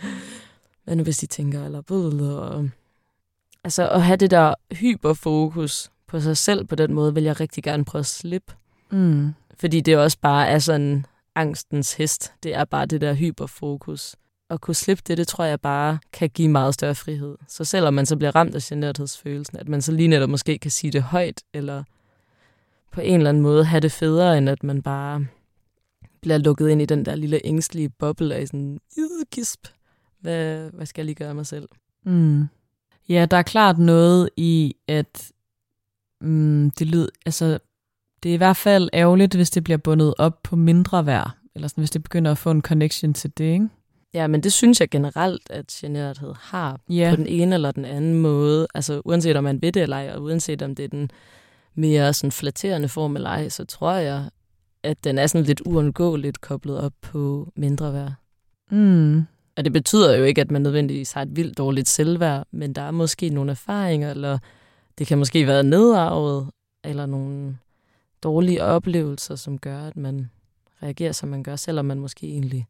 hvad 0.84 0.96
nu 0.96 1.02
hvis 1.02 1.18
de 1.18 1.26
tænker, 1.26 1.64
eller 1.64 1.82
altså 3.64 3.88
at 3.88 4.02
have 4.02 4.16
det 4.16 4.30
der 4.30 4.54
hyperfokus 4.72 5.90
på 6.06 6.20
sig 6.20 6.36
selv 6.36 6.64
på 6.64 6.74
den 6.74 6.94
måde, 6.94 7.14
vil 7.14 7.22
jeg 7.22 7.40
rigtig 7.40 7.64
gerne 7.64 7.84
prøve 7.84 8.00
at 8.00 8.06
slippe. 8.06 8.52
Mm. 8.90 9.34
Fordi 9.60 9.80
det 9.80 9.98
også 9.98 10.18
bare 10.20 10.48
er 10.48 10.58
sådan 10.58 11.06
angstens 11.34 11.92
hest. 11.92 12.32
Det 12.42 12.54
er 12.54 12.64
bare 12.64 12.86
det 12.86 13.00
der 13.00 13.14
hyperfokus. 13.14 14.16
At 14.50 14.60
kunne 14.60 14.74
slippe 14.74 15.02
det, 15.06 15.18
det 15.18 15.28
tror 15.28 15.44
jeg 15.44 15.60
bare 15.60 15.98
kan 16.12 16.30
give 16.30 16.48
meget 16.48 16.74
større 16.74 16.94
frihed. 16.94 17.36
Så 17.48 17.64
selvom 17.64 17.94
man 17.94 18.06
så 18.06 18.16
bliver 18.16 18.36
ramt 18.36 18.54
af 18.54 18.62
generthedsfølelsen, 18.62 19.56
at 19.56 19.68
man 19.68 19.82
så 19.82 19.92
lige 19.92 20.08
netop 20.08 20.30
måske 20.30 20.58
kan 20.58 20.70
sige 20.70 20.90
det 20.90 21.02
højt, 21.02 21.42
eller 21.54 21.82
på 22.92 23.00
en 23.00 23.16
eller 23.16 23.28
anden 23.28 23.42
måde 23.42 23.64
have 23.64 23.80
det 23.80 23.92
federe, 23.92 24.38
end 24.38 24.48
at 24.48 24.62
man 24.62 24.82
bare 24.82 25.26
bliver 26.20 26.38
lukket 26.38 26.68
ind 26.68 26.82
i 26.82 26.86
den 26.86 27.04
der 27.04 27.14
lille 27.14 27.40
ængstlige 27.44 27.88
boble 27.88 28.34
af 28.34 28.46
sådan, 28.46 28.80
kisp, 29.32 29.66
hvad, 30.20 30.70
hvad 30.70 30.86
skal 30.86 31.02
jeg 31.02 31.06
lige 31.06 31.14
gøre 31.14 31.34
mig 31.34 31.46
selv? 31.46 31.68
Mm. 32.04 32.44
Ja, 33.08 33.26
der 33.30 33.36
er 33.36 33.42
klart 33.42 33.78
noget 33.78 34.30
i, 34.36 34.76
at 34.88 35.32
mm, 36.20 36.70
det 36.70 36.86
lyder, 36.86 37.08
altså, 37.26 37.58
det 38.22 38.28
er 38.28 38.34
i 38.34 38.36
hvert 38.36 38.56
fald 38.56 38.88
ærgerligt, 38.92 39.34
hvis 39.34 39.50
det 39.50 39.64
bliver 39.64 39.78
bundet 39.78 40.14
op 40.18 40.42
på 40.42 40.56
mindre 40.56 41.06
værd, 41.06 41.30
eller 41.54 41.68
sådan, 41.68 41.82
hvis 41.82 41.90
det 41.90 42.02
begynder 42.02 42.30
at 42.30 42.38
få 42.38 42.50
en 42.50 42.62
connection 42.62 43.14
til 43.14 43.38
det, 43.38 43.44
ikke? 43.44 43.68
Ja, 44.14 44.26
men 44.26 44.42
det 44.42 44.52
synes 44.52 44.80
jeg 44.80 44.88
generelt, 44.88 45.50
at 45.50 45.66
generthed 45.66 46.32
har 46.40 46.80
Ja. 46.88 47.10
på 47.10 47.16
den 47.16 47.26
ene 47.26 47.54
eller 47.54 47.70
den 47.70 47.84
anden 47.84 48.14
måde. 48.14 48.66
Altså 48.74 49.02
uanset 49.04 49.36
om 49.36 49.44
man 49.44 49.62
ved 49.62 49.72
det 49.72 49.82
eller 49.82 49.96
ej, 49.96 50.10
og 50.14 50.22
uanset 50.22 50.62
om 50.62 50.74
det 50.74 50.84
er 50.84 50.88
den 50.88 51.10
mere 51.74 52.12
sådan 52.12 52.32
flatterende 52.32 52.88
form 52.88 53.16
eller 53.16 53.30
ej, 53.30 53.48
så 53.48 53.64
tror 53.64 53.92
jeg, 53.92 54.24
at 54.82 55.04
den 55.04 55.18
er 55.18 55.26
sådan 55.26 55.44
lidt 55.44 55.60
uundgåeligt 55.60 56.40
koblet 56.40 56.78
op 56.80 56.92
på 57.02 57.52
mindre 57.56 57.92
værd. 57.92 58.12
Mm. 58.70 59.22
Og 59.56 59.64
det 59.64 59.72
betyder 59.72 60.16
jo 60.16 60.24
ikke, 60.24 60.40
at 60.40 60.50
man 60.50 60.62
nødvendigvis 60.62 61.12
har 61.12 61.22
et 61.22 61.36
vildt 61.36 61.58
dårligt 61.58 61.88
selvværd, 61.88 62.46
men 62.50 62.72
der 62.72 62.82
er 62.82 62.90
måske 62.90 63.28
nogle 63.28 63.50
erfaringer, 63.50 64.10
eller 64.10 64.38
det 64.98 65.06
kan 65.06 65.18
måske 65.18 65.46
være 65.46 65.62
nedarvet, 65.62 66.50
eller 66.84 67.06
nogle 67.06 67.56
dårlige 68.22 68.64
oplevelser, 68.64 69.36
som 69.36 69.58
gør, 69.58 69.82
at 69.82 69.96
man 69.96 70.30
reagerer, 70.82 71.12
som 71.12 71.28
man 71.28 71.42
gør, 71.42 71.56
selvom 71.56 71.84
man 71.84 71.98
måske 71.98 72.26
egentlig, 72.26 72.66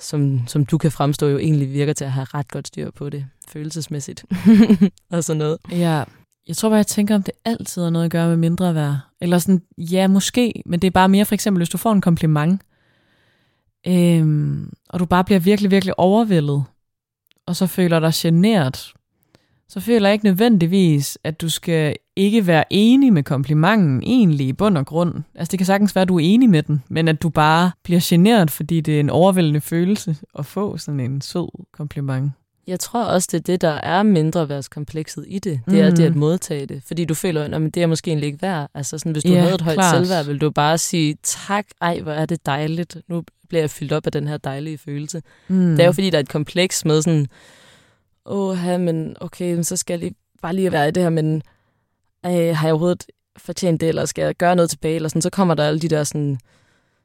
som, 0.00 0.46
som 0.46 0.64
du 0.64 0.78
kan 0.78 0.92
fremstå, 0.92 1.26
jo 1.28 1.38
egentlig 1.38 1.72
virker 1.72 1.92
til 1.92 2.04
at 2.04 2.12
have 2.12 2.26
ret 2.34 2.50
godt 2.50 2.68
styr 2.68 2.90
på 2.90 3.10
det, 3.10 3.26
følelsesmæssigt, 3.48 4.24
og 5.10 5.24
sådan 5.24 5.38
noget. 5.38 5.58
Ja, 5.70 6.04
jeg 6.48 6.56
tror 6.56 6.68
bare, 6.68 6.76
jeg 6.76 6.86
tænker, 6.86 7.14
om 7.14 7.22
det 7.22 7.34
altid 7.44 7.82
har 7.82 7.90
noget 7.90 8.04
at 8.04 8.10
gøre 8.10 8.28
med 8.28 8.36
mindre 8.36 8.74
værd. 8.74 8.98
Eller 9.20 9.38
sådan, 9.38 9.62
ja, 9.78 10.08
måske, 10.08 10.62
men 10.66 10.80
det 10.80 10.86
er 10.86 10.90
bare 10.90 11.08
mere 11.08 11.24
for 11.24 11.34
eksempel, 11.34 11.58
hvis 11.58 11.68
du 11.68 11.78
får 11.78 11.92
en 11.92 12.00
kompliment, 12.00 12.62
øhm, 13.86 14.72
og 14.88 15.00
du 15.00 15.04
bare 15.04 15.24
bliver 15.24 15.38
virkelig, 15.38 15.70
virkelig 15.70 15.98
overvældet, 15.98 16.64
og 17.46 17.56
så 17.56 17.66
føler 17.66 18.00
dig 18.00 18.12
generet, 18.14 18.92
så 19.68 19.80
føler 19.80 20.08
jeg 20.08 20.12
ikke 20.12 20.24
nødvendigvis, 20.24 21.18
at 21.24 21.40
du 21.40 21.48
skal 21.48 21.96
ikke 22.20 22.46
være 22.46 22.64
enig 22.70 23.12
med 23.12 23.22
komplimenten 23.22 24.02
egentlig 24.02 24.46
i 24.48 24.52
bund 24.52 24.78
og 24.78 24.86
grund. 24.86 25.14
Altså 25.34 25.50
det 25.50 25.58
kan 25.58 25.66
sagtens 25.66 25.94
være, 25.94 26.02
at 26.02 26.08
du 26.08 26.16
er 26.16 26.22
enig 26.24 26.50
med 26.50 26.62
den, 26.62 26.82
men 26.88 27.08
at 27.08 27.22
du 27.22 27.28
bare 27.28 27.70
bliver 27.82 28.00
generet, 28.02 28.50
fordi 28.50 28.80
det 28.80 28.96
er 28.96 29.00
en 29.00 29.10
overvældende 29.10 29.60
følelse 29.60 30.16
at 30.38 30.46
få 30.46 30.76
sådan 30.76 31.00
en 31.00 31.20
sød 31.20 31.48
kompliment. 31.72 32.32
Jeg 32.66 32.80
tror 32.80 33.04
også, 33.04 33.28
det 33.32 33.38
er 33.38 33.42
det, 33.42 33.60
der 33.60 33.68
er 33.70 34.02
mindre 34.02 34.48
værdskomplekset 34.48 35.24
i 35.28 35.38
det. 35.38 35.60
Det 35.70 35.80
er 35.80 35.86
Mhm. 35.86 35.96
det 35.96 36.04
at 36.04 36.16
modtage 36.16 36.66
det. 36.66 36.82
Fordi 36.86 37.04
du 37.04 37.14
føler, 37.14 37.44
at 37.44 37.74
det 37.74 37.82
er 37.82 37.86
måske 37.86 38.08
egentlig 38.10 38.26
ikke 38.26 38.42
værd. 38.42 38.70
Altså 38.74 38.98
sådan, 38.98 39.12
hvis 39.12 39.22
du 39.22 39.28
Ja, 39.28 39.40
havde 39.40 39.54
et 39.54 39.60
højt 39.60 39.76
klart. 39.76 39.96
selvværd, 39.96 40.26
vil 40.26 40.40
du 40.40 40.50
bare 40.50 40.78
sige, 40.78 41.16
tak, 41.22 41.66
ej, 41.80 42.00
hvor 42.00 42.12
er 42.12 42.26
det 42.26 42.46
dejligt. 42.46 42.96
Nu 43.08 43.22
bliver 43.48 43.62
jeg 43.62 43.70
fyldt 43.70 43.92
op 43.92 44.06
af 44.06 44.12
den 44.12 44.28
her 44.28 44.36
dejlige 44.36 44.78
følelse. 44.78 45.22
Mm. 45.48 45.56
Mm. 45.56 45.70
Det 45.70 45.80
er 45.80 45.86
jo 45.86 45.92
fordi, 45.92 46.10
der 46.10 46.18
er 46.18 46.22
et 46.22 46.28
kompleks 46.28 46.84
med 46.84 47.02
sådan, 47.02 47.26
åh, 48.26 48.80
men 48.80 49.16
okay, 49.20 49.62
så 49.62 49.76
skal 49.76 49.94
jeg 49.94 50.00
lige, 50.00 50.14
bare 50.42 50.54
lige 50.54 50.72
være 50.72 50.88
i 50.88 50.90
det 50.90 51.02
her, 51.02 51.10
men 51.10 51.42
øh, 52.26 52.56
har 52.56 52.66
jeg 52.66 52.72
overhovedet 52.72 53.06
fortjent 53.36 53.80
det, 53.80 53.88
eller 53.88 54.04
skal 54.04 54.22
jeg 54.22 54.34
gøre 54.34 54.56
noget 54.56 54.70
tilbage, 54.70 54.96
eller 54.96 55.08
sådan, 55.08 55.22
så 55.22 55.30
kommer 55.30 55.54
der 55.54 55.64
alle 55.64 55.80
de 55.80 55.88
der 55.88 56.04
sådan 56.04 56.38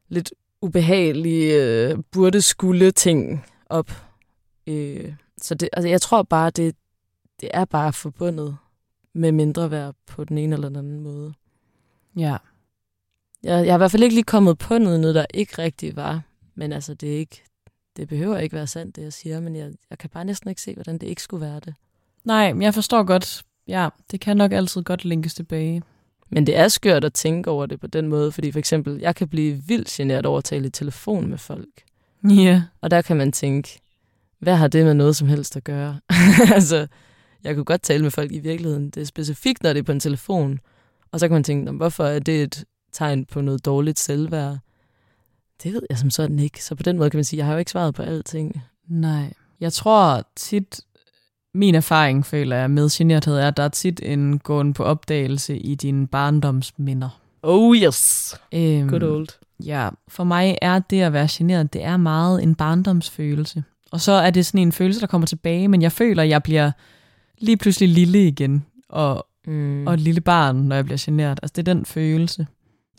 lidt 0.10 0.34
ubehagelige 0.62 1.64
øh, 1.64 1.98
burde 2.12 2.42
skulle 2.42 2.92
ting 2.92 3.46
op. 3.70 3.92
Øh, 4.68 5.14
så 5.38 5.56
det, 5.56 5.70
altså, 5.74 5.90
jeg 5.90 6.02
tror 6.02 6.24
bare, 6.24 6.50
det, 6.50 6.76
det 7.42 7.50
er 7.54 7.66
bare 7.66 7.94
forbundet 7.94 8.58
med 9.14 9.32
mindre 9.32 9.72
værd 9.72 9.96
på 10.06 10.24
den 10.24 10.38
ene 10.38 10.56
eller 10.56 10.70
den 10.70 10.76
anden 10.76 11.00
måde. 11.00 11.34
Ja. 12.18 12.38
Jeg, 13.44 13.66
jeg 13.66 13.74
har 13.74 13.78
i 13.78 13.78
hvert 13.78 13.92
fald 13.92 14.04
ikke 14.04 14.16
lige 14.16 14.24
kommet 14.24 14.58
på 14.58 14.78
noget, 14.78 15.00
noget 15.00 15.16
der 15.16 15.26
ikke 15.34 15.58
rigtig 15.58 15.96
var. 15.96 16.22
Men 16.56 16.74
altså, 16.74 16.94
det, 16.94 17.14
er 17.14 17.18
ikke, 17.18 17.44
det 17.98 18.08
behøver 18.08 18.38
ikke 18.38 18.56
være 18.56 18.68
sandt, 18.68 18.96
det 18.96 19.02
jeg 19.02 19.14
siger, 19.14 19.40
men 19.40 19.56
jeg, 19.56 19.72
jeg 19.90 19.98
kan 19.98 20.10
bare 20.10 20.26
næsten 20.26 20.50
ikke 20.50 20.62
se, 20.62 20.74
hvordan 20.74 20.98
det 20.98 21.08
ikke 21.08 21.22
skulle 21.22 21.46
være 21.46 21.60
det. 21.60 21.74
Nej, 22.24 22.54
men 22.54 22.62
jeg 22.62 22.74
forstår 22.74 23.04
godt. 23.04 23.46
Ja, 23.68 23.90
det 24.12 24.20
kan 24.20 24.38
nok 24.38 24.52
altid 24.52 24.82
godt 24.84 25.06
linkes 25.06 25.34
tilbage. 25.34 25.84
Men 26.30 26.48
det 26.48 26.58
er 26.58 26.68
skørt 26.68 27.04
at 27.04 27.14
tænke 27.14 27.50
over 27.50 27.66
det 27.66 27.80
på 27.80 27.88
den 27.88 28.08
måde, 28.08 28.32
fordi 28.32 28.52
for 28.52 28.60
eksempel, 28.60 29.00
jeg 29.00 29.16
kan 29.16 29.28
blive 29.28 29.64
vildt 29.68 29.88
generet 29.88 30.26
over 30.26 30.38
at 30.38 30.44
tale 30.44 30.68
i 30.68 30.70
telefon 30.70 31.30
med 31.30 31.38
folk. 31.38 31.84
Ja. 32.30 32.64
Og 32.82 32.92
der 32.92 33.02
kan 33.02 33.18
man 33.18 33.32
tænke, 33.32 33.80
hvad 34.40 34.56
har 34.56 34.68
det 34.68 34.86
med 34.86 34.94
noget 34.94 35.16
som 35.16 35.28
helst 35.28 35.58
at 35.58 35.64
gøre? 35.64 36.00
altså, 36.56 36.88
jeg 37.44 37.56
kunne 37.56 37.66
godt 37.66 37.82
tale 37.82 38.04
med 38.04 38.12
folk 38.12 38.32
i 38.32 38.40
virkeligheden. 38.40 38.90
Det 38.90 39.02
er 39.02 39.06
specifikt, 39.06 39.64
når 39.64 39.74
det 39.74 39.80
er 39.80 39.84
på 39.84 39.92
en 39.92 40.00
telefon. 40.00 40.60
Og 41.12 41.20
så 41.20 41.28
kan 41.28 41.34
man 41.34 41.44
tænke, 41.44 41.66
"Nå, 41.66 41.72
hvorfor 41.72 42.04
er 42.04 42.20
det 42.20 42.44
et 42.44 42.64
tegn 42.94 43.26
på 43.26 43.42
noget 43.42 43.66
dårligt 43.66 44.00
selvværd? 44.00 44.58
Det 45.64 45.74
ved 45.74 45.82
jeg 45.90 45.98
som 45.98 46.10
sådan 46.10 46.40
ikke. 46.40 46.64
Så 46.64 46.76
på 46.76 46.84
den 46.84 46.98
måde 46.98 47.10
kan 47.10 47.18
man 47.18 47.26
sige, 47.26 47.38
jeg 47.38 47.46
har 47.46 47.54
jo 47.54 47.60
ikke 47.60 47.72
svaret 47.72 47.96
på 47.96 48.02
alting. 48.02 48.62
Nej. 48.88 49.34
Jeg 49.60 49.74
tror 49.74 50.28
tit, 50.36 50.82
min 51.56 51.76
erfaring 51.76 52.26
føler 52.26 52.56
jeg 52.56 52.72
med 52.72 52.90
generthed 52.92 53.38
er, 53.38 53.48
at 53.48 53.58
der 53.58 53.64
er 53.64 53.68
tit 53.70 54.00
en 54.04 54.40
gåen 54.40 54.74
på 54.74 54.84
opdagelse 54.84 55.58
i 55.58 55.76
dine 55.76 56.08
barndomsminder. 56.08 57.20
Oh 57.44 57.76
yes! 57.78 58.36
Øhm, 58.54 58.90
Good 58.90 59.04
old. 59.04 59.28
Ja, 59.66 59.90
for 60.08 60.24
mig 60.24 60.58
er 60.62 60.80
det 60.80 61.02
at 61.02 61.14
være 61.14 61.28
generet, 61.32 61.74
det 61.74 61.84
er 61.84 61.98
meget 61.98 62.44
en 62.44 62.56
barndomsfølelse. 62.56 63.64
Og 63.92 64.02
så 64.02 64.12
er 64.12 64.30
det 64.30 64.46
sådan 64.46 64.62
en 64.62 64.72
følelse, 64.72 65.02
der 65.02 65.08
kommer 65.08 65.28
tilbage, 65.28 65.68
men 65.68 65.82
jeg 65.82 65.92
føler, 65.92 66.24
at 66.24 66.30
jeg 66.30 66.44
bliver 66.44 66.72
lige 67.38 67.58
pludselig 67.58 67.90
lille 67.90 68.28
igen, 68.28 68.66
og, 68.90 69.28
Mm. 69.48 69.88
og 69.88 69.94
et 69.94 70.00
lille 70.00 70.22
barn, 70.22 70.56
når 70.56 70.76
jeg 70.76 70.86
bliver 70.86 71.02
generet. 71.06 71.40
Altså 71.44 71.54
det 71.56 71.68
er 71.68 71.74
den 71.74 71.86
følelse. 71.86 72.48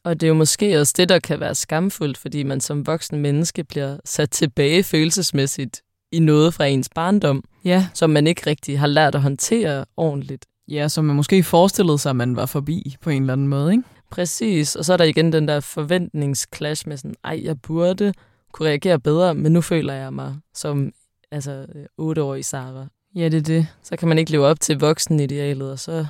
Og 0.04 0.20
det 0.20 0.26
er 0.26 0.28
jo 0.28 0.34
måske 0.34 0.80
også 0.80 0.94
det, 0.96 1.08
der 1.08 1.18
kan 1.18 1.40
være 1.40 1.54
skamfuldt, 1.54 2.18
fordi 2.18 2.42
man 2.42 2.60
som 2.60 2.86
voksen 2.86 3.20
menneske 3.20 3.64
bliver 3.64 3.96
sat 4.04 4.30
tilbage 4.30 4.82
følelsesmæssigt 4.82 5.82
i 6.12 6.18
noget 6.18 6.54
fra 6.54 6.64
ens 6.66 6.88
barndom, 6.94 7.44
Ja, 7.66 7.88
som 7.94 8.10
man 8.10 8.26
ikke 8.26 8.42
rigtig 8.46 8.78
har 8.78 8.86
lært 8.86 9.14
at 9.14 9.22
håndtere 9.22 9.84
ordentligt. 9.96 10.46
ja 10.68 10.88
som 10.88 11.04
man 11.04 11.16
måske 11.16 11.42
forestillede 11.42 11.98
sig, 11.98 12.10
at 12.10 12.16
man 12.16 12.36
var 12.36 12.46
forbi 12.46 12.96
på 13.00 13.10
en 13.10 13.22
eller 13.22 13.32
anden 13.32 13.48
måde, 13.48 13.72
ikke? 13.72 13.84
Præcis, 14.10 14.76
og 14.76 14.84
så 14.84 14.92
er 14.92 14.96
der 14.96 15.04
igen 15.04 15.32
den 15.32 15.48
der 15.48 15.60
forventningsclash 15.60 16.88
med 16.88 16.96
sådan, 16.96 17.14
ej, 17.24 17.40
jeg 17.44 17.60
burde 17.60 18.12
kunne 18.52 18.68
reagere 18.68 19.00
bedre, 19.00 19.34
men 19.34 19.52
nu 19.52 19.60
føler 19.60 19.94
jeg 19.94 20.12
mig 20.12 20.36
som 20.54 20.92
altså, 21.30 21.66
øh, 21.74 21.86
otteårig 21.98 22.44
Sara. 22.44 22.86
Ja, 23.14 23.28
det 23.28 23.38
er 23.38 23.42
det. 23.42 23.66
Så 23.82 23.96
kan 23.96 24.08
man 24.08 24.18
ikke 24.18 24.30
leve 24.30 24.46
op 24.46 24.60
til 24.60 24.78
voksenidealet, 24.78 25.70
og 25.70 25.78
så, 25.78 26.06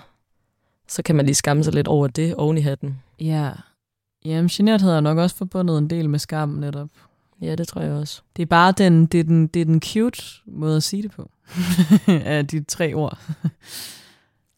så 0.89 1.03
kan 1.03 1.17
man 1.17 1.27
lige 1.27 1.35
skamme 1.35 1.65
sig 1.65 1.75
lidt 1.75 1.89
over 1.89 2.07
det 2.07 2.35
oven 2.35 2.59
i 2.59 2.61
hatten. 2.61 3.03
Ja. 3.21 3.51
Jamen, 4.25 4.49
generthed 4.49 4.91
er 4.91 5.01
nok 5.01 5.19
også 5.19 5.37
forbundet 5.37 5.79
en 5.79 5.91
del 5.91 6.11
med 6.11 6.19
skam 6.19 6.49
netop. 6.49 6.89
Ja, 7.43 7.55
det 7.55 7.69
tror 7.69 7.81
jeg 7.81 7.93
også. 7.93 8.23
Det 8.37 8.43
er 8.43 8.47
bare 8.47 8.73
den, 8.73 9.07
det 9.07 9.21
er 9.21 9.25
den, 9.25 9.47
det 9.47 9.61
er 9.61 9.65
den 9.65 9.83
cute 9.83 10.23
måde 10.47 10.77
at 10.77 10.83
sige 10.83 11.03
det 11.03 11.11
på. 11.11 11.31
af 12.09 12.47
de 12.47 12.65
tre 12.65 12.95
ord. 12.95 13.19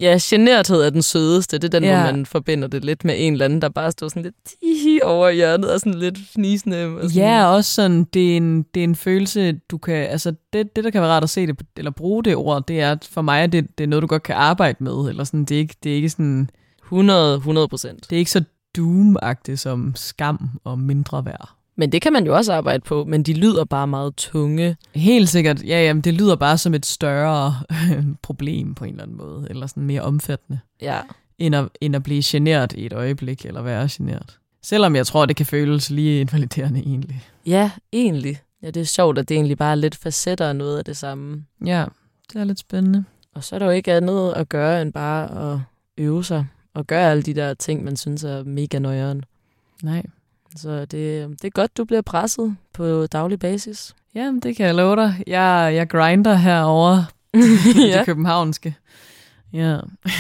Ja, 0.00 0.18
generthed 0.22 0.82
er 0.82 0.90
den 0.90 1.02
sødeste. 1.02 1.58
Det 1.58 1.64
er 1.64 1.80
den, 1.80 1.84
ja. 1.84 2.02
Hvor 2.02 2.12
man 2.12 2.26
forbinder 2.26 2.68
det 2.68 2.84
lidt 2.84 3.04
med 3.04 3.14
en 3.18 3.32
eller 3.32 3.44
anden, 3.44 3.62
der 3.62 3.68
bare 3.68 3.92
står 3.92 4.08
sådan 4.08 4.22
lidt 4.22 4.34
tihi 4.44 5.00
over 5.04 5.30
hjørnet 5.30 5.72
og 5.72 5.80
sådan 5.80 5.94
lidt 5.94 6.18
fnisende. 6.32 6.86
Og 6.86 7.10
sådan. 7.10 7.16
Ja, 7.16 7.44
og 7.44 7.54
også 7.54 7.74
sådan, 7.74 8.04
det 8.04 8.32
er 8.32 8.36
en, 8.36 8.62
det 8.62 8.80
er 8.80 8.84
en 8.84 8.94
følelse, 8.94 9.60
du 9.70 9.78
kan, 9.78 9.94
altså 9.94 10.34
det, 10.52 10.76
det, 10.76 10.84
der 10.84 10.90
kan 10.90 11.02
være 11.02 11.10
rart 11.10 11.22
at 11.22 11.30
se 11.30 11.46
det, 11.46 11.60
eller 11.76 11.90
bruge 11.90 12.24
det 12.24 12.36
ord, 12.36 12.66
det 12.66 12.80
er, 12.80 12.92
at 12.92 13.08
for 13.10 13.22
mig, 13.22 13.52
det, 13.52 13.78
det 13.78 13.84
er 13.84 13.88
noget, 13.88 14.02
du 14.02 14.06
godt 14.06 14.22
kan 14.22 14.34
arbejde 14.34 14.84
med, 14.84 15.08
eller 15.08 15.24
sådan, 15.24 15.44
det 15.44 15.54
er 15.54 15.58
ikke, 15.58 15.76
det 15.82 15.92
er 15.92 15.96
ikke 15.96 16.10
sådan, 16.10 16.50
100, 16.84 17.34
100 17.34 17.68
procent. 17.68 18.10
det 18.10 18.16
er 18.16 18.18
ikke 18.18 18.30
så 18.30 18.44
doom 18.76 19.16
som 19.56 19.92
skam 19.96 20.50
og 20.64 20.78
mindre 20.78 21.24
værd. 21.24 21.57
Men 21.78 21.92
det 21.92 22.02
kan 22.02 22.12
man 22.12 22.26
jo 22.26 22.36
også 22.36 22.52
arbejde 22.52 22.80
på, 22.80 23.04
men 23.04 23.22
de 23.22 23.32
lyder 23.32 23.64
bare 23.64 23.86
meget 23.86 24.14
tunge. 24.16 24.76
Helt 24.94 25.28
sikkert, 25.28 25.62
ja, 25.62 25.82
jamen, 25.84 26.00
det 26.00 26.14
lyder 26.14 26.36
bare 26.36 26.58
som 26.58 26.74
et 26.74 26.86
større 26.86 27.54
problem 28.22 28.74
på 28.74 28.84
en 28.84 28.90
eller 28.90 29.02
anden 29.02 29.16
måde, 29.16 29.46
eller 29.50 29.66
sådan 29.66 29.82
mere 29.82 30.02
omfattende. 30.02 30.60
Ja. 30.82 31.00
end 31.38 31.56
at, 31.56 31.68
end 31.80 31.96
at 31.96 32.02
blive 32.02 32.22
generet 32.24 32.72
i 32.72 32.86
et 32.86 32.92
øjeblik, 32.92 33.46
eller 33.46 33.62
være 33.62 33.88
generet. 33.92 34.38
Selvom 34.62 34.96
jeg 34.96 35.06
tror, 35.06 35.26
det 35.26 35.36
kan 35.36 35.46
føles 35.46 35.90
lige 35.90 36.20
invaliderende 36.20 36.80
egentlig. 36.80 37.24
Ja, 37.46 37.70
egentlig. 37.92 38.38
Ja, 38.62 38.70
det 38.70 38.80
er 38.80 38.84
sjovt, 38.84 39.18
at 39.18 39.28
det 39.28 39.34
egentlig 39.34 39.58
bare 39.58 39.70
er 39.70 39.74
lidt 39.74 39.96
facetter 39.96 40.48
af 40.48 40.56
noget 40.56 40.78
af 40.78 40.84
det 40.84 40.96
samme. 40.96 41.44
Ja, 41.66 41.84
det 42.32 42.40
er 42.40 42.44
lidt 42.44 42.58
spændende. 42.58 43.04
Og 43.34 43.44
så 43.44 43.54
er 43.54 43.58
der 43.58 43.66
jo 43.66 43.72
ikke 43.72 43.92
andet 43.92 44.32
at 44.36 44.48
gøre, 44.48 44.82
end 44.82 44.92
bare 44.92 45.52
at 45.52 45.60
øve 45.98 46.24
sig. 46.24 46.46
Og 46.74 46.86
gøre 46.86 47.10
alle 47.10 47.22
de 47.22 47.34
der 47.34 47.54
ting, 47.54 47.84
man 47.84 47.96
synes 47.96 48.24
er 48.24 48.44
mega 48.44 48.78
nøjeren. 48.78 49.24
Nej. 49.82 50.02
Så 50.56 50.80
det, 50.80 50.90
det 51.42 51.44
er 51.44 51.50
godt, 51.50 51.76
du 51.76 51.84
bliver 51.84 52.02
presset 52.02 52.56
på 52.72 53.06
daglig 53.06 53.38
basis. 53.38 53.94
Jamen, 54.14 54.40
det 54.40 54.56
kan 54.56 54.66
jeg 54.66 54.74
love 54.74 54.96
dig. 54.96 55.22
Jeg, 55.26 55.72
jeg 55.74 55.88
grinder 55.88 56.34
herover 56.34 57.02
i 57.34 57.88
ja. 57.88 57.98
det 57.98 58.06
københavnske. 58.06 58.76
Ja. 59.52 59.78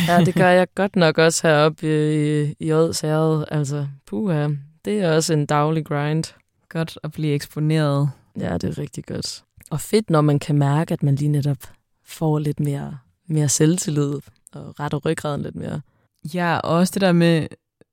ja, 0.08 0.24
det 0.24 0.34
gør 0.34 0.48
jeg 0.48 0.66
godt 0.74 0.96
nok 0.96 1.18
også 1.18 1.48
heroppe 1.48 1.86
i, 1.86 2.54
i 2.60 2.72
Odsherred. 2.72 3.44
Altså, 3.50 3.86
puha, 4.06 4.48
det 4.84 5.00
er 5.00 5.12
også 5.12 5.32
en 5.32 5.46
daglig 5.46 5.84
grind. 5.84 6.24
Godt 6.68 6.98
at 7.02 7.12
blive 7.12 7.34
eksponeret. 7.34 8.10
Ja, 8.38 8.58
det 8.58 8.64
er 8.64 8.78
rigtig 8.78 9.04
godt. 9.04 9.44
Og 9.70 9.80
fedt, 9.80 10.10
når 10.10 10.20
man 10.20 10.38
kan 10.38 10.58
mærke, 10.58 10.92
at 10.92 11.02
man 11.02 11.14
lige 11.14 11.28
netop 11.28 11.58
får 12.04 12.38
lidt 12.38 12.60
mere, 12.60 12.98
mere 13.26 13.48
selvtillid 13.48 14.14
og 14.52 14.80
retter 14.80 14.98
ryggraden 14.98 15.42
lidt 15.42 15.56
mere. 15.56 15.80
Ja, 16.34 16.58
og 16.58 16.76
også 16.76 16.90
det 16.94 17.00
der 17.00 17.12
med, 17.12 17.46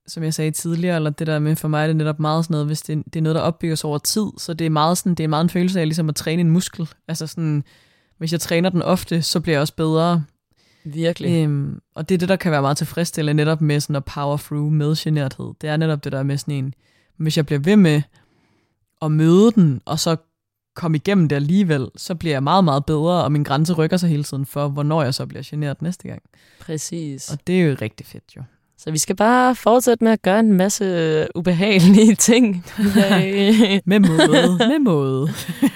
som 0.07 0.23
jeg 0.23 0.33
sagde 0.33 0.51
tidligere, 0.51 0.95
eller 0.95 1.09
det 1.09 1.27
der 1.27 1.39
med 1.39 1.55
for 1.55 1.67
mig, 1.67 1.87
det 1.87 1.93
er 1.93 1.97
netop 1.97 2.19
meget 2.19 2.45
sådan 2.45 2.53
noget, 2.53 2.67
hvis 2.67 2.81
det, 2.81 3.03
det 3.05 3.15
er 3.15 3.21
noget, 3.21 3.35
der 3.35 3.41
opbygges 3.41 3.83
over 3.83 3.97
tid, 3.97 4.25
så 4.37 4.53
det 4.53 4.65
er 4.65 4.69
meget 4.69 4.97
sådan, 4.97 5.15
det 5.15 5.23
er 5.23 5.27
meget 5.27 5.43
en 5.43 5.49
følelse 5.49 5.79
af 5.79 5.87
ligesom 5.87 6.09
at 6.09 6.15
træne 6.15 6.41
en 6.41 6.49
muskel. 6.49 6.89
Altså 7.07 7.27
sådan, 7.27 7.63
hvis 8.17 8.31
jeg 8.31 8.41
træner 8.41 8.69
den 8.69 8.81
ofte, 8.81 9.21
så 9.21 9.39
bliver 9.39 9.53
jeg 9.53 9.61
også 9.61 9.75
bedre. 9.75 10.23
Virkelig. 10.83 11.43
Øhm, 11.43 11.79
og 11.95 12.09
det 12.09 12.15
er 12.15 12.19
det, 12.19 12.29
der 12.29 12.35
kan 12.35 12.51
være 12.51 12.61
meget 12.61 12.77
tilfredsstillende 12.77 13.43
netop 13.43 13.61
med 13.61 13.79
sådan 13.79 13.95
at 13.95 14.05
power 14.05 14.37
through 14.37 14.71
med 14.71 14.95
generthed. 14.95 15.53
Det 15.61 15.69
er 15.69 15.77
netop 15.77 16.03
det 16.03 16.11
der 16.11 16.23
med 16.23 16.37
sådan 16.37 16.53
en, 16.53 16.73
hvis 17.17 17.37
jeg 17.37 17.45
bliver 17.45 17.59
ved 17.59 17.75
med 17.75 18.01
at 19.01 19.11
møde 19.11 19.51
den, 19.51 19.81
og 19.85 19.99
så 19.99 20.15
komme 20.75 20.97
igennem 20.97 21.29
det 21.29 21.35
alligevel, 21.35 21.87
så 21.97 22.15
bliver 22.15 22.35
jeg 22.35 22.43
meget, 22.43 22.63
meget 22.63 22.85
bedre, 22.85 23.23
og 23.23 23.31
min 23.31 23.43
grænse 23.43 23.73
rykker 23.73 23.97
sig 23.97 24.09
hele 24.09 24.23
tiden 24.23 24.45
for, 24.45 24.67
hvornår 24.67 25.03
jeg 25.03 25.13
så 25.13 25.25
bliver 25.25 25.43
generet 25.45 25.81
næste 25.81 26.07
gang. 26.07 26.21
Præcis. 26.59 27.29
Og 27.29 27.47
det 27.47 27.61
er 27.61 27.65
jo 27.65 27.75
rigtig 27.81 28.05
fedt 28.05 28.35
jo. 28.35 28.43
Så 28.77 28.91
vi 28.91 28.97
skal 28.97 29.15
bare 29.15 29.55
fortsætte 29.55 30.03
med 30.03 30.11
at 30.11 30.21
gøre 30.21 30.39
en 30.39 30.53
masse 30.53 31.27
ubehagelige 31.35 32.15
ting. 32.15 32.55
med 33.85 33.99
måde. 33.99 34.57
med 34.57 34.79
måde. 34.79 35.29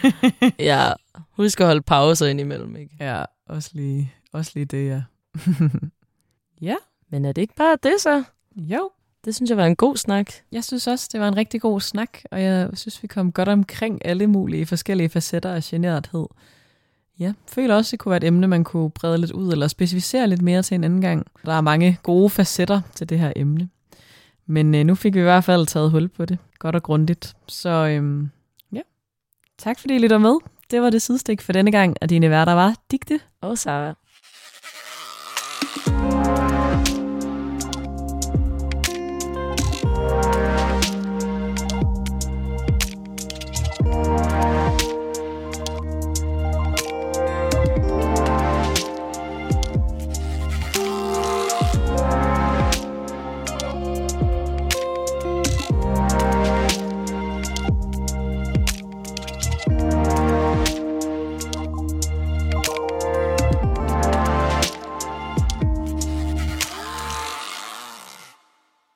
ja, 0.59 0.91
husk 1.31 1.59
at 1.59 1.65
holde 1.65 1.81
pauser 1.81 2.25
indimellem, 2.25 2.75
ikke? 2.75 2.95
Ja, 2.99 3.23
også 3.47 3.69
lige, 3.73 4.13
også 4.33 4.51
lige 4.55 4.65
det, 4.65 4.87
ja. 4.87 5.01
ja. 6.69 6.75
Men 7.11 7.25
er 7.25 7.31
det 7.31 7.41
ikke 7.41 7.55
bare 7.55 7.77
det 7.83 7.93
så? 7.99 8.23
Jo. 8.55 8.89
Det 9.25 9.35
synes 9.35 9.49
jeg 9.49 9.57
var 9.57 9.65
en 9.65 9.75
god 9.75 9.97
snak. 9.97 10.31
Jeg 10.51 10.63
synes 10.63 10.87
også, 10.87 11.09
det 11.11 11.19
var 11.19 11.27
en 11.27 11.37
rigtig 11.37 11.61
god 11.61 11.81
snak, 11.81 12.19
og 12.31 12.41
jeg 12.41 12.69
synes, 12.73 13.03
vi 13.03 13.07
kom 13.07 13.31
godt 13.31 13.49
omkring 13.49 14.05
alle 14.05 14.27
mulige 14.27 14.65
forskellige 14.65 15.09
facetter 15.09 15.53
af 15.53 15.63
generethed. 15.63 16.25
Ja, 17.19 17.33
føler 17.47 17.75
også, 17.75 17.91
det 17.91 17.99
kunne 17.99 18.09
være 18.09 18.17
et 18.17 18.23
emne, 18.23 18.47
man 18.47 18.63
kunne 18.63 18.89
brede 18.89 19.17
lidt 19.17 19.31
ud, 19.31 19.51
eller 19.51 19.67
specificere 19.67 20.27
lidt 20.27 20.41
mere 20.41 20.61
til 20.61 20.75
en 20.75 20.83
anden 20.83 21.01
gang. 21.01 21.25
Der 21.45 21.53
er 21.53 21.61
mange 21.61 21.99
gode 22.03 22.29
facetter 22.29 22.81
til 22.95 23.09
det 23.09 23.19
her 23.19 23.33
emne. 23.35 23.69
Men 24.45 24.75
øh, 24.75 24.83
nu 24.83 24.95
fik 24.95 25.13
vi 25.13 25.19
i 25.19 25.23
hvert 25.23 25.43
fald 25.43 25.67
taget 25.67 25.91
hul 25.91 26.07
på 26.07 26.25
det, 26.25 26.37
godt 26.59 26.75
og 26.75 26.83
grundigt. 26.83 27.35
Så 27.47 27.69
øhm, 27.69 28.29
ja, 28.73 28.81
tak 29.57 29.79
fordi 29.79 29.95
I 29.95 29.99
lytter 29.99 30.17
med. 30.17 30.35
Det 30.71 30.81
var 30.81 30.89
det 30.89 31.01
sidestik 31.01 31.41
for 31.41 31.53
denne 31.53 31.71
gang, 31.71 31.95
og 32.01 32.09
dine 32.09 32.29
værter 32.29 32.53
var 32.53 32.75
Digte 32.91 33.19
og 33.41 33.57
Sara. 33.57 33.95